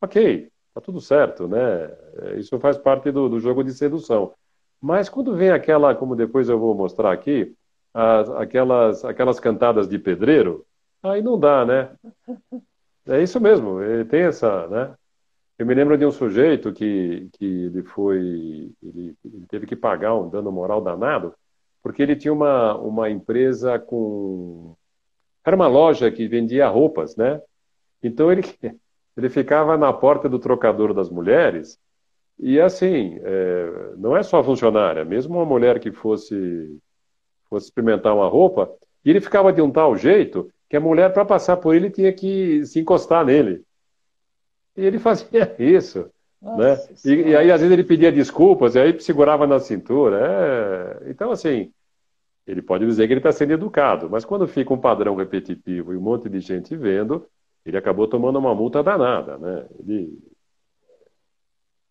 ok, 0.01 0.49
tá 0.77 0.81
tudo 0.81 1.01
certo, 1.01 1.47
né? 1.47 1.91
É, 2.21 2.39
isso 2.39 2.59
faz 2.59 2.77
parte 2.77 3.11
do, 3.11 3.27
do 3.27 3.39
jogo 3.39 3.63
de 3.63 3.73
sedução. 3.73 4.33
Mas 4.79 5.09
quando 5.09 5.35
vem 5.35 5.49
aquela, 5.49 5.95
como 5.95 6.15
depois 6.15 6.49
eu 6.49 6.59
vou 6.59 6.75
mostrar 6.75 7.11
aqui, 7.11 7.55
as, 7.93 8.29
aquelas, 8.29 9.03
aquelas 9.03 9.39
cantadas 9.39 9.87
de 9.87 9.97
pedreiro, 9.97 10.65
aí 11.01 11.21
não 11.21 11.39
dá, 11.39 11.65
né? 11.65 11.91
É 13.07 13.21
isso 13.23 13.39
mesmo, 13.39 13.79
tem 14.09 14.21
essa, 14.23 14.67
né? 14.67 14.93
Eu 15.57 15.65
me 15.65 15.73
lembro 15.73 15.97
de 15.97 16.05
um 16.05 16.11
sujeito 16.11 16.71
que, 16.71 17.27
que 17.33 17.45
ele 17.45 17.81
foi, 17.81 18.71
ele, 18.83 19.15
ele 19.25 19.45
teve 19.49 19.65
que 19.65 19.75
pagar 19.75 20.13
um 20.13 20.29
dano 20.29 20.51
moral 20.51 20.79
danado, 20.81 21.33
porque 21.81 22.03
ele 22.03 22.15
tinha 22.15 22.31
uma, 22.31 22.77
uma 22.77 23.09
empresa 23.09 23.79
com, 23.79 24.75
era 25.43 25.55
uma 25.55 25.67
loja 25.67 26.11
que 26.11 26.27
vendia 26.27 26.67
roupas, 26.67 27.15
né? 27.15 27.41
Então 28.03 28.31
ele, 28.31 28.43
ele 29.17 29.29
ficava 29.29 29.75
na 29.77 29.91
porta 29.91 30.29
do 30.29 30.39
trocador 30.39 30.93
das 30.93 31.09
mulheres 31.09 31.79
e 32.39 32.59
assim, 32.59 33.17
é, 33.23 33.93
não 33.97 34.15
é 34.15 34.21
só 34.21 34.43
funcionária, 34.43 35.03
mesmo 35.03 35.35
uma 35.35 35.45
mulher 35.45 35.79
que 35.79 35.91
fosse 35.91 36.79
fosse 37.49 37.67
experimentar 37.67 38.13
uma 38.13 38.27
roupa, 38.27 38.69
e 39.03 39.09
ele 39.09 39.21
ficava 39.21 39.51
de 39.53 39.61
um 39.61 39.71
tal 39.71 39.95
jeito 39.95 40.51
que 40.69 40.75
a 40.75 40.81
mulher, 40.81 41.13
para 41.13 41.25
passar 41.25 41.57
por 41.57 41.73
ele, 41.73 41.89
tinha 41.89 42.11
que 42.11 42.65
se 42.65 42.79
encostar 42.79 43.25
nele. 43.25 43.63
E 44.75 44.85
ele 44.85 44.99
fazia 44.99 45.55
isso. 45.57 46.09
né? 46.41 46.77
E, 47.05 47.29
e, 47.29 47.35
aí, 47.35 47.51
às 47.51 47.61
vezes, 47.61 47.71
ele 47.71 47.85
pedia 47.85 48.11
desculpas, 48.11 48.75
e 48.75 48.79
aí 48.79 48.99
segurava 48.99 49.47
na 49.47 49.59
cintura. 49.59 50.19
É... 51.05 51.09
Então, 51.09 51.31
assim, 51.31 51.71
ele 52.45 52.61
pode 52.61 52.85
dizer 52.85 53.07
que 53.07 53.13
ele 53.13 53.19
está 53.19 53.31
sendo 53.31 53.53
educado, 53.53 54.09
mas 54.09 54.25
quando 54.25 54.47
fica 54.47 54.73
um 54.73 54.77
padrão 54.77 55.15
repetitivo 55.15 55.93
e 55.93 55.97
um 55.97 56.01
monte 56.01 56.27
de 56.27 56.41
gente 56.41 56.75
vendo, 56.75 57.25
ele 57.65 57.77
acabou 57.77 58.07
tomando 58.07 58.39
uma 58.39 58.55
multa 58.55 58.83
danada, 58.83 59.37
né? 59.37 59.67
Ele... 59.79 60.17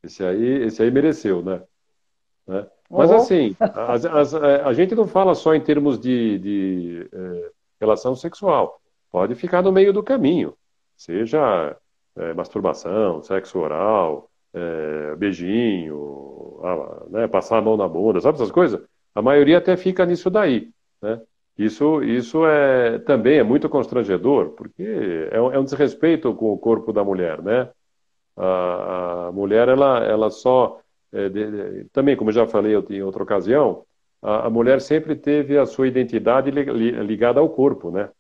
Esse 0.03 0.25
aí, 0.25 0.63
esse 0.65 0.83
aí 0.83 0.91
mereceu, 0.91 1.43
né? 1.43 1.63
né? 2.47 2.67
Mas 2.89 3.11
assim, 3.11 3.57
a, 3.59 4.69
a, 4.69 4.73
gente 4.73 4.95
não 4.95 5.09
fala 5.09 5.35
só 5.35 5.55
em 5.55 5.61
termos 5.61 5.99
de, 5.99 6.39
de 6.39 7.09
é, 7.13 7.51
relação 7.81 8.15
sexual. 8.15 8.81
Pode 9.11 9.35
ficar 9.35 9.63
no 9.63 9.73
meio 9.73 9.93
do 9.93 10.03
caminho. 10.03 10.55
Seja 10.97 11.77
é, 12.15 12.33
masturbação, 12.33 13.21
sexo 13.23 13.59
oral, 13.59 14.31
é, 14.55 15.17
beijinho, 15.17 16.61
né, 17.11 17.27
passar 17.29 17.59
a 17.59 17.63
mão 17.63 17.77
na 17.77 17.89
bunda, 17.89 18.21
sabe 18.21 18.37
essas 18.37 18.51
coisas? 18.51 18.81
A 19.15 19.21
maioria 19.21 19.59
até 19.59 19.77
fica 19.77 20.07
nisso 20.07 20.31
daí. 20.31 20.71
Né? 21.03 21.21
Isso, 21.59 22.03
isso 22.03 22.45
é, 22.47 22.99
também 23.01 23.39
é 23.39 23.43
muito 23.43 23.69
constrangedor, 23.69 24.51
porque 24.51 24.83
é 24.83 25.37
é 25.37 25.59
um 25.59 25.65
desrespeito 25.65 26.35
com 26.35 26.53
o 26.53 26.59
corpo 26.59 26.93
da 26.93 27.03
mulher, 27.03 27.43
né? 27.43 27.71
A, 28.37 29.29
a 29.29 29.33
mulher, 29.33 29.69
ela, 29.69 30.05
ela 30.05 30.31
só. 30.31 30.81
É, 31.13 31.29
de, 31.31 31.85
também, 31.93 32.17
como 32.17 32.31
eu 32.31 32.35
já 32.35 32.47
falei 32.47 32.75
em 32.91 33.03
outra 33.03 33.23
ocasião, 33.23 33.87
a, 34.21 34.47
a, 34.47 34.51
mulher 34.51 34.81
sempre 34.83 35.17
teve 35.17 35.57
a 35.57 35.65
sua 35.67 35.89
identidade 35.89 36.51
ligada 36.51 37.41
ao 37.41 37.49
corpo, 37.49 37.91
né? 37.91 38.11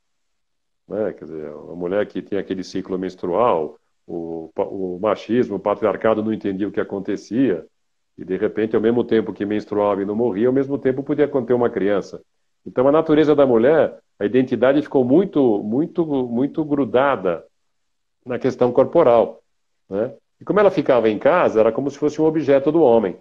né? 0.89 1.13
Quer 1.13 1.25
dizer, 1.25 1.47
a 1.49 1.75
mulher 1.75 2.07
que 2.07 2.23
tem 2.23 2.39
aquele 2.39 2.65
ciclo 2.65 2.99
menstrual, 2.99 3.79
o, 4.07 4.51
o 4.57 4.99
machismo, 5.01 5.57
o 5.57 5.61
patriarcado 5.61 6.23
não 6.23 6.33
entendia 6.33 6.69
o 6.69 6.73
que 6.73 6.81
acontecia, 6.81 7.67
e 8.17 8.25
de 8.25 8.37
repente, 8.37 8.75
ao 8.77 8.83
mesmo 8.83 9.05
tempo 9.05 9.33
que 9.33 9.45
menstruava 9.45 10.01
e 10.01 10.07
não 10.07 10.17
morria, 10.17 10.47
ao 10.47 10.53
mesmo 10.55 10.79
tempo 10.79 11.03
podia 11.03 11.29
conter 11.29 11.55
uma 11.55 11.69
criança. 11.69 12.23
Então, 12.67 12.89
a 12.89 12.93
natureza 12.93 13.35
da 13.35 13.47
mulher, 13.47 13.99
a 14.19 14.25
identidade 14.25 14.83
ficou 14.83 15.05
muito, 15.05 15.63
muito, 15.63 16.05
muito 16.05 16.65
grudada 16.65 17.45
na 18.25 18.39
questão 18.39 18.73
corporal. 18.73 19.41
Né? 19.89 20.13
E 20.41 20.45
como 20.45 20.59
ela 20.59 20.71
ficava 20.71 21.09
em 21.09 21.19
casa, 21.19 21.61
era 21.61 21.71
como 21.71 21.91
se 21.91 21.99
fosse 21.99 22.21
um 22.21 22.25
objeto 22.25 22.73
do 22.73 22.83
homem. 22.83 23.17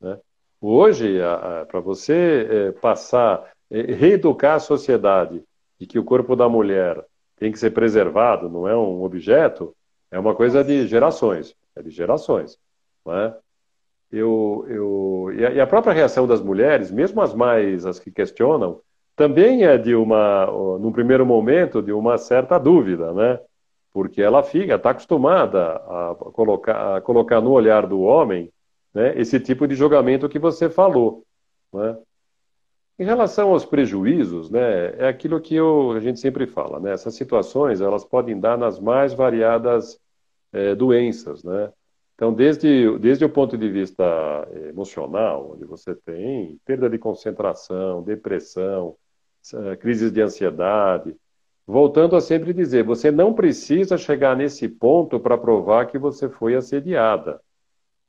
Né? 0.00 0.18
Hoje, 0.60 1.18
para 1.68 1.80
você 1.80 2.48
é, 2.50 2.72
passar, 2.72 3.52
é, 3.70 3.82
reeducar 3.92 4.54
a 4.54 4.60
sociedade 4.60 5.42
de 5.78 5.86
que 5.86 5.98
o 5.98 6.04
corpo 6.04 6.36
da 6.36 6.48
mulher 6.48 7.04
tem 7.36 7.52
que 7.52 7.58
ser 7.58 7.70
preservado, 7.70 8.48
não 8.48 8.66
é 8.66 8.76
um 8.76 9.02
objeto, 9.02 9.74
é 10.10 10.18
uma 10.18 10.34
coisa 10.34 10.64
de 10.64 10.86
gerações. 10.86 11.54
É 11.76 11.82
de 11.82 11.90
gerações. 11.90 12.58
Né? 13.06 13.34
Eu, 14.10 14.64
eu, 14.68 15.32
e, 15.34 15.44
a, 15.44 15.50
e 15.52 15.60
a 15.60 15.66
própria 15.66 15.92
reação 15.92 16.26
das 16.26 16.40
mulheres, 16.40 16.90
mesmo 16.90 17.20
as 17.20 17.34
mais 17.34 17.84
as 17.84 17.98
que 17.98 18.10
questionam, 18.10 18.80
também 19.18 19.64
é 19.64 19.76
de 19.76 19.94
uma, 19.94 20.46
num 20.78 20.92
primeiro 20.92 21.26
momento, 21.26 21.82
de 21.82 21.92
uma 21.92 22.16
certa 22.16 22.56
dúvida, 22.56 23.12
né? 23.12 23.40
Porque 23.92 24.22
ela 24.22 24.42
fica, 24.44 24.76
está 24.76 24.90
acostumada 24.90 25.72
a 25.74 26.16
colocar, 26.32 26.96
a 26.96 27.00
colocar 27.00 27.40
no 27.40 27.50
olhar 27.50 27.86
do 27.86 28.00
homem 28.00 28.52
né, 28.94 29.18
esse 29.18 29.40
tipo 29.40 29.66
de 29.66 29.74
julgamento 29.74 30.28
que 30.28 30.38
você 30.38 30.70
falou. 30.70 31.24
Né? 31.72 31.98
Em 32.98 33.04
relação 33.04 33.50
aos 33.50 33.64
prejuízos, 33.64 34.50
né, 34.50 34.94
é 34.98 35.08
aquilo 35.08 35.40
que 35.40 35.54
eu, 35.54 35.92
a 35.92 36.00
gente 36.00 36.20
sempre 36.20 36.46
fala, 36.46 36.78
né? 36.80 36.92
Essas 36.92 37.14
situações 37.14 37.80
elas 37.80 38.04
podem 38.04 38.38
dar 38.38 38.56
nas 38.56 38.78
mais 38.78 39.14
variadas 39.14 40.00
é, 40.52 40.74
doenças, 40.74 41.42
né? 41.42 41.72
Então, 42.18 42.34
desde, 42.34 42.98
desde 42.98 43.24
o 43.24 43.30
ponto 43.30 43.56
de 43.56 43.70
vista 43.70 44.04
emocional, 44.68 45.52
onde 45.52 45.64
você 45.64 45.94
tem 45.94 46.58
perda 46.64 46.90
de 46.90 46.98
concentração, 46.98 48.02
depressão, 48.02 48.96
eh, 49.54 49.76
crises 49.76 50.10
de 50.10 50.20
ansiedade, 50.20 51.14
voltando 51.64 52.16
a 52.16 52.20
sempre 52.20 52.52
dizer, 52.52 52.82
você 52.82 53.12
não 53.12 53.32
precisa 53.32 53.96
chegar 53.96 54.36
nesse 54.36 54.68
ponto 54.68 55.20
para 55.20 55.38
provar 55.38 55.86
que 55.86 55.96
você 55.96 56.28
foi 56.28 56.56
assediada. 56.56 57.40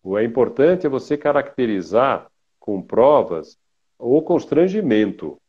O 0.02 0.18
é 0.18 0.24
importante 0.24 0.88
é 0.88 0.90
você 0.90 1.16
caracterizar 1.16 2.32
com 2.60 2.82
provas 2.82 3.60
o 4.00 4.24
constrangimento. 4.24 5.40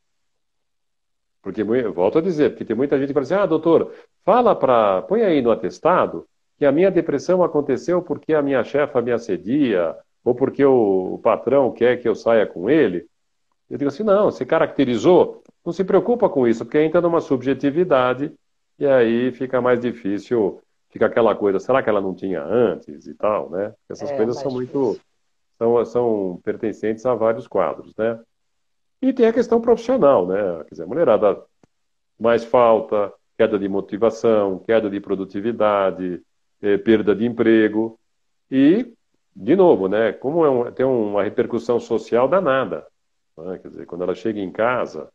Porque, 1.40 1.64
volto 1.64 2.18
a 2.18 2.20
dizer, 2.20 2.50
porque 2.50 2.66
tem 2.66 2.76
muita 2.76 2.98
gente 2.98 3.08
que 3.08 3.14
fala 3.14 3.24
assim, 3.24 3.34
ah, 3.34 3.46
doutor, 3.46 3.94
fala 4.22 4.54
para, 4.54 5.00
põe 5.00 5.22
aí 5.22 5.40
no 5.40 5.50
atestado 5.50 6.28
que 6.60 6.66
a 6.66 6.70
minha 6.70 6.90
depressão 6.90 7.42
aconteceu 7.42 8.02
porque 8.02 8.34
a 8.34 8.42
minha 8.42 8.62
chefa 8.62 9.00
me 9.00 9.10
assedia, 9.10 9.96
ou 10.22 10.34
porque 10.34 10.62
o, 10.62 11.14
o 11.14 11.18
patrão 11.18 11.72
quer 11.72 11.96
que 11.96 12.06
eu 12.06 12.14
saia 12.14 12.46
com 12.46 12.68
ele. 12.68 13.06
Eu 13.70 13.78
digo 13.78 13.88
assim, 13.88 14.02
não, 14.02 14.30
você 14.30 14.44
caracterizou, 14.44 15.42
não 15.64 15.72
se 15.72 15.82
preocupa 15.82 16.28
com 16.28 16.46
isso, 16.46 16.62
porque 16.62 16.78
entra 16.78 17.00
numa 17.00 17.22
subjetividade 17.22 18.30
e 18.78 18.86
aí 18.86 19.32
fica 19.32 19.58
mais 19.58 19.80
difícil, 19.80 20.60
fica 20.90 21.06
aquela 21.06 21.34
coisa, 21.34 21.58
será 21.58 21.82
que 21.82 21.88
ela 21.88 21.98
não 21.98 22.14
tinha 22.14 22.44
antes 22.44 23.06
e 23.06 23.14
tal, 23.14 23.48
né? 23.48 23.72
Essas 23.88 24.10
é, 24.10 24.16
coisas 24.18 24.36
são 24.38 24.52
muito, 24.52 25.00
são, 25.56 25.84
são 25.86 26.40
pertencentes 26.44 27.06
a 27.06 27.14
vários 27.14 27.48
quadros, 27.48 27.96
né? 27.96 28.20
E 29.00 29.14
tem 29.14 29.24
a 29.24 29.32
questão 29.32 29.62
profissional, 29.62 30.26
né? 30.26 30.62
Quer 30.64 30.72
dizer, 30.72 30.82
a 30.82 30.86
mulherada 30.86 31.42
mais 32.18 32.44
falta, 32.44 33.10
queda 33.38 33.58
de 33.58 33.66
motivação, 33.66 34.58
queda 34.58 34.90
de 34.90 35.00
produtividade, 35.00 36.22
é, 36.62 36.76
perda 36.78 37.14
de 37.14 37.24
emprego 37.24 37.98
e, 38.50 38.92
de 39.34 39.56
novo, 39.56 39.88
né, 39.88 40.12
como 40.12 40.44
é 40.44 40.50
um, 40.50 40.72
tem 40.72 40.84
uma 40.84 41.22
repercussão 41.22 41.78
social 41.80 42.28
danada. 42.28 42.86
Né, 43.36 43.58
quer 43.58 43.68
dizer, 43.68 43.86
quando 43.86 44.02
ela 44.02 44.14
chega 44.14 44.40
em 44.40 44.50
casa, 44.50 45.08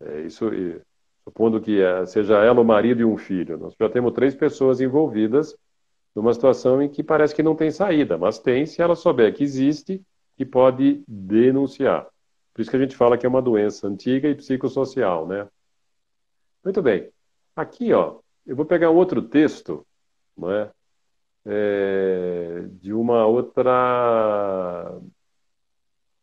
é, 0.00 0.20
isso, 0.22 0.52
e, 0.54 0.80
supondo 1.24 1.60
que 1.60 1.80
é, 1.80 2.06
seja 2.06 2.42
ela 2.42 2.60
o 2.60 2.64
marido 2.64 3.00
e 3.00 3.04
um 3.04 3.16
filho, 3.16 3.58
nós 3.58 3.74
já 3.78 3.88
temos 3.88 4.12
três 4.12 4.34
pessoas 4.34 4.80
envolvidas 4.80 5.56
numa 6.14 6.32
situação 6.32 6.82
em 6.82 6.88
que 6.88 7.02
parece 7.02 7.34
que 7.34 7.42
não 7.42 7.54
tem 7.54 7.70
saída, 7.70 8.16
mas 8.16 8.38
tem 8.38 8.66
se 8.66 8.82
ela 8.82 8.96
souber 8.96 9.34
que 9.34 9.44
existe 9.44 10.02
e 10.38 10.44
pode 10.44 11.02
denunciar. 11.06 12.06
Por 12.52 12.62
isso 12.62 12.70
que 12.70 12.76
a 12.76 12.80
gente 12.80 12.96
fala 12.96 13.16
que 13.16 13.26
é 13.26 13.28
uma 13.28 13.42
doença 13.42 13.86
antiga 13.86 14.28
e 14.28 14.34
psicossocial, 14.34 15.26
né? 15.26 15.46
Muito 16.64 16.82
bem. 16.82 17.08
Aqui, 17.54 17.92
ó, 17.92 18.18
eu 18.46 18.56
vou 18.56 18.64
pegar 18.64 18.90
um 18.90 18.96
outro 18.96 19.22
texto, 19.22 19.86
não 20.36 20.50
é? 20.50 20.70
É, 21.48 22.66
de 22.80 22.92
uma 22.92 23.26
outra 23.26 25.00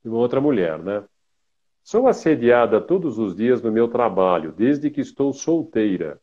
de 0.04 0.10
uma 0.10 0.20
outra 0.20 0.40
mulher, 0.40 0.78
né? 0.78 1.04
Sou 1.84 2.08
assediada 2.08 2.80
todos 2.80 3.18
os 3.18 3.36
dias 3.36 3.62
no 3.62 3.72
meu 3.72 3.88
trabalho, 3.88 4.52
desde 4.52 4.92
que 4.92 5.02
estou 5.02 5.34
solteira. 5.34 6.22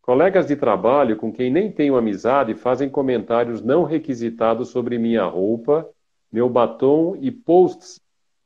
Colegas 0.00 0.46
de 0.46 0.56
trabalho 0.56 1.16
com 1.16 1.30
quem 1.30 1.50
nem 1.50 1.70
tenho 1.70 1.96
amizade 1.96 2.54
fazem 2.54 2.88
comentários 2.88 3.62
não 3.62 3.84
requisitados 3.84 4.68
sobre 4.68 4.98
minha 4.98 5.24
roupa, 5.24 5.88
meu 6.32 6.48
batom 6.48 7.16
e 7.20 7.30
posts 7.30 8.00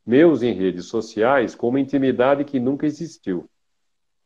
meus 0.04 0.42
em 0.42 0.52
redes 0.54 0.86
sociais 0.86 1.54
com 1.54 1.68
uma 1.68 1.80
intimidade 1.80 2.44
que 2.44 2.58
nunca 2.58 2.86
existiu. 2.86 3.48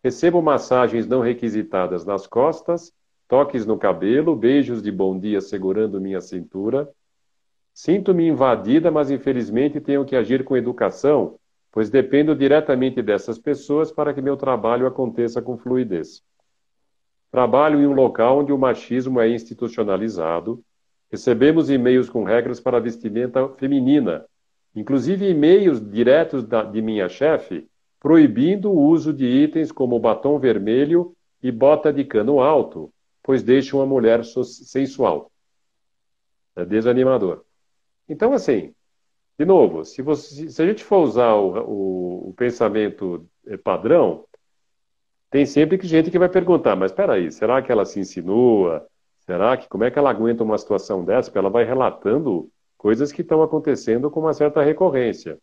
Recebo 0.02 0.40
massagens 0.40 1.06
não 1.06 1.20
requisitadas 1.20 2.04
nas 2.04 2.26
costas 2.26 2.92
toques 3.32 3.64
no 3.64 3.78
cabelo, 3.78 4.36
beijos 4.36 4.82
de 4.82 4.92
bom 4.92 5.18
dia 5.18 5.40
segurando 5.40 5.98
minha 5.98 6.20
cintura. 6.20 6.86
Sinto-me 7.72 8.28
invadida, 8.28 8.90
mas 8.90 9.10
infelizmente 9.10 9.80
tenho 9.80 10.04
que 10.04 10.14
agir 10.14 10.44
com 10.44 10.54
educação, 10.54 11.36
pois 11.70 11.88
dependo 11.88 12.36
diretamente 12.36 13.00
dessas 13.00 13.38
pessoas 13.38 13.90
para 13.90 14.12
que 14.12 14.20
meu 14.20 14.36
trabalho 14.36 14.86
aconteça 14.86 15.40
com 15.40 15.56
fluidez. 15.56 16.22
Trabalho 17.30 17.80
em 17.80 17.86
um 17.86 17.94
local 17.94 18.40
onde 18.40 18.52
o 18.52 18.58
machismo 18.58 19.18
é 19.18 19.30
institucionalizado. 19.30 20.62
Recebemos 21.10 21.70
e-mails 21.70 22.10
com 22.10 22.24
regras 22.24 22.60
para 22.60 22.80
vestimenta 22.80 23.48
feminina, 23.56 24.26
inclusive 24.76 25.26
e-mails 25.26 25.80
diretos 25.80 26.44
da, 26.44 26.64
de 26.64 26.82
minha 26.82 27.08
chefe 27.08 27.66
proibindo 27.98 28.70
o 28.70 28.78
uso 28.78 29.10
de 29.10 29.24
itens 29.24 29.72
como 29.72 29.98
batom 29.98 30.38
vermelho 30.38 31.14
e 31.42 31.50
bota 31.50 31.90
de 31.90 32.04
cano 32.04 32.38
alto, 32.38 32.92
pois 33.22 33.42
deixa 33.42 33.76
uma 33.76 33.86
mulher 33.86 34.24
sensual. 34.24 35.30
É 36.56 36.64
desanimador. 36.64 37.44
Então, 38.08 38.32
assim, 38.32 38.74
de 39.38 39.44
novo, 39.44 39.84
se, 39.84 40.02
você, 40.02 40.50
se 40.50 40.62
a 40.62 40.66
gente 40.66 40.84
for 40.84 40.98
usar 40.98 41.34
o, 41.34 41.58
o, 41.62 42.28
o 42.30 42.34
pensamento 42.34 43.26
eh, 43.46 43.56
padrão, 43.56 44.24
tem 45.30 45.46
sempre 45.46 45.78
que 45.78 45.86
gente 45.86 46.10
que 46.10 46.18
vai 46.18 46.28
perguntar, 46.28 46.76
mas 46.76 46.90
espera 46.90 47.14
aí, 47.14 47.32
será 47.32 47.62
que 47.62 47.72
ela 47.72 47.86
se 47.86 47.98
insinua? 47.98 48.86
Será 49.20 49.56
que 49.56 49.68
como 49.68 49.84
é 49.84 49.90
que 49.90 49.98
ela 49.98 50.10
aguenta 50.10 50.44
uma 50.44 50.58
situação 50.58 51.04
dessa? 51.04 51.30
Porque 51.30 51.38
ela 51.38 51.48
vai 51.48 51.64
relatando 51.64 52.50
coisas 52.76 53.12
que 53.12 53.22
estão 53.22 53.42
acontecendo 53.42 54.10
com 54.10 54.20
uma 54.20 54.34
certa 54.34 54.62
recorrência. 54.62 55.38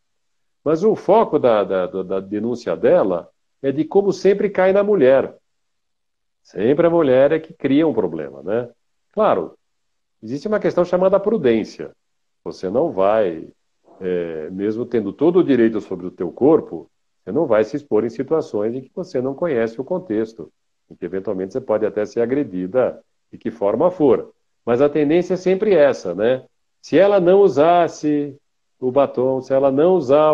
Mas 0.63 0.83
o 0.83 0.95
foco 0.95 1.39
da, 1.39 1.63
da, 1.63 1.87
da 1.87 2.19
denúncia 2.19 2.75
dela 2.75 3.29
é 3.61 3.71
de 3.71 3.85
como 3.85 4.11
sempre 4.11 4.49
cai 4.49 4.73
na 4.73 4.83
mulher. 4.83 5.35
Sempre 6.49 6.87
a 6.87 6.89
mulher 6.89 7.31
é 7.31 7.39
que 7.39 7.53
cria 7.53 7.87
um 7.87 7.93
problema, 7.93 8.41
né? 8.41 8.67
Claro, 9.11 9.55
existe 10.23 10.47
uma 10.47 10.59
questão 10.59 10.83
chamada 10.83 11.19
prudência. 11.19 11.91
Você 12.43 12.71
não 12.71 12.91
vai, 12.91 13.47
é, 14.01 14.49
mesmo 14.49 14.83
tendo 14.83 15.13
todo 15.13 15.37
o 15.37 15.43
direito 15.43 15.79
sobre 15.79 16.07
o 16.07 16.11
teu 16.11 16.31
corpo, 16.31 16.89
você 17.23 17.31
não 17.31 17.45
vai 17.45 17.63
se 17.63 17.75
expor 17.75 18.03
em 18.03 18.09
situações 18.09 18.73
em 18.73 18.81
que 18.81 18.89
você 18.95 19.21
não 19.21 19.35
conhece 19.35 19.79
o 19.79 19.83
contexto, 19.83 20.51
em 20.89 20.95
que 20.95 21.05
eventualmente 21.05 21.53
você 21.53 21.61
pode 21.61 21.85
até 21.85 22.03
ser 22.03 22.19
agredida 22.19 22.99
de 23.31 23.37
que 23.37 23.51
forma 23.51 23.91
for. 23.91 24.33
Mas 24.65 24.81
a 24.81 24.89
tendência 24.89 25.35
é 25.35 25.37
sempre 25.37 25.75
essa, 25.75 26.15
né? 26.15 26.43
Se 26.81 26.97
ela 26.97 27.19
não 27.19 27.41
usasse 27.41 28.35
o 28.79 28.91
batom, 28.91 29.39
se 29.39 29.53
ela 29.53 29.71
não 29.71 29.93
usar, 29.93 30.33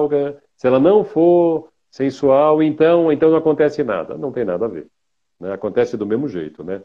se 0.55 0.65
ela 0.65 0.79
não 0.79 1.03
for 1.03 1.67
sensual, 1.91 2.63
então, 2.63 3.11
então 3.11 3.29
não 3.29 3.37
acontece 3.37 3.83
nada. 3.83 4.17
Não 4.17 4.31
tem 4.31 4.45
nada 4.45 4.63
a 4.63 4.69
ver. 4.69 4.87
Né? 5.39 5.53
Acontece 5.53 5.97
do 5.97 6.05
mesmo 6.05 6.27
jeito, 6.27 6.63
né? 6.63 6.81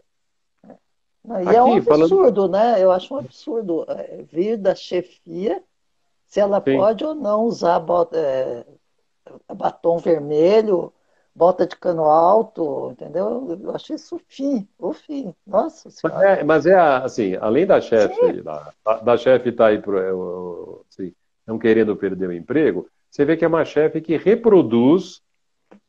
e 0.64 1.48
Aqui, 1.48 1.56
é 1.56 1.62
um 1.62 1.76
absurdo, 1.76 2.42
falando... 2.42 2.48
né? 2.48 2.82
Eu 2.82 2.90
acho 2.90 3.14
um 3.14 3.18
absurdo 3.18 3.84
é, 3.88 4.22
vir 4.22 4.56
da 4.56 4.74
chefia 4.74 5.62
se 6.26 6.40
ela 6.40 6.62
Sim. 6.64 6.76
pode 6.76 7.04
ou 7.04 7.14
não 7.14 7.44
usar 7.44 7.84
é, 8.12 8.64
batom 9.54 9.98
vermelho 9.98 10.92
bota 11.34 11.66
de 11.66 11.76
cano 11.76 12.04
alto, 12.04 12.90
entendeu? 12.92 13.58
Eu 13.62 13.74
achei 13.74 13.96
isso 13.96 14.16
o 14.16 14.20
fim, 14.28 14.68
o 14.78 14.92
fim. 14.92 15.34
Nossa 15.46 15.90
senhora. 15.90 16.18
Mas 16.18 16.38
é, 16.38 16.44
mas 16.44 16.66
é 16.66 16.74
assim, 16.74 17.36
além 17.36 17.66
da 17.66 17.80
chefe, 17.80 18.42
da, 18.42 18.72
da 19.02 19.16
chefe 19.16 19.50
estar 19.50 19.64
tá 19.64 19.70
aí 19.70 19.82
assim, 20.90 21.14
não 21.46 21.58
querendo 21.58 21.96
perder 21.96 22.28
o 22.28 22.32
emprego, 22.32 22.88
você 23.10 23.24
vê 23.24 23.36
que 23.36 23.44
é 23.44 23.48
uma 23.48 23.64
chefe 23.64 24.00
que 24.00 24.16
reproduz 24.16 25.22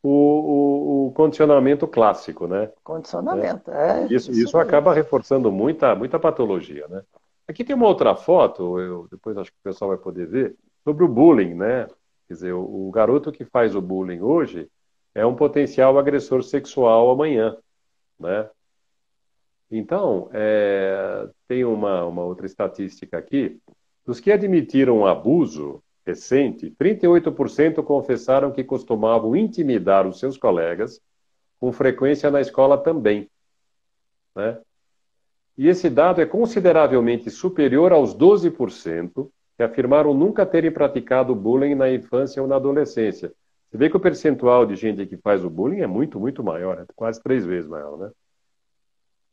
o, 0.02 0.08
o, 0.08 1.06
o, 1.06 1.12
condicionamento 1.12 1.86
clássico, 1.86 2.46
né? 2.46 2.70
Condicionamento, 2.82 3.70
é. 3.70 4.02
é 4.02 4.04
isso, 4.06 4.30
isso, 4.30 4.32
isso 4.32 4.58
acaba 4.58 4.92
reforçando 4.92 5.50
muita, 5.50 5.94
muita 5.94 6.18
patologia, 6.18 6.86
né? 6.88 7.02
Aqui 7.46 7.64
tem 7.64 7.74
uma 7.74 7.86
outra 7.86 8.14
foto, 8.14 8.78
eu, 8.78 9.06
depois 9.10 9.36
acho 9.36 9.50
que 9.50 9.58
o 9.58 9.64
pessoal 9.64 9.90
vai 9.90 9.98
poder 9.98 10.26
ver, 10.26 10.56
sobre 10.84 11.04
o 11.04 11.08
bullying, 11.08 11.54
né? 11.54 11.86
Quer 12.28 12.34
dizer, 12.34 12.52
o, 12.52 12.88
o 12.88 12.90
garoto 12.90 13.32
que 13.32 13.44
faz 13.44 13.74
o 13.74 13.80
bullying 13.80 14.20
hoje 14.20 14.68
é 15.14 15.26
um 15.26 15.34
potencial 15.34 15.98
agressor 15.98 16.42
sexual 16.42 17.10
amanhã, 17.10 17.56
né? 18.18 18.48
Então, 19.70 20.28
é, 20.32 21.28
tem 21.48 21.64
uma, 21.64 22.04
uma 22.04 22.22
outra 22.22 22.44
estatística 22.44 23.16
aqui. 23.16 23.58
Dos 24.04 24.20
que 24.20 24.30
admitiram 24.30 25.06
abuso 25.06 25.81
recente, 26.06 26.74
38% 26.78 27.82
confessaram 27.82 28.50
que 28.50 28.64
costumavam 28.64 29.36
intimidar 29.36 30.06
os 30.06 30.18
seus 30.18 30.36
colegas, 30.36 31.00
com 31.60 31.72
frequência 31.72 32.30
na 32.30 32.40
escola 32.40 32.76
também. 32.76 33.30
Né? 34.34 34.58
E 35.56 35.68
esse 35.68 35.88
dado 35.88 36.20
é 36.20 36.26
consideravelmente 36.26 37.30
superior 37.30 37.92
aos 37.92 38.14
12% 38.14 39.30
que 39.56 39.62
afirmaram 39.62 40.14
nunca 40.14 40.46
terem 40.46 40.72
praticado 40.72 41.34
bullying 41.34 41.74
na 41.74 41.92
infância 41.92 42.42
ou 42.42 42.48
na 42.48 42.56
adolescência. 42.56 43.32
Você 43.70 43.76
vê 43.78 43.88
que 43.88 43.96
o 43.96 44.00
percentual 44.00 44.66
de 44.66 44.74
gente 44.74 45.06
que 45.06 45.16
faz 45.16 45.44
o 45.44 45.50
bullying 45.50 45.80
é 45.80 45.86
muito, 45.86 46.18
muito 46.18 46.42
maior, 46.42 46.80
é 46.80 46.84
quase 46.96 47.22
três 47.22 47.44
vezes 47.46 47.68
maior, 47.68 47.96
né? 47.96 48.10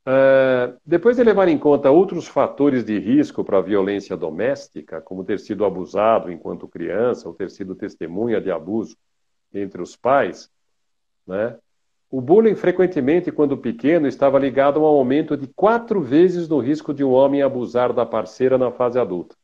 Uh, 0.07 0.79
depois 0.85 1.17
de 1.17 1.23
levar 1.23 1.47
em 1.47 1.57
conta 1.57 1.91
outros 1.91 2.27
fatores 2.27 2.83
de 2.83 2.97
risco 2.97 3.43
para 3.43 3.57
a 3.57 3.61
violência 3.61 4.17
doméstica, 4.17 5.01
como 5.01 5.23
ter 5.23 5.39
sido 5.39 5.65
abusado 5.65 6.31
enquanto 6.31 6.67
criança 6.67 7.27
ou 7.27 7.33
ter 7.33 7.49
sido 7.49 7.75
testemunha 7.75 8.41
de 8.41 8.49
abuso 8.49 8.97
entre 9.53 9.81
os 9.81 9.95
pais, 9.95 10.49
né? 11.27 11.57
o 12.09 12.19
bullying 12.19 12.55
frequentemente, 12.55 13.31
quando 13.31 13.55
pequeno, 13.55 14.07
estava 14.07 14.39
ligado 14.39 14.79
a 14.79 14.81
um 14.81 14.85
aumento 14.85 15.37
de 15.37 15.47
quatro 15.47 16.01
vezes 16.01 16.49
no 16.49 16.59
risco 16.59 16.91
de 16.91 17.03
um 17.03 17.11
homem 17.11 17.43
abusar 17.43 17.93
da 17.93 18.05
parceira 18.05 18.57
na 18.57 18.71
fase 18.71 18.97
adulta. 18.97 19.35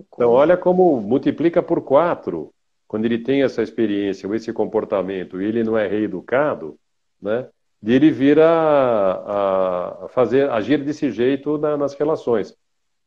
então, 0.00 0.30
olha 0.30 0.56
como 0.56 1.00
multiplica 1.00 1.62
por 1.62 1.80
quatro 1.82 2.52
quando 2.88 3.04
ele 3.04 3.18
tem 3.18 3.42
essa 3.42 3.62
experiência 3.62 4.28
ou 4.28 4.34
esse 4.34 4.52
comportamento 4.52 5.40
e 5.40 5.44
ele 5.44 5.62
não 5.62 5.78
é 5.78 5.86
reeducado, 5.86 6.76
né? 7.22 7.48
De 7.82 7.92
ele 7.92 8.10
vir 8.10 8.40
a, 8.40 10.02
a 10.04 10.08
fazer, 10.08 10.50
agir 10.50 10.82
desse 10.82 11.10
jeito 11.10 11.58
na, 11.58 11.76
nas 11.76 11.94
relações. 11.94 12.56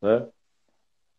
Né? 0.02 0.26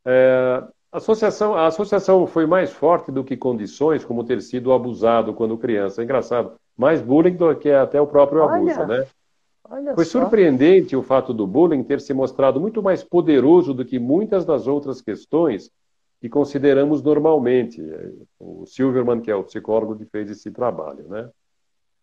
É, 0.04 0.62
a, 0.92 0.96
associação, 0.96 1.54
a 1.54 1.66
associação 1.66 2.26
foi 2.26 2.46
mais 2.46 2.72
forte 2.72 3.10
do 3.10 3.24
que 3.24 3.36
condições, 3.36 4.04
como 4.04 4.24
ter 4.24 4.40
sido 4.40 4.72
abusado 4.72 5.34
quando 5.34 5.58
criança. 5.58 6.00
É 6.00 6.04
engraçado, 6.04 6.54
mais 6.76 7.02
bullying 7.02 7.36
do 7.36 7.54
que 7.54 7.70
até 7.70 8.00
o 8.00 8.06
próprio 8.06 8.42
abuso. 8.42 8.80
Olha, 8.80 8.86
né? 8.86 9.06
Olha 9.68 9.94
foi 9.94 10.04
só. 10.04 10.20
surpreendente 10.20 10.96
o 10.96 11.02
fato 11.02 11.32
do 11.32 11.46
bullying 11.46 11.84
ter 11.84 12.00
se 12.00 12.12
mostrado 12.12 12.60
muito 12.60 12.82
mais 12.82 13.04
poderoso 13.04 13.72
do 13.72 13.84
que 13.84 13.98
muitas 13.98 14.44
das 14.44 14.66
outras 14.66 15.00
questões 15.00 15.70
que 16.20 16.28
consideramos 16.28 17.02
normalmente. 17.02 17.82
O 18.38 18.66
Silverman, 18.66 19.20
que 19.20 19.30
é 19.30 19.34
o 19.34 19.44
psicólogo 19.44 19.96
que 19.96 20.04
fez 20.06 20.30
esse 20.30 20.50
trabalho, 20.50 21.08
né? 21.08 21.30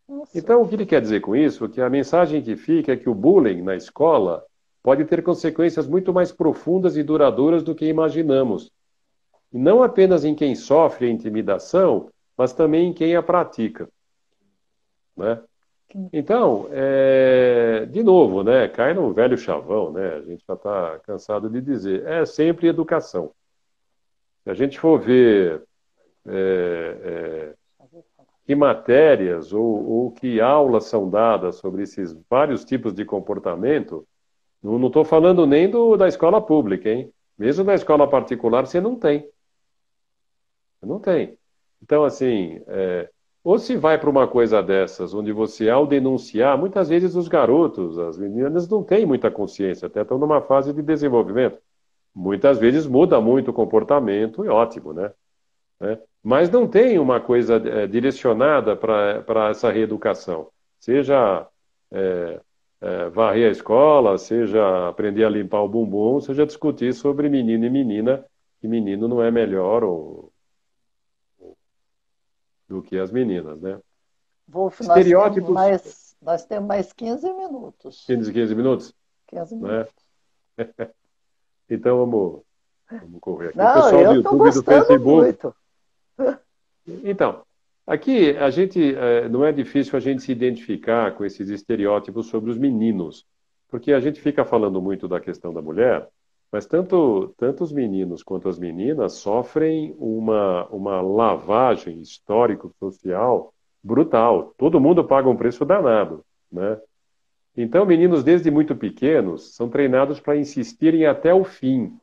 Nossa. 0.08 0.38
Então, 0.38 0.62
o 0.62 0.68
que 0.68 0.76
ele 0.76 0.86
quer 0.86 1.02
dizer 1.02 1.20
com 1.22 1.36
isso? 1.36 1.66
É 1.66 1.70
que 1.70 1.82
a 1.82 1.90
mensagem 1.90 2.42
que 2.42 2.56
fica 2.56 2.94
é 2.94 2.98
que 2.98 3.10
o 3.10 3.16
bullying 3.16 3.62
na 3.62 3.76
escola 3.76 4.46
pode 4.82 5.04
ter 5.06 5.22
consequências 5.22 5.86
muito 5.86 6.14
mais 6.14 6.32
profundas 6.32 6.96
e 6.96 7.04
duradouras 7.04 7.62
do 7.62 7.76
que 7.76 7.86
imaginamos. 7.86 8.72
E 9.52 9.58
não 9.58 9.84
apenas 9.84 10.24
em 10.24 10.34
quem 10.34 10.56
sofre 10.56 11.08
a 11.08 11.10
intimidação, 11.10 12.10
mas 12.38 12.54
também 12.54 12.90
em 12.90 12.94
quem 12.94 13.16
a 13.16 13.24
pratica. 13.24 13.90
Né? 15.16 15.42
Então, 16.14 16.68
é, 16.72 17.86
de 17.90 18.04
novo, 18.04 18.44
né, 18.44 18.68
cai 18.68 18.94
no 18.94 19.14
velho 19.14 19.38
chavão, 19.38 19.92
né, 19.92 20.16
a 20.16 20.22
gente 20.22 20.44
já 20.46 20.54
está 20.54 21.00
cansado 21.00 21.50
de 21.50 21.62
dizer, 21.62 22.06
é 22.06 22.26
sempre 22.26 22.68
educação. 22.68 23.32
Se 24.44 24.50
a 24.50 24.54
gente 24.54 24.80
for 24.80 25.00
ver 25.00 25.64
é, 26.26 26.98
é, 27.04 27.54
que 28.48 28.56
matérias 28.56 29.52
ou, 29.52 29.62
ou, 29.62 30.12
que 30.12 30.40
aulas 30.40 30.86
são 30.86 31.10
dadas 31.10 31.58
sobre 31.58 31.84
esses 31.84 32.18
vários 32.30 32.64
tipos 32.64 32.94
de 32.94 33.04
comportamento, 33.04 34.08
não 34.64 34.88
estou 34.88 35.04
falando 35.04 35.46
nem 35.46 35.70
do, 35.70 35.98
da 35.98 36.08
escola 36.08 36.42
pública, 36.42 36.90
hein? 36.90 37.12
Mesmo 37.38 37.66
na 37.66 37.76
escola 37.76 38.10
particular 38.10 38.66
você 38.66 38.80
não 38.80 38.96
tem. 38.96 39.30
Não 40.82 40.98
tem. 40.98 41.38
Então, 41.84 42.06
assim, 42.06 42.62
é, 42.68 43.10
ou 43.44 43.60
se 43.60 43.76
vai 43.76 44.00
para 44.00 44.10
uma 44.10 44.26
coisa 44.26 44.64
dessas, 44.64 45.14
onde 45.14 45.34
você, 45.34 45.70
ao 45.70 45.86
denunciar, 45.86 46.58
muitas 46.58 46.88
vezes 46.88 47.16
os 47.16 47.28
garotos, 47.28 48.00
as 48.00 48.18
meninas, 48.18 48.66
não 48.70 48.82
têm 48.82 49.06
muita 49.06 49.30
consciência, 49.30 49.88
até 49.88 50.04
estão 50.04 50.18
numa 50.18 50.42
fase 50.42 50.72
de 50.72 50.82
desenvolvimento. 50.82 51.60
Muitas 52.16 52.60
vezes 52.60 52.88
muda 52.88 53.20
muito 53.20 53.52
o 53.52 53.54
comportamento 53.54 54.46
e 54.46 54.48
ótimo, 54.48 54.94
né? 54.94 55.12
Né? 55.80 56.00
Mas 56.24 56.50
não 56.50 56.68
tem 56.68 57.00
uma 57.00 57.22
coisa 57.22 57.56
é, 57.56 57.88
direcionada 57.88 58.76
para 58.76 59.50
essa 59.50 59.72
reeducação. 59.72 60.50
Seja 60.80 61.48
é, 61.92 62.42
é, 62.82 63.10
varrer 63.10 63.48
a 63.48 63.52
escola, 63.52 64.18
seja 64.18 64.90
aprender 64.90 65.24
a 65.24 65.30
limpar 65.30 65.62
o 65.62 65.70
bumbum, 65.70 66.20
seja 66.20 66.46
discutir 66.46 66.94
sobre 66.94 67.30
menino 67.30 67.66
e 67.66 67.70
menina, 67.70 68.26
que 68.60 68.68
menino 68.68 69.08
não 69.08 69.24
é 69.24 69.32
melhor 69.32 69.84
ou, 69.84 70.32
ou, 71.40 71.58
do 72.68 72.82
que 72.82 73.00
as 73.00 73.12
meninas, 73.12 73.62
né? 73.62 73.80
Wolf, 74.48 74.82
Estereótipos... 74.82 75.50
nós, 75.50 75.66
temos 75.66 75.82
mais, 75.82 76.18
nós 76.22 76.46
temos 76.46 76.68
mais 76.68 76.94
15 76.94 77.34
minutos. 77.34 78.04
15, 78.06 78.34
15 78.34 78.56
minutos? 78.56 78.96
15 79.28 79.56
minutos. 79.56 79.94
Né? 80.58 80.68
então 81.70 81.98
vamos, 81.98 82.42
vamos 82.90 83.20
correr 83.22 83.50
aqui. 83.50 83.58
Não, 83.58 83.72
o 83.72 83.74
pessoal 83.74 84.06
do 84.06 84.14
YouTube 84.14 84.50
e 84.50 84.54
do 84.54 84.64
Facebook. 84.64 85.06
Muito. 85.06 85.56
Então, 87.04 87.42
aqui 87.86 88.32
a 88.38 88.50
gente 88.50 88.96
é, 88.96 89.28
não 89.28 89.44
é 89.46 89.52
difícil 89.52 89.98
a 89.98 90.00
gente 90.00 90.22
se 90.22 90.32
identificar 90.32 91.14
com 91.16 91.26
esses 91.26 91.50
estereótipos 91.50 92.28
sobre 92.28 92.50
os 92.50 92.58
meninos, 92.58 93.26
porque 93.70 93.92
a 93.92 94.00
gente 94.00 94.22
fica 94.22 94.46
falando 94.46 94.82
muito 94.82 95.08
da 95.08 95.20
questão 95.20 95.54
da 95.54 95.62
mulher, 95.62 96.08
mas 96.52 96.66
tanto, 96.66 97.34
tanto 97.38 97.64
os 97.64 97.72
meninos 97.72 98.24
quanto 98.24 98.48
as 98.48 98.58
meninas 98.58 99.14
sofrem 99.14 99.94
uma, 100.00 100.66
uma 100.68 101.02
lavagem 101.02 102.00
histórico-social 102.00 103.54
brutal. 103.84 104.54
Todo 104.58 104.80
mundo 104.80 105.04
paga 105.04 105.30
um 105.30 105.36
preço 105.36 105.66
danado, 105.66 106.24
né? 106.52 106.80
Então, 107.56 107.86
meninos 107.86 108.24
desde 108.24 108.52
muito 108.52 108.76
pequenos 108.76 109.56
são 109.56 109.68
treinados 109.68 110.20
para 110.20 110.38
insistirem 110.38 111.06
até 111.06 111.34
o 111.34 111.44
fim, 111.44 111.98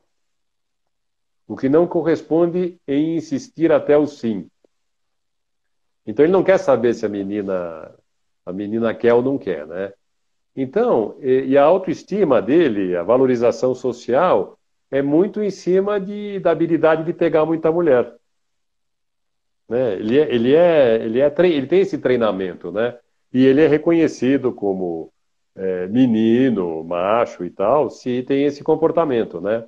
o 1.47 1.57
que 1.57 1.69
não 1.69 1.87
corresponde 1.87 2.79
em 2.87 3.17
insistir 3.17 3.71
até 3.73 3.97
o 3.97 4.07
sim. 4.07 4.49
Então 6.07 6.25
ele 6.25 6.33
não 6.33 6.45
quer 6.45 6.59
saber 6.59 6.95
se 6.95 7.05
a 7.07 7.09
menina 7.09 7.95
a 8.47 8.53
menina 8.53 8.95
quer 8.95 9.15
ou 9.15 9.23
não 9.23 9.39
quer, 9.39 9.67
né? 9.67 9.93
Então, 10.55 11.17
e, 11.21 11.47
e 11.47 11.59
a 11.59 11.65
autoestima 11.65 12.41
dele, 12.41 12.95
a 12.97 13.03
valorização 13.03 13.75
social 13.75 14.59
é 14.91 15.03
muito 15.03 15.43
em 15.43 15.51
cima 15.51 15.99
de, 15.99 16.39
da 16.41 16.51
habilidade 16.51 17.05
de 17.05 17.13
pegar 17.13 17.45
muita 17.45 17.73
mulher. 17.73 18.15
Né? 19.69 19.95
Ele, 19.95 20.19
é, 20.19 20.35
ele, 20.35 20.55
é, 20.55 20.95
ele, 21.03 21.21
é, 21.21 21.35
ele 21.41 21.67
tem 21.67 21.81
esse 21.81 21.99
treinamento, 21.99 22.71
né? 22.71 22.97
E 23.33 23.45
ele 23.45 23.63
é 23.63 23.67
reconhecido 23.67 24.53
como 24.53 25.13
é, 25.57 25.87
menino, 25.89 26.85
macho 26.85 27.45
e 27.45 27.51
tal, 27.51 27.91
se 27.91 28.23
tem 28.23 28.45
esse 28.45 28.63
comportamento, 28.63 29.41
né? 29.41 29.67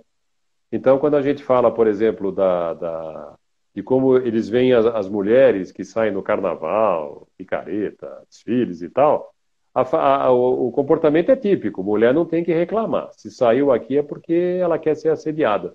Então, 0.70 0.98
quando 0.98 1.16
a 1.16 1.22
gente 1.22 1.42
fala, 1.42 1.72
por 1.72 1.86
exemplo, 1.86 2.32
da, 2.32 2.74
da 2.74 3.36
de 3.76 3.82
como 3.82 4.16
eles 4.16 4.48
veem 4.48 4.72
as, 4.72 4.86
as, 4.86 5.06
mulheres 5.06 5.70
que 5.70 5.84
saem 5.84 6.10
no 6.10 6.22
carnaval, 6.22 7.28
picareta, 7.36 8.22
desfiles 8.26 8.80
e 8.80 8.88
tal, 8.88 9.34
a, 9.74 9.82
a, 9.82 10.32
o, 10.32 10.68
o, 10.68 10.72
comportamento 10.72 11.30
é 11.30 11.36
típico. 11.36 11.82
Mulher 11.82 12.14
não 12.14 12.24
tem 12.24 12.42
que 12.42 12.54
reclamar. 12.54 13.10
Se 13.12 13.30
saiu 13.30 13.70
aqui 13.70 13.98
é 13.98 14.02
porque 14.02 14.58
ela 14.58 14.78
quer 14.78 14.96
ser 14.96 15.10
assediada. 15.10 15.74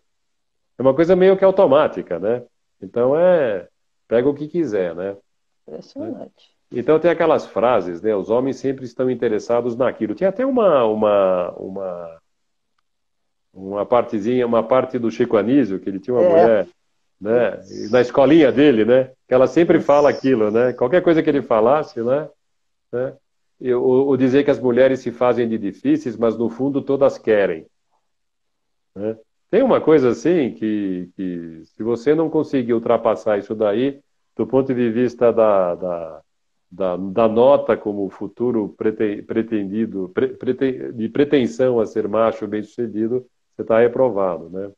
É 0.80 0.82
uma 0.82 0.96
coisa 0.96 1.16
meio 1.16 1.38
que 1.38 1.46
automática, 1.46 2.18
né? 2.18 2.44
Então 2.82 3.16
é 3.16 3.68
pega 4.08 4.28
o 4.28 4.34
que 4.34 4.48
quiser, 4.48 4.96
né? 4.96 5.16
Impressionante. 5.68 6.50
Então 6.72 7.00
tem 7.00 7.12
aquelas 7.12 7.46
frases, 7.46 8.02
né? 8.02 8.16
Os 8.16 8.32
homens 8.32 8.56
sempre 8.56 8.86
estão 8.86 9.12
interessados 9.12 9.76
naquilo. 9.76 10.16
Tinha 10.16 10.30
até 10.30 10.44
uma 10.44 10.84
uma 10.86 11.52
uma 11.52 12.21
uma 13.54 13.86
partezinha, 13.86 14.46
uma 14.46 14.64
parte 14.64 14.98
do 14.98 15.12
Chico 15.12 15.38
Anísio, 15.38 15.80
que 15.80 15.90
ele 15.90 16.00
tinha 16.00 16.16
uma 16.16 16.24
é. 16.24 16.30
mulher 16.30 16.68
né? 17.22 17.62
Na 17.92 18.02
escolinha 18.02 18.52
dele, 18.52 18.84
né? 18.84 19.12
Que 19.28 19.34
ela 19.36 19.46
sempre 19.46 19.80
fala 19.80 20.10
aquilo, 20.10 20.50
né? 20.50 20.74
Qualquer 20.74 21.04
coisa 21.04 21.22
que 21.22 21.30
ele 21.30 21.44
falasse, 21.44 22.02
né? 22.02 22.28
né? 22.92 23.16
O, 23.76 24.18
dizer 24.18 24.44
que 24.44 24.50
as 24.50 24.60
mulheres 24.60 25.02
se 25.02 25.12
fazem 25.12 25.48
de 25.48 25.56
difíceis, 25.56 26.18
mas 26.18 26.36
no 26.36 26.50
fundo 26.50 26.82
todas 26.82 27.20
querem. 27.20 27.68
Né? 28.96 29.16
Tem 29.52 29.62
uma 29.62 29.80
coisa 29.80 30.10
assim 30.10 30.52
que, 30.56 31.12
que, 31.16 31.62
se 31.66 31.84
você 31.84 32.16
não 32.16 32.28
conseguir 32.28 32.74
ultrapassar 32.74 33.38
isso 33.38 33.54
daí, 33.54 34.00
do 34.36 34.48
ponto 34.48 34.74
de 34.74 34.90
vista 34.90 35.32
da, 35.32 35.76
da, 35.76 36.22
da, 36.72 36.98
da 36.98 37.28
nota 37.28 37.78
como 37.78 38.10
futuro 38.10 38.76
pretendido, 39.28 40.10
pre, 40.10 40.36
de 40.94 41.10
pretensão 41.10 41.80
a 41.80 41.86
ser 41.86 42.08
macho 42.08 42.48
bem-sucedido, 42.48 43.28
você 43.56 43.62
está 43.62 43.80
reprovado, 43.80 44.50
né? 44.50 44.72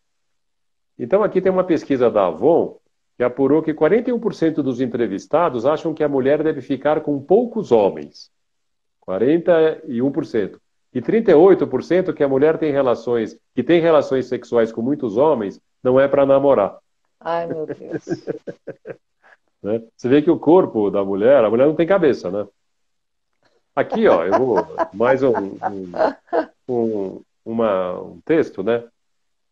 Então, 0.97 1.24
aqui 1.24 1.41
tem 1.41 1.51
uma 1.51 1.63
pesquisa 1.63 2.09
da 2.09 2.28
Avon 2.28 2.78
que 3.17 3.24
apurou 3.24 3.61
que 3.61 3.74
41% 3.74 4.55
dos 4.55 4.82
entrevistados 4.82 5.65
acham 5.65 5.93
que 5.93 6.03
a 6.03 6.09
mulher 6.09 6.43
deve 6.43 6.61
ficar 6.61 7.01
com 7.01 7.19
poucos 7.19 7.71
homens. 7.71 8.32
41%. 9.07 10.59
E 10.93 11.01
38% 11.01 12.13
que 12.13 12.24
a 12.24 12.28
mulher 12.28 12.57
tem 12.57 12.71
relações, 12.71 13.38
que 13.55 13.63
tem 13.63 13.82
relações 13.82 14.28
sexuais 14.28 14.71
com 14.71 14.82
muitos 14.82 15.17
homens, 15.17 15.59
não 15.84 15.99
é 15.99 16.07
para 16.07 16.26
namorar. 16.26 16.78
Ai, 17.19 17.47
meu 17.47 17.65
Deus. 17.65 18.05
né? 19.61 19.82
Você 19.95 20.07
vê 20.07 20.21
que 20.21 20.30
o 20.30 20.39
corpo 20.39 20.91
da 20.91 21.03
mulher, 21.03 21.43
a 21.43 21.49
mulher 21.49 21.67
não 21.67 21.76
tem 21.76 21.88
cabeça, 21.88 22.30
né? 22.30 22.47
Aqui, 23.76 24.07
ó, 24.07 24.24
eu 24.24 24.38
vou 24.38 24.67
mais 24.93 25.24
um, 25.24 25.32
um, 25.32 25.91
um, 26.69 27.21
uma, 27.45 27.99
um 27.99 28.21
texto, 28.21 28.63
né? 28.63 28.83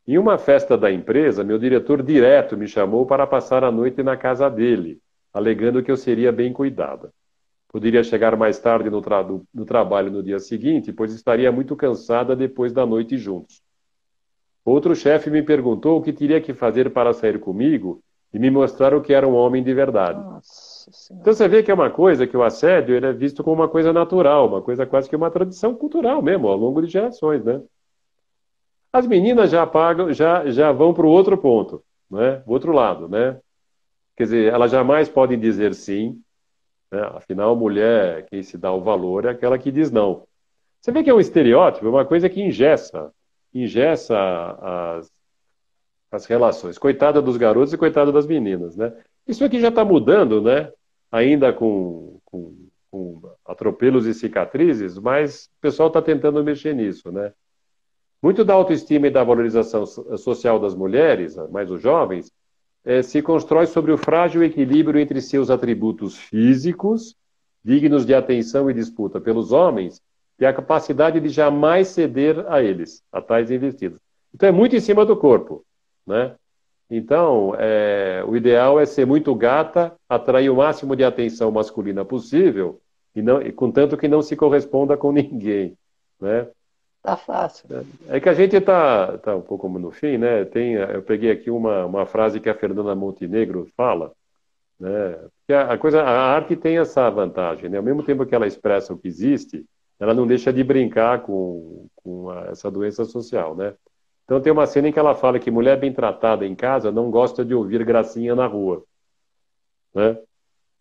Em 0.07 0.17
uma 0.17 0.37
festa 0.37 0.77
da 0.77 0.91
empresa, 0.91 1.43
meu 1.43 1.59
diretor 1.59 2.01
direto 2.01 2.57
me 2.57 2.67
chamou 2.67 3.05
para 3.05 3.27
passar 3.27 3.63
a 3.63 3.71
noite 3.71 4.01
na 4.01 4.17
casa 4.17 4.49
dele, 4.49 4.99
alegando 5.33 5.83
que 5.83 5.91
eu 5.91 5.97
seria 5.97 6.31
bem 6.31 6.51
cuidada. 6.51 7.11
Poderia 7.69 8.03
chegar 8.03 8.35
mais 8.35 8.59
tarde 8.59 8.89
no, 8.89 9.01
tra 9.01 9.23
no 9.23 9.65
trabalho 9.65 10.11
no 10.11 10.21
dia 10.21 10.39
seguinte, 10.39 10.91
pois 10.91 11.13
estaria 11.13 11.51
muito 11.51 11.75
cansada 11.75 12.35
depois 12.35 12.73
da 12.73 12.85
noite 12.85 13.17
juntos. 13.17 13.61
Outro 14.65 14.95
chefe 14.95 15.29
me 15.29 15.41
perguntou 15.41 15.97
o 15.97 16.01
que 16.01 16.11
teria 16.11 16.41
que 16.41 16.53
fazer 16.53 16.91
para 16.91 17.13
sair 17.13 17.39
comigo 17.39 18.01
e 18.33 18.39
me 18.39 18.49
mostrar 18.49 18.93
o 18.93 19.01
que 19.01 19.13
era 19.13 19.27
um 19.27 19.35
homem 19.35 19.63
de 19.63 19.73
verdade. 19.73 20.19
Então 21.11 21.33
você 21.33 21.47
vê 21.47 21.63
que 21.63 21.71
é 21.71 21.73
uma 21.73 21.89
coisa 21.89 22.27
que 22.27 22.35
o 22.35 22.43
assédio 22.43 22.95
ele 22.95 23.05
é 23.05 23.13
visto 23.13 23.43
como 23.43 23.61
uma 23.61 23.69
coisa 23.69 23.91
natural, 23.91 24.47
uma 24.47 24.61
coisa 24.61 24.85
quase 24.85 25.09
que 25.09 25.15
uma 25.15 25.31
tradição 25.31 25.75
cultural 25.75 26.21
mesmo, 26.21 26.47
ao 26.47 26.57
longo 26.57 26.81
de 26.81 26.87
gerações, 26.87 27.43
né? 27.43 27.61
As 28.93 29.07
meninas 29.07 29.49
já 29.49 29.65
pagam, 29.65 30.11
já, 30.11 30.49
já 30.49 30.71
vão 30.71 30.93
para 30.93 31.05
o 31.05 31.09
outro 31.09 31.37
ponto, 31.37 31.83
né? 32.09 32.43
O 32.45 32.51
outro 32.51 32.73
lado, 32.73 33.07
né? 33.07 33.39
Quer 34.17 34.23
dizer, 34.23 34.53
elas 34.53 34.71
jamais 34.71 35.07
podem 35.07 35.39
dizer 35.39 35.73
sim. 35.73 36.21
Né? 36.91 37.01
Afinal, 37.13 37.55
mulher, 37.55 38.25
quem 38.29 38.43
se 38.43 38.57
dá 38.57 38.71
o 38.71 38.81
valor 38.81 39.25
é 39.25 39.29
aquela 39.29 39.57
que 39.57 39.71
diz 39.71 39.89
não. 39.89 40.27
Você 40.81 40.91
vê 40.91 41.03
que 41.03 41.09
é 41.09 41.13
um 41.13 41.19
estereótipo, 41.19 41.85
é 41.85 41.89
uma 41.89 42.05
coisa 42.05 42.27
que 42.27 42.41
ingessa, 42.41 43.11
ingessa 43.53 44.17
as, 44.19 45.11
as 46.11 46.25
relações. 46.25 46.77
Coitada 46.77 47.21
dos 47.21 47.37
garotos 47.37 47.71
e 47.71 47.77
coitada 47.77 48.11
das 48.11 48.27
meninas, 48.27 48.75
né? 48.75 48.93
Isso 49.27 49.45
aqui 49.45 49.59
já 49.59 49.69
está 49.69 49.85
mudando, 49.85 50.41
né? 50.41 50.71
Ainda 51.11 51.53
com, 51.53 52.19
com, 52.25 52.67
com 52.89 53.21
atropelos 53.45 54.05
e 54.05 54.13
cicatrizes, 54.13 54.97
mas 54.97 55.45
o 55.45 55.61
pessoal 55.61 55.87
está 55.87 56.01
tentando 56.01 56.43
mexer 56.43 56.73
nisso, 56.73 57.11
né? 57.11 57.31
Muito 58.21 58.45
da 58.45 58.53
autoestima 58.53 59.07
e 59.07 59.11
da 59.11 59.23
valorização 59.23 59.85
social 59.85 60.59
das 60.59 60.75
mulheres, 60.75 61.35
mais 61.49 61.71
os 61.71 61.81
jovens, 61.81 62.31
é, 62.85 63.01
se 63.01 63.21
constrói 63.21 63.65
sobre 63.65 63.91
o 63.91 63.97
frágil 63.97 64.43
equilíbrio 64.43 64.99
entre 64.99 65.21
seus 65.21 65.49
atributos 65.49 66.17
físicos, 66.17 67.15
dignos 67.63 68.05
de 68.05 68.13
atenção 68.13 68.69
e 68.69 68.73
disputa 68.73 69.19
pelos 69.19 69.51
homens, 69.51 70.01
e 70.39 70.45
a 70.45 70.53
capacidade 70.53 71.19
de 71.19 71.29
jamais 71.29 71.89
ceder 71.89 72.45
a 72.47 72.61
eles, 72.61 73.03
a 73.11 73.21
tais 73.21 73.51
investidas. 73.51 73.99
Então 74.33 74.49
é 74.49 74.51
muito 74.51 74.75
em 74.75 74.79
cima 74.79 75.05
do 75.05 75.15
corpo, 75.15 75.63
né? 76.05 76.35
Então, 76.89 77.55
é, 77.57 78.23
o 78.27 78.35
ideal 78.35 78.79
é 78.79 78.85
ser 78.85 79.05
muito 79.05 79.33
gata, 79.33 79.95
atrair 80.09 80.49
o 80.49 80.57
máximo 80.57 80.95
de 80.95 81.03
atenção 81.03 81.49
masculina 81.49 82.03
possível, 82.03 82.81
e 83.15 83.21
não, 83.21 83.41
e 83.41 83.51
contanto 83.51 83.95
que 83.95 84.07
não 84.07 84.21
se 84.21 84.35
corresponda 84.35 84.97
com 84.97 85.11
ninguém, 85.13 85.77
né? 86.19 86.47
Tá 87.01 87.17
fácil. 87.17 87.67
É 88.07 88.19
que 88.19 88.29
a 88.29 88.33
gente 88.33 88.55
está 88.55 89.17
tá 89.17 89.35
um 89.35 89.41
pouco 89.41 89.67
no 89.67 89.91
fim, 89.91 90.17
né? 90.17 90.45
Tem, 90.45 90.73
eu 90.73 91.01
peguei 91.01 91.31
aqui 91.31 91.49
uma, 91.49 91.85
uma 91.85 92.05
frase 92.05 92.39
que 92.39 92.49
a 92.49 92.53
Fernanda 92.53 92.93
Montenegro 92.93 93.67
fala, 93.75 94.11
né? 94.79 95.17
Que 95.47 95.53
a, 95.53 95.73
a 95.73 95.77
coisa, 95.79 96.03
a 96.03 96.35
arte 96.35 96.55
tem 96.55 96.77
essa 96.77 97.09
vantagem, 97.09 97.69
né? 97.69 97.77
Ao 97.77 97.83
mesmo 97.83 98.03
tempo 98.03 98.25
que 98.25 98.35
ela 98.35 98.45
expressa 98.45 98.93
o 98.93 98.97
que 98.97 99.07
existe, 99.07 99.65
ela 99.99 100.13
não 100.13 100.27
deixa 100.27 100.53
de 100.53 100.63
brincar 100.63 101.23
com, 101.23 101.87
com 101.95 102.29
a, 102.29 102.49
essa 102.51 102.69
doença 102.69 103.03
social, 103.03 103.55
né? 103.55 103.73
Então 104.25 104.39
tem 104.39 104.53
uma 104.53 104.67
cena 104.67 104.87
em 104.89 104.91
que 104.91 104.99
ela 104.99 105.15
fala 105.15 105.39
que 105.39 105.49
mulher 105.49 105.79
bem 105.79 105.91
tratada 105.91 106.45
em 106.45 106.53
casa 106.55 106.91
não 106.91 107.09
gosta 107.09 107.43
de 107.43 107.55
ouvir 107.55 107.83
gracinha 107.83 108.35
na 108.35 108.45
rua, 108.45 108.83
né? 109.93 110.19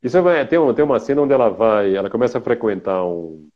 Isso 0.02 0.18
é, 0.28 0.44
tem, 0.44 0.58
uma, 0.58 0.74
tem 0.74 0.84
uma 0.84 1.00
cena 1.00 1.22
onde 1.22 1.32
ela 1.32 1.48
vai, 1.48 1.96
ela 1.96 2.10
começa 2.10 2.38
a 2.38 2.42
frequentar 2.42 3.04
um, 3.06 3.48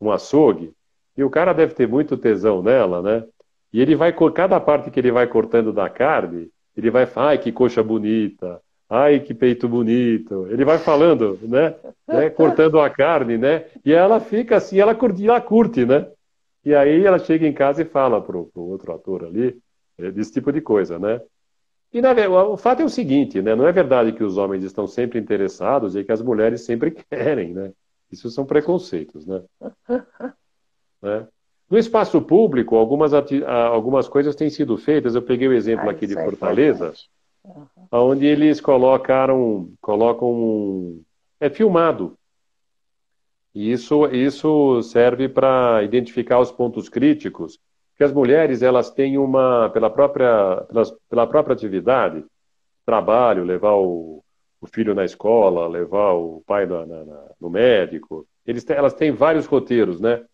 um 0.00 0.10
açougue 0.10 0.72
e 1.18 1.24
o 1.24 1.28
cara 1.28 1.52
deve 1.52 1.74
ter 1.74 1.88
muito 1.88 2.16
tesão 2.16 2.62
nela, 2.62 3.02
né? 3.02 3.24
E 3.72 3.80
ele 3.80 3.96
vai, 3.96 4.14
cada 4.32 4.60
parte 4.60 4.88
que 4.88 5.00
ele 5.00 5.10
vai 5.10 5.26
cortando 5.26 5.72
da 5.72 5.90
carne, 5.90 6.48
ele 6.76 6.92
vai 6.92 7.06
falar, 7.06 7.30
ai, 7.30 7.38
que 7.38 7.50
coxa 7.50 7.82
bonita, 7.82 8.62
ai, 8.88 9.18
que 9.18 9.34
peito 9.34 9.68
bonito. 9.68 10.46
Ele 10.48 10.64
vai 10.64 10.78
falando, 10.78 11.36
né? 11.42 11.74
né? 12.06 12.30
Cortando 12.30 12.78
a 12.78 12.88
carne, 12.88 13.36
né? 13.36 13.66
E 13.84 13.92
ela 13.92 14.20
fica 14.20 14.56
assim, 14.56 14.78
ela 14.78 14.94
curte, 14.94 15.26
ela 15.26 15.40
curte, 15.40 15.84
né? 15.84 16.08
E 16.64 16.72
aí 16.72 17.04
ela 17.04 17.18
chega 17.18 17.48
em 17.48 17.52
casa 17.52 17.82
e 17.82 17.84
fala 17.84 18.22
pro, 18.22 18.46
pro 18.46 18.62
outro 18.62 18.92
ator 18.92 19.24
ali, 19.24 19.58
é, 19.98 20.12
desse 20.12 20.32
tipo 20.32 20.52
de 20.52 20.60
coisa, 20.60 21.00
né? 21.00 21.20
E 21.92 22.00
na, 22.00 22.12
o 22.44 22.56
fato 22.56 22.82
é 22.82 22.84
o 22.84 22.88
seguinte, 22.88 23.42
né? 23.42 23.56
Não 23.56 23.66
é 23.66 23.72
verdade 23.72 24.12
que 24.12 24.22
os 24.22 24.36
homens 24.36 24.62
estão 24.62 24.86
sempre 24.86 25.18
interessados 25.18 25.96
e 25.96 26.04
que 26.04 26.12
as 26.12 26.22
mulheres 26.22 26.60
sempre 26.60 26.92
querem, 27.10 27.54
né? 27.54 27.72
Isso 28.08 28.30
são 28.30 28.46
preconceitos, 28.46 29.26
né? 29.26 29.42
Né? 31.02 31.26
No 31.70 31.76
espaço 31.76 32.20
público, 32.22 32.76
algumas, 32.76 33.12
algumas 33.12 34.08
coisas 34.08 34.34
têm 34.34 34.48
sido 34.48 34.76
feitas. 34.78 35.14
Eu 35.14 35.22
peguei 35.22 35.48
o 35.48 35.52
exemplo 35.52 35.88
ah, 35.88 35.92
aqui 35.92 36.06
de 36.06 36.18
é 36.18 36.24
Fortaleza, 36.24 36.94
uhum. 37.44 37.66
onde 37.92 38.26
eles 38.26 38.60
colocaram, 38.60 39.70
colocam 39.80 40.32
um, 40.32 41.02
é 41.40 41.50
filmado. 41.50 42.16
E 43.54 43.70
isso, 43.72 44.06
isso 44.06 44.82
serve 44.82 45.28
para 45.28 45.82
identificar 45.82 46.38
os 46.38 46.50
pontos 46.50 46.88
críticos, 46.88 47.58
que 47.96 48.04
as 48.04 48.12
mulheres 48.12 48.62
elas 48.62 48.90
têm 48.90 49.18
uma, 49.18 49.68
pela 49.70 49.90
própria, 49.90 50.64
pela, 50.68 50.82
pela 51.10 51.26
própria 51.26 51.54
atividade, 51.54 52.24
trabalho, 52.86 53.44
levar 53.44 53.74
o, 53.74 54.22
o 54.60 54.66
filho 54.66 54.94
na 54.94 55.04
escola, 55.04 55.66
levar 55.66 56.12
o 56.12 56.42
pai 56.46 56.66
na, 56.66 56.86
na, 56.86 57.04
no 57.40 57.50
médico, 57.50 58.26
eles 58.46 58.68
elas 58.70 58.94
têm 58.94 59.10
vários 59.10 59.46
roteiros, 59.46 60.00
né? 60.00 60.24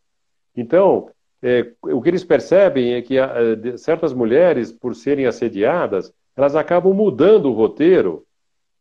Então, 0.56 1.08
é, 1.42 1.72
o 1.82 2.00
que 2.00 2.08
eles 2.08 2.24
percebem 2.24 2.94
é 2.94 3.02
que 3.02 3.18
a, 3.18 3.32
certas 3.76 4.12
mulheres, 4.12 4.72
por 4.72 4.94
serem 4.94 5.26
assediadas, 5.26 6.12
elas 6.36 6.56
acabam 6.56 6.92
mudando 6.92 7.46
o 7.46 7.52
roteiro 7.52 8.24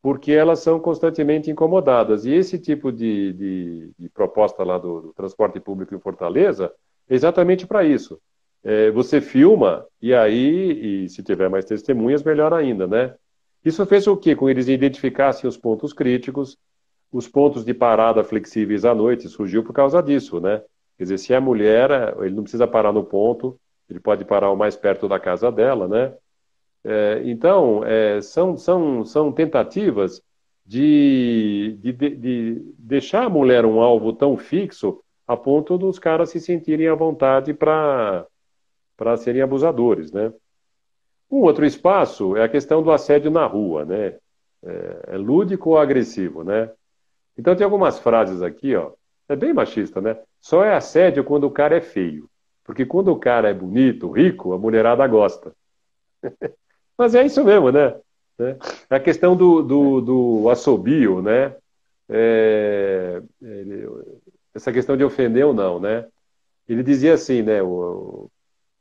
porque 0.04 0.34
elas 0.34 0.60
são 0.60 0.82
constantemente 0.82 1.50
incomodadas. 1.50 2.26
E 2.26 2.34
esse 2.34 2.60
tipo 2.60 2.92
de, 2.92 3.32
de, 3.34 3.92
de 3.98 4.10
proposta 4.10 4.62
lá 4.62 4.78
do, 4.78 5.00
do, 5.00 5.14
transporte 5.14 5.62
público 5.62 5.96
em 5.96 6.00
Fortaleza 6.00 6.74
é 7.10 7.16
exatamente 7.16 7.66
para 7.66 7.86
isso. 7.86 8.20
É, 8.62 8.92
você 8.92 9.22
filma 9.22 9.86
e 10.02 10.14
aí, 10.14 11.06
e 11.06 11.10
se 11.10 11.24
tiver 11.24 11.50
mais 11.50 11.64
testemunhas, 11.64 12.22
melhor 12.22 12.54
ainda, 12.54 12.86
né? 12.86 13.16
Isso 13.64 13.86
fez 13.86 14.06
o 14.06 14.18
quê? 14.18 14.36
Com 14.36 14.50
eles 14.50 14.68
identificassem 14.68 15.48
os 15.48 15.56
pontos 15.56 15.94
críticos, 15.94 16.58
os 17.10 17.28
pontos 17.30 17.64
de 17.64 17.74
parada 17.74 18.26
flexíveis 18.26 18.84
à 18.84 18.94
noite, 18.94 19.30
surgiu 19.30 19.64
por 19.64 19.72
causa 19.72 20.04
disso, 20.04 20.42
né? 20.42 20.62
Quer 20.98 21.04
dizer, 21.04 21.18
se 21.18 21.34
é 21.34 21.40
mulher, 21.40 22.16
ele 22.20 22.36
não 22.36 22.44
precisa 22.44 22.68
parar 22.68 22.92
no 22.92 23.04
ponto, 23.04 23.60
ele 23.90 24.00
pode 24.00 24.26
parar 24.26 24.52
o 24.52 24.56
mais 24.56 24.76
perto 24.76 25.08
da 25.08 25.20
casa 25.20 25.52
dela, 25.52 25.88
né? 25.88 26.14
É, 26.84 27.22
então, 27.26 27.84
é, 27.86 28.22
são, 28.22 28.58
são, 28.58 29.06
são 29.06 29.32
tentativas 29.32 30.22
de, 30.66 31.78
de, 31.80 31.92
de, 31.94 32.74
deixar 32.78 33.26
a 33.26 33.30
mulher 33.30 33.66
um 33.66 33.82
alvo 33.82 34.14
tão 34.14 34.38
fixo 34.38 35.02
a 35.28 35.36
ponto 35.38 35.78
dos 35.78 36.00
caras 36.00 36.30
se 36.30 36.40
sentirem 36.40 36.88
à 36.88 36.96
vontade 36.96 37.54
para 37.54 38.28
serem 39.18 39.42
abusadores, 39.42 40.12
né? 40.12 40.34
Um 41.32 41.42
outro 41.42 41.66
espaço 41.66 42.38
é 42.38 42.44
a 42.44 42.50
questão 42.50 42.84
do 42.84 42.92
assédio 42.92 43.32
na 43.32 43.46
rua, 43.46 43.86
né? 43.86 44.18
É, 44.64 45.14
é 45.14 45.18
lúdico 45.18 45.72
ou 45.72 45.78
agressivo, 45.78 46.44
né? 46.44 46.72
Então 47.38 47.56
tem 47.56 47.66
algumas 47.66 48.00
frases 48.00 48.42
aqui, 48.42 48.76
ó. 48.76 48.92
É 49.28 49.36
bem 49.36 49.54
machista, 49.54 50.00
né? 50.02 50.18
Só 50.44 50.62
é 50.62 50.76
assédio 50.76 51.24
quando 51.24 51.46
o 51.46 51.52
cara 51.52 51.78
é 51.78 51.82
feio. 51.82 52.30
Porque 52.66 52.86
quando 52.86 53.08
o 53.08 53.18
cara 53.18 53.50
é 53.50 53.54
bonito, 53.54 54.12
rico, 54.12 54.52
a 54.52 54.60
mulherada 54.60 55.08
gosta. 55.08 55.56
Mas 56.98 57.16
é 57.16 57.26
isso 57.26 57.46
mesmo, 57.46 57.72
né? 57.72 57.96
Né? 58.38 58.58
A 58.90 59.00
questão 59.00 59.38
do, 59.38 59.62
do, 59.62 60.02
do 60.02 60.50
assobio, 60.50 61.22
né? 61.22 61.56
É, 62.10 63.22
ele, 63.42 63.88
essa 64.54 64.72
questão 64.74 64.98
de 64.98 65.04
ofender 65.06 65.46
ou 65.46 65.54
não, 65.54 65.80
né? 65.80 66.06
Ele 66.68 66.84
dizia 66.84 67.14
assim, 67.14 67.42
né? 67.42 67.64
O, 67.64 68.28
o 68.28 68.32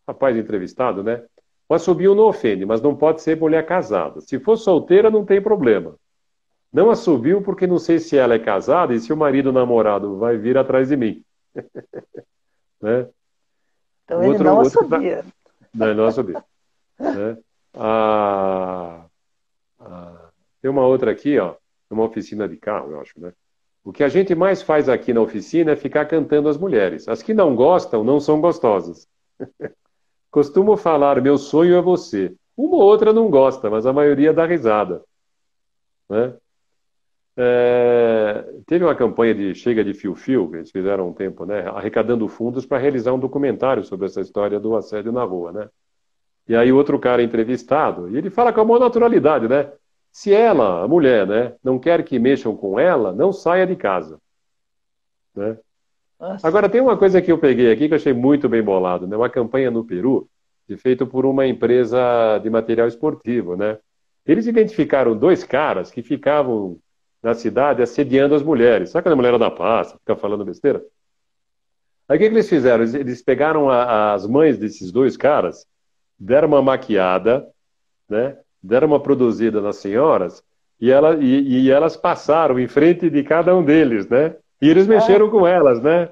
rapaz 0.09 0.37
entrevistado, 0.37 1.05
né? 1.05 1.23
O 1.69 1.75
assobio 1.75 2.13
não 2.13 2.25
ofende, 2.25 2.67
mas 2.67 2.83
não 2.83 2.97
pode 2.97 3.23
ser 3.23 3.39
mulher 3.39 3.65
casada. 3.65 4.21
Se 4.21 4.37
for 4.41 4.57
solteira, 4.57 5.13
não 5.13 5.25
tem 5.25 5.41
problema. 5.41 5.95
Não 6.73 6.91
assobio 6.91 7.41
porque 7.41 7.69
não 7.69 7.79
sei 7.79 8.01
se 8.01 8.17
ela 8.17 8.35
é 8.35 8.39
casada 8.41 8.93
e 8.95 8.99
se 9.01 9.13
o 9.13 9.17
marido 9.17 9.53
namorado 9.53 10.19
vai 10.19 10.37
vir 10.37 10.59
atrás 10.59 10.89
de 10.89 10.97
mim. 10.97 11.25
né? 12.81 13.09
Então 14.05 14.19
outro, 14.19 14.35
ele 14.35 14.45
não 14.45 14.59
outro... 14.59 14.81
assobia. 14.81 15.25
Não, 15.75 15.87
ele 15.87 15.97
não 15.97 16.05
assobia. 16.05 16.45
né? 17.01 17.39
ah, 17.73 19.07
ah, 19.81 20.31
tem 20.61 20.71
uma 20.71 20.87
outra 20.87 21.11
aqui, 21.11 21.39
ó, 21.39 21.55
uma 21.91 22.05
oficina 22.05 22.47
de 22.47 22.59
carro, 22.59 22.93
eu 22.93 23.01
acho, 23.01 23.19
né? 23.19 23.33
O 23.85 23.93
que 23.93 24.05
a 24.05 24.09
gente 24.09 24.35
mais 24.35 24.63
faz 24.63 24.89
aqui 24.89 25.13
na 25.13 25.21
oficina 25.21 25.73
é 25.73 25.77
ficar 25.77 26.05
cantando 26.05 26.49
as 26.49 26.57
mulheres. 26.57 27.09
As 27.09 27.23
que 27.23 27.35
não 27.35 27.57
gostam 27.57 28.05
não 28.05 28.21
são 28.21 28.41
gostosas. 28.41 29.09
Costumo 30.31 30.77
falar, 30.77 31.21
meu 31.21 31.37
sonho 31.37 31.75
é 31.75 31.81
você. 31.81 32.35
Uma 32.57 32.77
ou 32.77 32.83
outra 32.83 33.13
não 33.13 33.29
gosta, 33.29 33.69
mas 33.69 33.85
a 33.85 33.93
maioria 33.93 34.33
dá 34.33 34.47
risada. 34.47 35.03
Né? 36.09 36.35
É, 37.37 38.45
teve 38.67 38.85
uma 38.85 38.95
campanha 38.95 39.35
de 39.35 39.55
Chega 39.55 39.83
de 39.83 39.95
Fio 39.95 40.15
Fio, 40.15 40.51
que 40.51 40.57
eles 40.57 40.71
fizeram 40.71 41.09
um 41.09 41.13
tempo, 41.13 41.47
né, 41.47 41.67
arrecadando 41.69 42.29
fundos 42.29 42.67
para 42.67 42.79
realizar 42.79 43.13
um 43.13 43.19
documentário 43.19 43.83
sobre 43.85 44.07
essa 44.07 44.21
história 44.21 44.61
do 44.61 44.77
assédio 44.77 45.13
na 45.13 45.25
rua, 45.25 45.51
né? 45.51 45.69
E 46.47 46.55
aí 46.55 46.73
outro 46.73 46.99
cara 46.99 47.23
entrevistado, 47.23 48.11
e 48.11 48.19
ele 48.19 48.29
fala 48.29 48.53
com 48.53 48.61
a 48.61 48.65
maior 48.65 48.81
naturalidade, 48.81 49.49
né? 49.49 49.73
Se 50.11 50.33
ela, 50.33 50.85
a 50.85 50.89
mulher, 50.89 51.27
né, 51.27 51.55
não 51.65 51.79
quer 51.79 52.05
que 52.05 52.19
mexam 52.19 52.55
com 52.55 52.79
ela, 52.79 53.13
não 53.13 53.33
saia 53.33 53.67
de 53.67 53.77
casa. 53.77 54.19
Né? 55.35 55.57
Agora, 56.43 56.69
tem 56.69 56.81
uma 56.81 56.97
coisa 56.97 57.23
que 57.23 57.33
eu 57.33 57.39
peguei 57.39 57.73
aqui 57.73 57.89
que 57.89 57.95
eu 57.95 57.97
achei 57.97 58.13
muito 58.13 58.49
bem 58.49 58.63
bolado, 58.63 59.07
né? 59.07 59.17
Uma 59.17 59.31
campanha 59.31 59.71
no 59.71 59.85
Peru, 59.85 60.29
feita 60.77 61.05
por 61.05 61.27
uma 61.27 61.47
empresa 61.47 62.39
de 62.39 62.49
material 62.49 62.87
esportivo, 62.87 63.57
né? 63.57 63.79
Eles 64.25 64.47
identificaram 64.47 65.17
dois 65.17 65.43
caras 65.43 65.91
que 65.91 66.03
ficavam 66.03 66.79
na 67.23 67.35
cidade 67.35 67.83
assediando 67.83 68.35
as 68.35 68.43
mulheres. 68.43 68.91
Sabe 68.91 69.05
quando 69.05 69.13
a 69.13 69.17
mulher 69.17 69.39
da 69.39 69.51
pasta, 69.51 69.99
fica 69.99 70.17
falando 70.17 70.45
besteira? 70.45 70.83
Aí 72.09 72.17
o 72.17 72.21
que, 72.21 72.29
que 72.29 72.35
eles 72.35 72.49
fizeram? 72.49 72.83
Eles, 72.83 72.95
eles 72.95 73.23
pegaram 73.23 73.71
a, 73.71 74.13
as 74.13 74.27
mães 74.27 74.59
desses 74.59 74.91
dois 74.91 75.17
caras, 75.17 75.67
deram 76.19 76.49
uma 76.49 76.63
maquiada, 76.63 77.47
né? 78.09 78.37
deram 78.63 78.89
uma 78.89 79.01
produzida 79.01 79.61
nas 79.61 79.77
senhoras 79.77 80.43
e, 80.81 80.91
ela, 80.91 81.17
e, 81.17 81.65
e 81.65 81.71
elas 81.71 81.97
passaram 81.97 82.59
em 82.59 82.67
frente 82.67 83.09
de 83.09 83.23
cada 83.23 83.55
um 83.55 83.65
deles, 83.65 84.09
né? 84.09 84.35
E 84.61 84.69
eles 84.69 84.87
mexeram 84.87 85.31
com 85.31 85.47
elas, 85.47 85.81
né? 85.81 86.11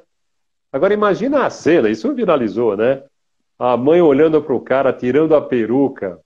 Agora 0.73 0.95
imagina 0.95 1.45
a 1.45 1.51
cena, 1.51 1.89
isso 1.89 2.15
viralizou, 2.15 2.77
né? 2.77 3.03
A 3.59 3.77
mãe 3.77 4.01
olhando 4.01 4.41
para 4.41 4.55
o 4.55 4.61
cara, 4.61 4.93
tirando 4.93 5.35
a 5.35 5.41
peruca, 5.43 6.19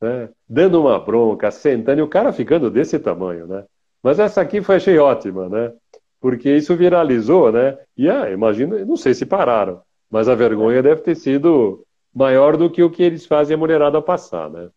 né? 0.00 0.28
dando 0.48 0.80
uma 0.80 0.98
bronca, 0.98 1.50
sentando, 1.50 2.00
e 2.00 2.02
o 2.02 2.08
cara 2.08 2.32
ficando 2.32 2.70
desse 2.70 2.98
tamanho, 2.98 3.46
né? 3.46 3.64
Mas 4.02 4.18
essa 4.18 4.40
aqui 4.40 4.60
foi 4.60 4.76
achei 4.76 4.98
ótima, 4.98 5.48
né? 5.48 5.72
Porque 6.20 6.54
isso 6.54 6.76
viralizou, 6.76 7.52
né? 7.52 7.78
E 7.96 8.08
ah, 8.08 8.30
imagina, 8.30 8.84
não 8.84 8.96
sei 8.96 9.14
se 9.14 9.24
pararam, 9.26 9.80
mas 10.10 10.28
a 10.28 10.34
vergonha 10.34 10.82
deve 10.82 11.02
ter 11.02 11.14
sido 11.14 11.84
maior 12.14 12.56
do 12.56 12.70
que 12.70 12.82
o 12.82 12.90
que 12.90 13.02
eles 13.02 13.26
fazem 13.26 13.54
a 13.54 13.58
mulherada 13.58 14.00
passar, 14.02 14.50
né? 14.50 14.68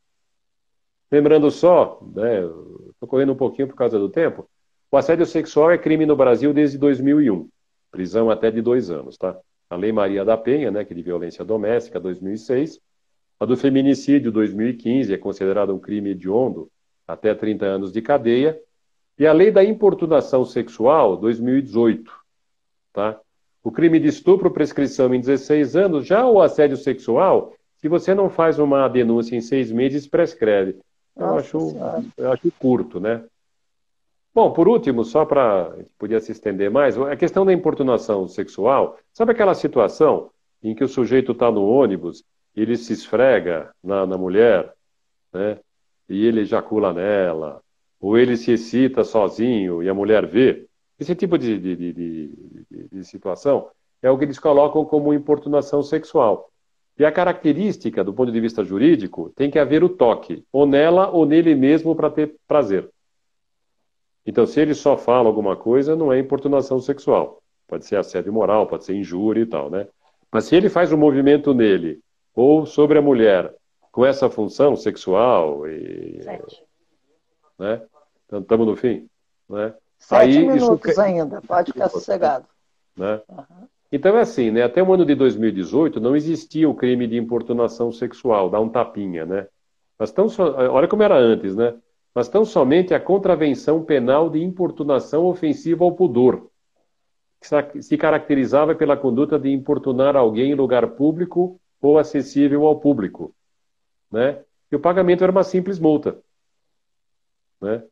Lembrando 1.12 1.52
só, 1.52 2.00
né, 2.16 2.42
estou 2.90 3.08
correndo 3.08 3.34
um 3.34 3.38
pouquinho 3.38 3.68
por 3.68 3.76
causa 3.76 4.00
do 4.00 4.10
tempo, 4.10 4.50
o 4.92 4.98
assédio 4.98 5.26
sexual 5.26 5.72
é 5.72 5.78
crime 5.78 6.06
no 6.06 6.16
Brasil 6.16 6.54
desde 6.54 6.78
2001, 6.78 7.48
prisão 7.92 8.30
até 8.30 8.50
de 8.50 8.62
dois 8.62 8.90
anos, 8.90 9.18
tá? 9.18 9.38
A 9.70 9.76
Lei 9.76 9.92
Maria 9.92 10.24
da 10.24 10.38
Penha, 10.38 10.72
né, 10.72 10.84
que 10.84 10.94
é 10.94 10.96
de 10.96 11.02
violência 11.02 11.44
doméstica, 11.44 12.00
2006, 12.00 12.80
a 13.40 13.46
do 13.46 13.58
feminicídio, 13.58 14.32
2015, 14.32 15.14
é 15.14 15.18
considerada 15.18 15.74
um 15.74 15.80
crime 15.80 16.12
hediondo, 16.12 16.70
até 17.08 17.34
30 17.36 17.66
anos 17.66 17.92
de 17.92 18.02
cadeia, 18.02 18.60
e 19.18 19.26
a 19.26 19.34
Lei 19.34 19.52
da 19.52 19.64
Importunação 19.64 20.44
Sexual, 20.44 21.16
2018, 21.18 22.12
tá? 22.92 23.20
O 23.64 23.72
crime 23.72 24.00
de 24.00 24.10
estupro, 24.10 24.52
prescrição 24.52 25.14
em 25.14 25.20
16 25.20 25.76
anos, 25.76 26.06
já 26.06 26.26
o 26.28 26.42
assédio 26.42 26.78
sexual, 26.78 27.54
se 27.78 27.88
você 27.88 28.14
não 28.14 28.30
faz 28.30 28.60
uma 28.60 28.88
denúncia 28.88 29.36
em 29.36 29.42
seis 29.42 29.72
meses, 29.72 30.08
prescreve. 30.08 30.78
Eu 31.16 31.38
acho, 31.38 31.58
eu 32.18 32.32
acho 32.32 32.52
curto, 32.60 33.00
né? 33.00 33.24
Bom, 34.34 34.52
por 34.52 34.68
último, 34.68 35.06
só 35.06 35.24
para 35.24 35.74
podia 35.98 36.20
se 36.20 36.32
estender 36.34 36.70
mais, 36.70 36.98
a 36.98 37.16
questão 37.16 37.46
da 37.46 37.54
importunação 37.54 38.28
sexual, 38.28 39.00
sabe 39.14 39.32
aquela 39.32 39.56
situação 39.56 40.30
em 40.62 40.76
que 40.76 40.84
o 40.84 40.90
sujeito 40.90 41.32
está 41.32 41.50
no 41.50 41.66
ônibus, 41.66 42.24
ele 42.54 42.76
se 42.76 42.92
esfrega 42.92 43.74
na, 43.82 44.06
na 44.06 44.18
mulher, 44.18 44.74
né? 45.34 45.58
E 46.10 46.26
ele 46.26 46.42
ejacula 46.42 46.94
nela, 46.94 47.62
ou 48.06 48.20
ele 48.20 48.38
se 48.38 48.52
excita 48.52 49.04
sozinho 49.04 49.82
e 49.82 49.90
a 49.90 49.94
mulher 49.94 50.28
vê. 50.28 50.68
Esse 51.00 51.16
tipo 51.16 51.40
de, 51.40 51.58
de, 51.58 51.76
de, 51.76 52.88
de 52.92 53.04
situação 53.04 53.68
é 54.00 54.12
o 54.12 54.16
que 54.16 54.26
eles 54.26 54.38
colocam 54.38 54.86
como 54.86 55.12
importunação 55.12 55.82
sexual. 55.82 56.52
E 57.00 57.04
a 57.04 57.12
característica, 57.12 58.04
do 58.04 58.14
ponto 58.14 58.32
de 58.32 58.40
vista 58.40 58.64
jurídico, 58.64 59.34
tem 59.36 59.50
que 59.50 59.58
haver 59.58 59.84
o 59.84 59.90
toque, 59.90 60.46
ou 60.54 60.68
nela 60.68 61.10
ou 61.10 61.26
nele 61.26 61.56
mesmo 61.56 61.96
para 61.96 62.12
ter 62.12 62.36
prazer. 62.48 62.88
Então, 64.24 64.46
se 64.46 64.62
ele 64.62 64.76
só 64.76 64.96
fala 64.96 65.28
alguma 65.28 65.56
coisa, 65.56 65.96
não 65.96 66.14
é 66.14 66.20
importunação 66.20 66.80
sexual. 66.80 67.42
Pode 67.68 67.88
ser 67.88 67.96
assédio 67.96 68.32
moral, 68.32 68.68
pode 68.68 68.86
ser 68.86 68.94
injúria 68.94 69.42
e 69.42 69.48
tal, 69.48 69.72
né? 69.72 69.88
Mas 70.32 70.46
se 70.46 70.56
ele 70.56 70.70
faz 70.70 70.94
um 70.94 70.98
movimento 70.98 71.56
nele, 71.56 72.02
ou 72.36 72.68
sobre 72.68 73.00
a 73.00 73.02
mulher, 73.02 73.52
com 73.92 74.06
essa 74.06 74.30
função 74.30 74.76
sexual 74.76 75.68
e... 75.68 76.22
Sete. 76.22 76.64
Né? 77.58 77.82
Então, 78.26 78.40
estamos 78.40 78.68
no 78.68 78.76
fim, 78.76 79.08
né? 79.50 79.74
Sete 79.98 80.38
Aí, 80.38 80.48
minutos 80.48 80.92
isso... 80.92 81.02
ainda, 81.02 81.42
pode 81.42 81.72
ficar 81.72 81.90
sossegado. 81.90 82.46
Né? 82.96 83.22
Uhum. 83.30 83.68
Então 83.92 84.18
é 84.18 84.22
assim, 84.22 84.52
né? 84.52 84.64
Até 84.64 84.84
o 84.84 84.94
ano 84.94 85.06
de 85.06 85.16
2018 85.16 86.00
não 86.00 86.16
existia 86.16 86.70
o 86.70 86.76
crime 86.76 87.08
de 87.08 87.18
importunação 87.18 87.92
sexual, 87.92 88.50
dá 88.50 88.60
um 88.60 88.70
tapinha, 88.70 89.26
né? 89.26 89.48
Mas 89.98 90.12
tão 90.12 90.28
so... 90.28 90.44
olha 90.44 90.88
como 90.88 91.04
era 91.04 91.16
antes, 91.16 91.56
né? 91.56 91.76
Mas 92.14 92.28
tão 92.28 92.46
somente 92.46 92.94
a 92.94 93.00
contravenção 93.00 93.84
penal 93.84 94.30
de 94.30 94.42
importunação 94.42 95.26
ofensiva 95.26 95.84
ao 95.84 95.94
pudor, 95.94 96.50
que 97.40 97.82
se 97.82 97.98
caracterizava 97.98 98.74
pela 98.74 98.98
conduta 98.98 99.38
de 99.38 99.52
importunar 99.52 100.16
alguém 100.16 100.52
em 100.52 100.56
lugar 100.56 100.88
público 100.92 101.60
ou 101.82 101.98
acessível 101.98 102.66
ao 102.66 102.80
público, 102.80 103.34
né? 104.12 104.42
E 104.72 104.76
o 104.76 104.80
pagamento 104.80 105.24
era 105.24 105.32
uma 105.32 105.44
simples 105.44 105.80
multa, 105.80 106.18
né? 107.62 107.84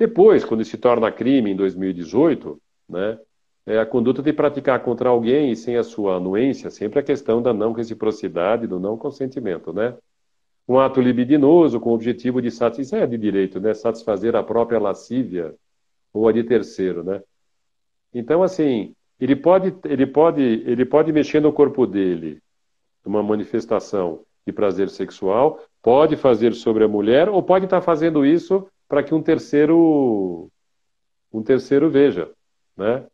Depois, 0.00 0.46
quando 0.46 0.64
se 0.64 0.78
torna 0.78 1.12
crime 1.12 1.50
em 1.50 1.54
2018, 1.54 2.58
né? 2.88 3.18
é 3.66 3.78
a 3.78 3.84
conduta 3.84 4.22
de 4.22 4.32
praticar 4.32 4.80
contra 4.80 5.10
alguém 5.10 5.52
e 5.52 5.56
sem 5.56 5.76
a 5.76 5.84
sua 5.84 6.16
anuência, 6.16 6.70
sempre 6.70 7.00
a 7.00 7.02
questão 7.02 7.42
da 7.42 7.52
não 7.52 7.72
reciprocidade, 7.72 8.66
do 8.66 8.80
não 8.80 8.96
consentimento, 8.96 9.74
né? 9.74 9.94
Um 10.66 10.78
ato 10.78 11.02
libidinoso 11.02 11.78
com 11.78 11.90
o 11.90 11.92
objetivo 11.92 12.40
de 12.40 12.50
satisfazer, 12.50 13.04
é 13.04 13.06
de 13.06 13.18
direito, 13.18 13.60
né? 13.60 13.74
Satisfazer 13.74 14.34
a 14.34 14.42
própria 14.42 14.80
lascívia 14.80 15.54
ou 16.14 16.26
a 16.26 16.32
de 16.32 16.44
terceiro, 16.44 17.04
né? 17.04 17.22
Então, 18.14 18.42
assim, 18.42 18.94
ele 19.20 19.36
pode, 19.36 19.74
ele 19.84 20.06
pode, 20.06 20.40
ele 20.40 20.86
pode 20.86 21.12
mexer 21.12 21.42
no 21.42 21.52
corpo 21.52 21.86
dele, 21.86 22.40
numa 23.04 23.22
manifestação 23.22 24.22
de 24.46 24.52
prazer 24.54 24.88
sexual, 24.88 25.60
pode 25.82 26.16
fazer 26.16 26.54
sobre 26.54 26.84
a 26.84 26.88
mulher 26.88 27.28
ou 27.28 27.42
pode 27.42 27.66
estar 27.66 27.82
fazendo 27.82 28.24
isso 28.24 28.66
para 28.90 29.04
que 29.04 29.14
um 29.14 29.22
terceiro 29.22 30.50
um 31.32 31.44
terceiro 31.44 31.88
veja, 31.88 32.28
né? 32.76 33.06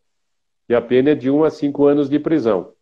e 0.67 0.75
a 0.75 0.81
pena 0.81 1.11
é 1.11 1.15
de 1.15 1.31
1 1.31 1.45
a 1.45 1.51
5 1.51 1.85
anos 1.85 2.09
de 2.09 2.19
prisão. 2.19 2.73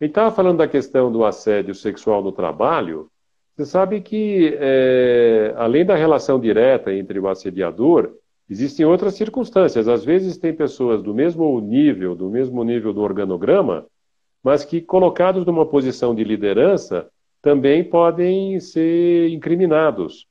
Gente 0.00 0.10
estava 0.10 0.34
falando 0.34 0.58
da 0.58 0.66
questão 0.66 1.12
do 1.12 1.24
assédio 1.24 1.72
sexual 1.72 2.20
no 2.20 2.32
trabalho. 2.32 3.08
Você 3.54 3.64
sabe 3.64 4.00
que, 4.00 4.58
é, 4.58 5.54
além 5.56 5.86
da 5.86 5.94
relação 5.94 6.40
direta 6.40 6.92
entre 6.92 7.20
o 7.20 7.28
assediador, 7.28 8.12
existem 8.50 8.84
outras 8.84 9.14
circunstâncias. 9.14 9.86
Às 9.86 10.04
vezes 10.04 10.36
tem 10.36 10.52
pessoas 10.52 11.00
do 11.00 11.14
mesmo 11.14 11.60
nível, 11.60 12.16
do 12.16 12.28
mesmo 12.28 12.64
nível 12.64 12.92
do 12.92 13.02
organograma, 13.02 13.86
mas 14.42 14.64
que, 14.64 14.80
colocados 14.80 15.46
numa 15.46 15.64
posição 15.64 16.12
de 16.12 16.24
liderança, 16.24 17.08
também 17.40 17.84
podem 17.84 18.58
ser 18.58 19.28
incriminados 19.28 20.26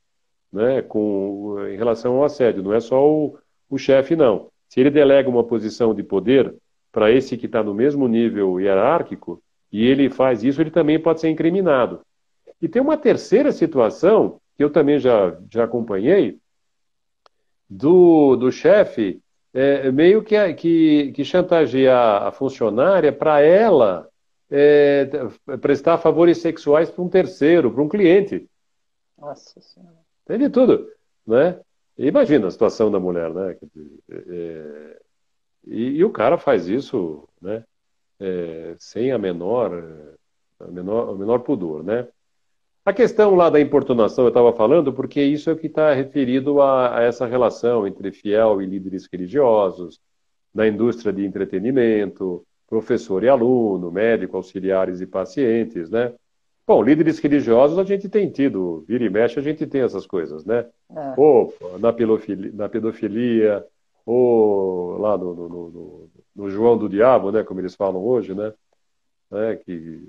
né, 0.51 0.81
com, 0.81 1.55
em 1.67 1.77
relação 1.77 2.17
ao 2.17 2.23
assédio. 2.23 2.63
Não 2.63 2.73
é 2.73 2.79
só 2.79 3.07
o, 3.07 3.37
o 3.69 3.77
chefe, 3.77 4.15
não. 4.15 4.49
Se 4.67 4.79
ele 4.79 4.89
delega 4.89 5.29
uma 5.29 5.43
posição 5.43 5.93
de 5.93 6.03
poder 6.03 6.53
para 6.91 7.11
esse 7.11 7.37
que 7.37 7.45
está 7.45 7.63
no 7.63 7.73
mesmo 7.73 8.07
nível 8.07 8.59
hierárquico, 8.59 9.41
e 9.71 9.85
ele 9.85 10.09
faz 10.09 10.43
isso, 10.43 10.61
ele 10.61 10.71
também 10.71 10.99
pode 10.99 11.21
ser 11.21 11.29
incriminado. 11.29 12.01
E 12.61 12.67
tem 12.67 12.81
uma 12.81 12.97
terceira 12.97 13.51
situação, 13.51 14.39
que 14.57 14.63
eu 14.63 14.69
também 14.69 14.99
já, 14.99 15.37
já 15.49 15.63
acompanhei, 15.63 16.37
do, 17.69 18.35
do 18.35 18.51
chefe 18.51 19.21
é, 19.53 19.91
meio 19.91 20.21
que, 20.21 20.53
que, 20.53 21.11
que 21.13 21.23
chantagear 21.23 22.23
a 22.23 22.31
funcionária 22.31 23.11
para 23.11 23.39
ela 23.39 24.09
é, 24.49 25.09
prestar 25.61 25.97
favores 25.97 26.39
sexuais 26.39 26.91
para 26.91 27.03
um 27.03 27.09
terceiro, 27.09 27.71
para 27.71 27.81
um 27.81 27.87
cliente. 27.87 28.45
Nossa 29.17 29.61
Senhora. 29.61 30.00
Tem 30.31 30.39
de 30.39 30.49
tudo, 30.49 30.89
né? 31.27 31.59
Imagina 31.97 32.47
a 32.47 32.51
situação 32.51 32.89
da 32.89 32.97
mulher, 33.01 33.33
né? 33.33 33.57
É, 34.09 35.01
e, 35.67 35.83
e, 35.97 36.05
o 36.05 36.09
cara 36.09 36.37
faz 36.37 36.69
isso, 36.69 37.27
né? 37.41 37.65
É, 38.17 38.73
sem 38.79 39.11
a 39.11 39.17
menor, 39.17 39.73
a 40.57 40.67
menor, 40.67 41.09
o 41.09 41.17
menor 41.17 41.39
pudor, 41.39 41.83
né? 41.83 42.07
A 42.85 42.93
questão 42.93 43.35
lá 43.35 43.49
da 43.49 43.59
importunação 43.59 44.23
eu 44.23 44.29
estava 44.29 44.53
falando 44.53 44.93
porque 44.93 45.21
isso 45.21 45.49
é 45.49 45.53
o 45.53 45.57
que 45.57 45.67
está 45.67 45.93
referido 45.93 46.61
a, 46.61 46.99
a, 46.99 47.03
essa 47.03 47.25
relação 47.25 47.85
entre 47.85 48.09
fiel 48.13 48.61
e 48.61 48.65
líderes 48.65 49.09
religiosos, 49.11 49.99
na 50.53 50.65
indústria 50.65 51.11
de 51.11 51.25
entretenimento, 51.25 52.47
professor 52.69 53.21
e 53.25 53.27
aluno, 53.27 53.91
médico, 53.91 54.37
auxiliares 54.37 55.01
e 55.01 55.05
pacientes, 55.05 55.89
né? 55.89 56.13
Bom, 56.71 56.81
líderes 56.81 57.19
religiosos 57.19 57.77
a 57.77 57.83
gente 57.83 58.07
tem 58.07 58.29
tido, 58.29 58.85
vira 58.87 59.03
e 59.03 59.09
mexe 59.09 59.37
a 59.37 59.43
gente 59.43 59.67
tem 59.67 59.81
essas 59.81 60.07
coisas, 60.07 60.45
né? 60.45 60.65
É. 60.95 61.13
Ou 61.17 61.53
na 61.81 61.91
pedofilia, 61.91 62.49
na 62.53 62.69
pedofilia, 62.69 63.65
ou 64.05 64.97
lá 64.97 65.17
no, 65.17 65.33
no, 65.33 65.49
no, 65.49 66.09
no, 66.33 66.49
João 66.49 66.77
do 66.77 66.87
Diabo, 66.87 67.29
né? 67.29 67.43
Como 67.43 67.59
eles 67.59 67.75
falam 67.75 68.01
hoje, 68.01 68.33
né? 68.33 68.53
É, 69.33 69.57
que 69.57 70.01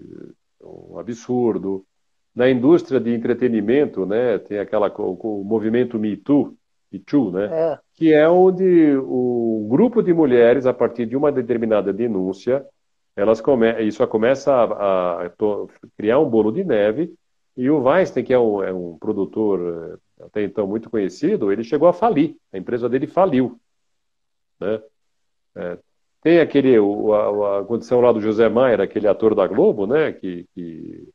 um 0.62 1.00
absurdo. 1.00 1.84
Na 2.32 2.48
indústria 2.48 3.00
de 3.00 3.12
entretenimento, 3.12 4.06
né? 4.06 4.38
Tem 4.38 4.60
aquela 4.60 4.86
o, 5.00 5.40
o 5.40 5.44
movimento 5.44 5.98
Me 5.98 6.16
Too, 6.16 6.56
Me 6.92 7.00
Too, 7.00 7.32
né? 7.32 7.46
É. 7.52 7.78
Que 7.94 8.12
é 8.12 8.28
onde 8.28 8.96
o 8.98 9.66
grupo 9.68 10.00
de 10.00 10.14
mulheres, 10.14 10.64
a 10.64 10.72
partir 10.72 11.06
de 11.06 11.16
uma 11.16 11.32
determinada 11.32 11.92
denúncia, 11.92 12.64
elas 13.16 13.40
come... 13.40 13.82
isso 13.82 14.06
começa 14.06 14.52
a, 14.52 15.26
a, 15.26 15.30
criar 15.96 16.18
um 16.18 16.28
bolo 16.28 16.50
de 16.50 16.64
neve 16.64 17.14
e 17.56 17.68
o 17.68 17.82
Weinstein, 17.82 18.24
que 18.24 18.32
é 18.32 18.38
um, 18.38 18.62
é 18.62 18.72
um, 18.72 18.96
produtor 18.98 19.98
eh, 20.20 20.24
até 20.24 20.42
então 20.42 20.66
muito 20.66 20.88
conhecido, 20.88 21.52
ele 21.52 21.62
chegou 21.62 21.86
a 21.86 21.92
falir, 21.92 22.36
a 22.52 22.56
empresa 22.56 22.88
dele 22.88 23.06
faliu. 23.06 23.60
Né? 24.58 24.82
É, 25.56 25.78
tem 26.22 26.40
aquele, 26.40 26.78
o, 26.78 27.12
a, 27.12 27.60
a, 27.60 27.64
condição 27.64 28.00
lá 28.00 28.12
do 28.12 28.20
José 28.20 28.48
Maier, 28.48 28.80
aquele 28.80 29.06
ator 29.06 29.34
da 29.34 29.46
Globo, 29.46 29.86
né, 29.86 30.12
que, 30.12 30.46
que, 30.54 31.08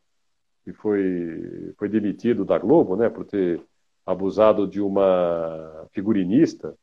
que 0.63 0.73
foi, 0.73 1.73
foi 1.77 1.89
demitido 1.89 2.45
da 2.45 2.59
Globo, 2.59 2.95
né, 2.95 3.09
por 3.09 3.25
ter 3.25 3.59
abusado 4.05 4.67
de 4.67 4.79
uma 4.81 5.87
figurinista, 5.91 6.75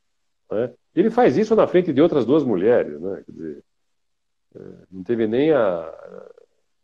né? 0.50 0.72
Ele 0.94 1.10
faz 1.10 1.36
isso 1.36 1.56
na 1.56 1.66
frente 1.66 1.92
de 1.92 2.00
outras 2.00 2.24
duas 2.26 2.44
mulheres, 2.44 3.00
né, 3.00 3.22
quer 3.24 3.32
dizer, 3.32 3.64
não 4.90 5.02
teve 5.02 5.26
nem 5.26 5.52
a, 5.52 5.92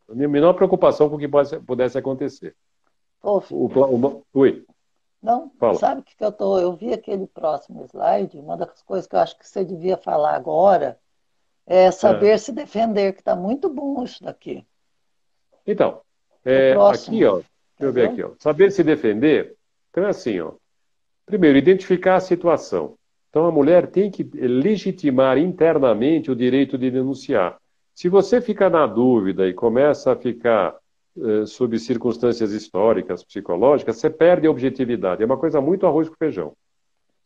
a 0.09 0.15
menor 0.15 0.55
preocupação 0.55 1.09
com 1.09 1.17
o 1.17 1.19
que 1.19 1.29
pudesse 1.67 1.99
acontecer. 1.99 2.55
Ô, 3.23 3.39
o, 3.51 3.67
o, 3.67 4.25
oi. 4.35 4.65
Não, 5.23 5.51
Fala. 5.59 5.75
sabe 5.75 6.01
o 6.01 6.05
que, 6.05 6.17
que 6.17 6.25
eu 6.25 6.33
tô? 6.33 6.59
Eu 6.59 6.75
vi 6.75 6.93
aquele 6.93 7.27
próximo 7.27 7.85
slide, 7.85 8.39
uma 8.39 8.57
das 8.57 8.83
coisas 8.83 9.07
que 9.07 9.15
eu 9.15 9.21
acho 9.21 9.39
que 9.39 9.47
você 9.47 9.65
devia 9.65 9.97
falar 9.97 10.35
agora 10.35 10.99
é 11.67 11.91
saber 11.91 12.31
é. 12.31 12.39
se 12.39 12.53
defender, 12.53 13.13
que 13.13 13.21
está 13.21 13.37
muito 13.37 13.69
bom 13.69 14.03
isso 14.03 14.25
daqui. 14.25 14.67
Então, 15.67 16.01
é, 16.45 16.73
aqui, 16.73 17.25
ó, 17.25 17.35
deixa 17.35 17.47
eu 17.81 17.93
ver 17.93 18.09
aqui, 18.09 18.23
ó. 18.23 18.31
Saber 18.39 18.73
se 18.73 18.83
defender, 18.83 19.55
então 19.91 20.05
é 20.05 20.09
assim, 20.09 20.41
ó. 20.41 20.53
Primeiro, 21.27 21.59
identificar 21.59 22.17
a 22.17 22.21
situação. 22.21 22.97
Então 23.29 23.47
a 23.47 23.53
mulher 23.53 23.87
tem 23.87 24.11
que 24.11 24.25
legitimar 24.25 25.39
internamente 25.39 26.31
o 26.31 26.37
direito 26.37 26.77
de 26.77 26.91
denunciar. 26.91 27.60
Se 28.01 28.09
você 28.09 28.41
fica 28.41 28.71
na 28.71 28.87
dúvida 28.87 29.47
e 29.47 29.53
começa 29.53 30.13
a 30.13 30.17
ficar 30.17 30.75
eh, 31.19 31.45
sob 31.45 31.79
circunstâncias 31.79 32.51
históricas, 32.51 33.23
psicológicas, 33.23 33.99
você 33.99 34.09
perde 34.09 34.47
a 34.47 34.51
objetividade. 34.51 35.23
É 35.23 35.27
uma 35.27 35.37
coisa 35.37 35.61
muito 35.61 35.87
arroz 35.87 36.09
com 36.09 36.15
feijão. 36.15 36.55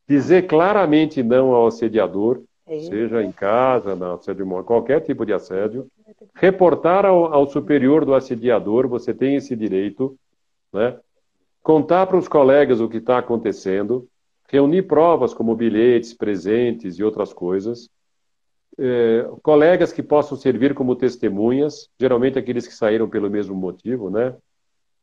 Dizer 0.08 0.48
claramente 0.48 1.22
não 1.22 1.52
ao 1.52 1.68
assediador, 1.68 2.42
é 2.66 2.80
seja 2.80 3.22
em 3.22 3.30
casa, 3.30 3.94
na 3.94 4.14
assédio, 4.14 4.64
qualquer 4.64 5.00
tipo 5.02 5.24
de 5.24 5.32
assédio, 5.32 5.86
reportar 6.34 7.06
ao, 7.06 7.32
ao 7.32 7.48
superior 7.48 8.04
do 8.04 8.12
assediador, 8.12 8.88
você 8.88 9.14
tem 9.14 9.36
esse 9.36 9.54
direito, 9.54 10.18
né? 10.72 10.98
contar 11.62 12.08
para 12.08 12.18
os 12.18 12.26
colegas 12.26 12.80
o 12.80 12.88
que 12.88 12.96
está 12.96 13.18
acontecendo, 13.18 14.08
reunir 14.48 14.82
provas 14.82 15.32
como 15.32 15.54
bilhetes, 15.54 16.12
presentes 16.12 16.98
e 16.98 17.04
outras 17.04 17.32
coisas, 17.32 17.88
é, 18.78 19.28
colegas 19.42 19.92
que 19.92 20.02
possam 20.02 20.36
servir 20.36 20.74
como 20.74 20.96
testemunhas, 20.96 21.88
geralmente 21.98 22.38
aqueles 22.38 22.66
que 22.66 22.74
saíram 22.74 23.08
pelo 23.08 23.30
mesmo 23.30 23.54
motivo, 23.54 24.10
né? 24.10 24.34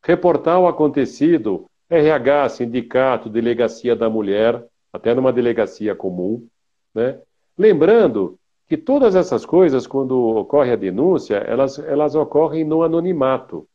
Reportar 0.02 0.60
o 0.60 0.66
acontecido, 0.66 1.66
RH, 1.88 2.48
sindicato, 2.50 3.28
delegacia 3.28 3.94
da 3.94 4.10
mulher, 4.10 4.64
até 4.92 5.14
numa 5.14 5.32
delegacia 5.32 5.94
comum, 5.94 6.46
né? 6.94 7.18
Lembrando 7.56 8.38
que 8.68 8.76
todas 8.76 9.14
essas 9.14 9.44
coisas, 9.44 9.86
quando 9.86 10.18
ocorre 10.18 10.72
a 10.72 10.76
denúncia, 10.76 11.36
elas, 11.36 11.78
elas 11.78 12.14
ocorrem 12.14 12.64
no 12.64 12.82
anonimato. 12.82 13.66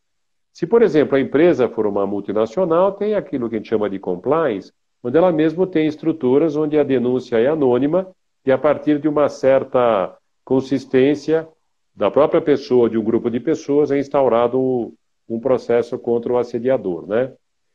Se, 0.52 0.66
por 0.66 0.82
exemplo, 0.82 1.16
a 1.16 1.20
empresa 1.20 1.70
for 1.70 1.86
uma 1.86 2.08
multinacional, 2.08 2.92
tem 2.94 3.14
aquilo 3.14 3.48
que 3.48 3.56
a 3.56 3.60
gente 3.60 3.70
chama 3.70 3.90
de 3.90 4.00
compliance, 4.00 4.72
onde 5.04 5.16
ela 5.18 5.32
mesmo 5.32 5.68
tem 5.68 5.86
estruturas 5.86 6.56
onde 6.56 6.80
a 6.80 6.84
denúncia 6.84 7.38
é 7.38 7.48
anônima 7.48 8.08
e 8.48 8.52
a 8.52 8.58
partir 8.58 8.98
de 8.98 9.10
uma 9.10 9.28
certa 9.28 10.18
consistência 10.46 11.46
da 11.94 12.10
própria 12.10 12.40
pessoa, 12.40 12.90
de 12.90 12.98
um 12.98 13.04
grupo 13.04 13.30
de 13.30 13.42
pessoas, 13.42 13.92
é 13.92 14.00
instaurado 14.00 14.58
um, 14.58 14.94
um 15.28 15.38
processo 15.38 16.00
contra 16.00 16.32
o 16.32 16.38
assediador, 16.38 17.06
né? 17.06 17.34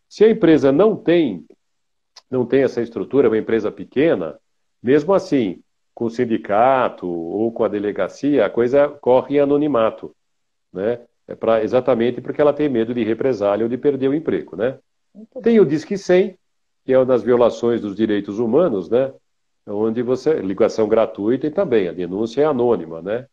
Se 0.09 0.25
a 0.25 0.31
empresa 0.31 0.73
não 0.73 0.97
tem 0.97 1.45
não 2.31 2.47
tem 2.47 2.63
essa 2.63 2.81
estrutura, 2.81 3.27
é 3.27 3.31
uma 3.31 3.37
empresa 3.37 3.71
pequena, 3.71 4.39
mesmo 4.83 5.13
assim, 5.13 5.63
com 5.95 6.07
o 6.07 6.11
sindicato 6.11 7.07
ou 7.07 7.53
com 7.53 7.65
a 7.65 7.69
delegacia, 7.69 8.47
a 8.47 8.49
coisa 8.49 8.89
corre 8.89 9.37
em 9.37 9.41
anonimato, 9.41 10.17
né? 10.73 11.01
É 11.29 11.35
pra, 11.35 11.63
exatamente 11.63 12.23
porque 12.23 12.41
ela 12.41 12.55
tem 12.55 12.71
medo 12.71 12.95
de 12.95 13.05
represália 13.05 13.67
ou 13.67 13.69
de 13.69 13.77
perder 13.77 14.09
o 14.09 14.15
emprego, 14.15 14.57
né? 14.57 14.79
Tem 15.43 15.61
o 15.61 15.67
Disque 15.67 15.99
100, 15.99 16.35
que 16.83 16.95
é 16.95 16.99
uma 16.99 17.05
das 17.05 17.23
violações 17.23 17.83
dos 17.83 17.95
direitos 17.95 18.39
humanos, 18.39 18.89
né? 18.89 19.13
Onde 19.67 20.03
você. 20.03 20.35
ligação 20.41 20.89
gratuita 20.89 21.47
e 21.47 21.51
também 21.51 21.89
a 21.89 21.93
denúncia 21.93 22.43
é 22.43 22.45
anônima, 22.45 23.01
né? 23.01 23.27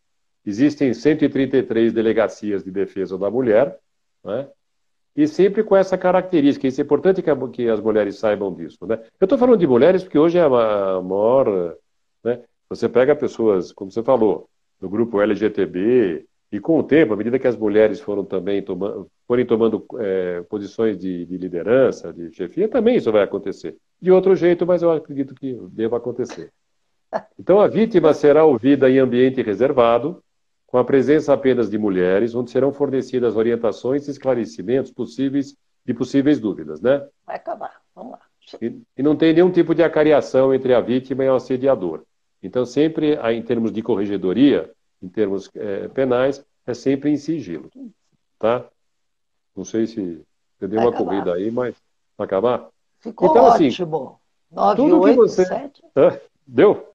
Existem 0.46 0.94
133 0.94 1.92
delegacias 1.92 2.64
de 2.64 2.72
defesa 2.72 3.18
da 3.18 3.30
mulher, 3.30 3.78
né? 4.24 4.48
E 5.16 5.28
sempre 5.28 5.64
com 5.64 5.76
essa 5.76 5.98
característica. 5.98 6.68
Isso 6.68 6.80
é 6.80 6.84
importante 6.84 7.22
que, 7.22 7.30
a, 7.30 7.36
que 7.50 7.68
as 7.68 7.82
mulheres 7.82 8.18
saibam 8.18 8.54
disso, 8.54 8.86
né? 8.86 9.00
Eu 9.20 9.26
estou 9.26 9.38
falando 9.38 9.60
de 9.60 9.68
mulheres 9.68 10.04
porque 10.04 10.20
hoje 10.20 10.38
é 10.38 10.42
a 10.42 10.50
maior. 10.50 11.76
Né? 12.24 12.42
Você 12.70 12.88
pega 12.88 13.16
pessoas, 13.16 13.72
como 13.72 13.92
você 13.92 14.04
falou, 14.04 14.48
do 14.80 14.88
grupo 14.88 15.20
LGTB, 15.20 16.26
e 16.52 16.60
com 16.60 16.80
o 16.80 16.84
tempo, 16.84 17.14
à 17.14 17.18
medida 17.18 17.38
que 17.38 17.48
as 17.48 17.56
mulheres 17.56 18.00
foram 18.00 18.24
também 18.24 18.62
tomando, 18.62 19.10
forem 19.30 19.46
tomando 19.46 19.86
é, 20.00 20.42
posições 20.50 20.98
de, 20.98 21.24
de, 21.24 21.38
liderança, 21.38 22.12
de 22.12 22.34
chefia, 22.34 22.68
também 22.68 22.96
isso 22.96 23.12
vai 23.12 23.22
acontecer. 23.22 23.78
De 24.02 24.12
outro 24.12 24.36
jeito, 24.36 24.66
mas 24.66 24.82
eu 24.82 24.92
acredito 24.92 25.36
que 25.36 25.54
deva 25.72 25.98
acontecer. 25.98 26.52
Então, 27.38 27.60
a 27.60 27.68
vítima 27.68 28.12
será 28.12 28.44
ouvida 28.44 28.90
em 28.90 28.98
ambiente 28.98 29.40
reservado, 29.44 30.24
com 30.66 30.80
a 30.80 30.84
presença 30.84 31.32
apenas 31.32 31.70
de 31.70 31.78
mulheres, 31.78 32.34
onde 32.34 32.50
serão 32.50 32.74
fornecidas 32.74 33.36
orientações 33.36 34.08
e 34.08 34.12
esclarecimentos 34.12 34.92
possíveis 34.92 35.56
de 35.86 35.94
possíveis 35.94 36.40
dúvidas, 36.40 36.82
né? 36.82 37.08
Vai 37.24 37.36
acabar. 37.36 37.80
Vamos 37.94 38.14
lá. 38.14 38.20
E, 38.60 38.82
e 38.98 39.04
não 39.04 39.16
tem 39.16 39.32
nenhum 39.32 39.52
tipo 39.52 39.76
de 39.76 39.84
acariação 39.84 40.52
entre 40.56 40.74
a 40.74 40.82
vítima 40.82 41.24
e 41.24 41.30
o 41.30 41.36
assediador. 41.36 42.04
Então, 42.42 42.66
sempre, 42.66 43.14
em 43.14 43.44
termos 43.44 43.72
de 43.72 43.84
corregedoria, 43.84 44.72
em 45.04 45.08
termos 45.08 45.52
é, 45.54 45.88
penais, 45.88 46.44
é 46.66 46.74
sempre 46.74 47.12
em 47.12 47.18
sigilo. 47.18 47.70
Tá? 48.40 48.68
Não 49.60 49.66
sei 49.66 49.86
se 49.86 50.26
eu 50.62 50.70
dei 50.70 50.80
uma 50.80 50.93
corrida 50.93 51.34
aí, 51.34 51.51
mas 51.51 51.76
vai 52.18 52.24
acabar? 52.24 52.70
Ficou 53.01 53.30
então, 53.30 53.45
assim, 53.47 53.68
ótimo. 53.68 54.18
Assim, 54.49 54.55
9, 54.55 54.82
tudo 54.82 55.01
8, 55.01 55.10
que 55.10 55.16
você... 55.18 55.45
7? 55.45 55.84
Deu? 56.47 56.89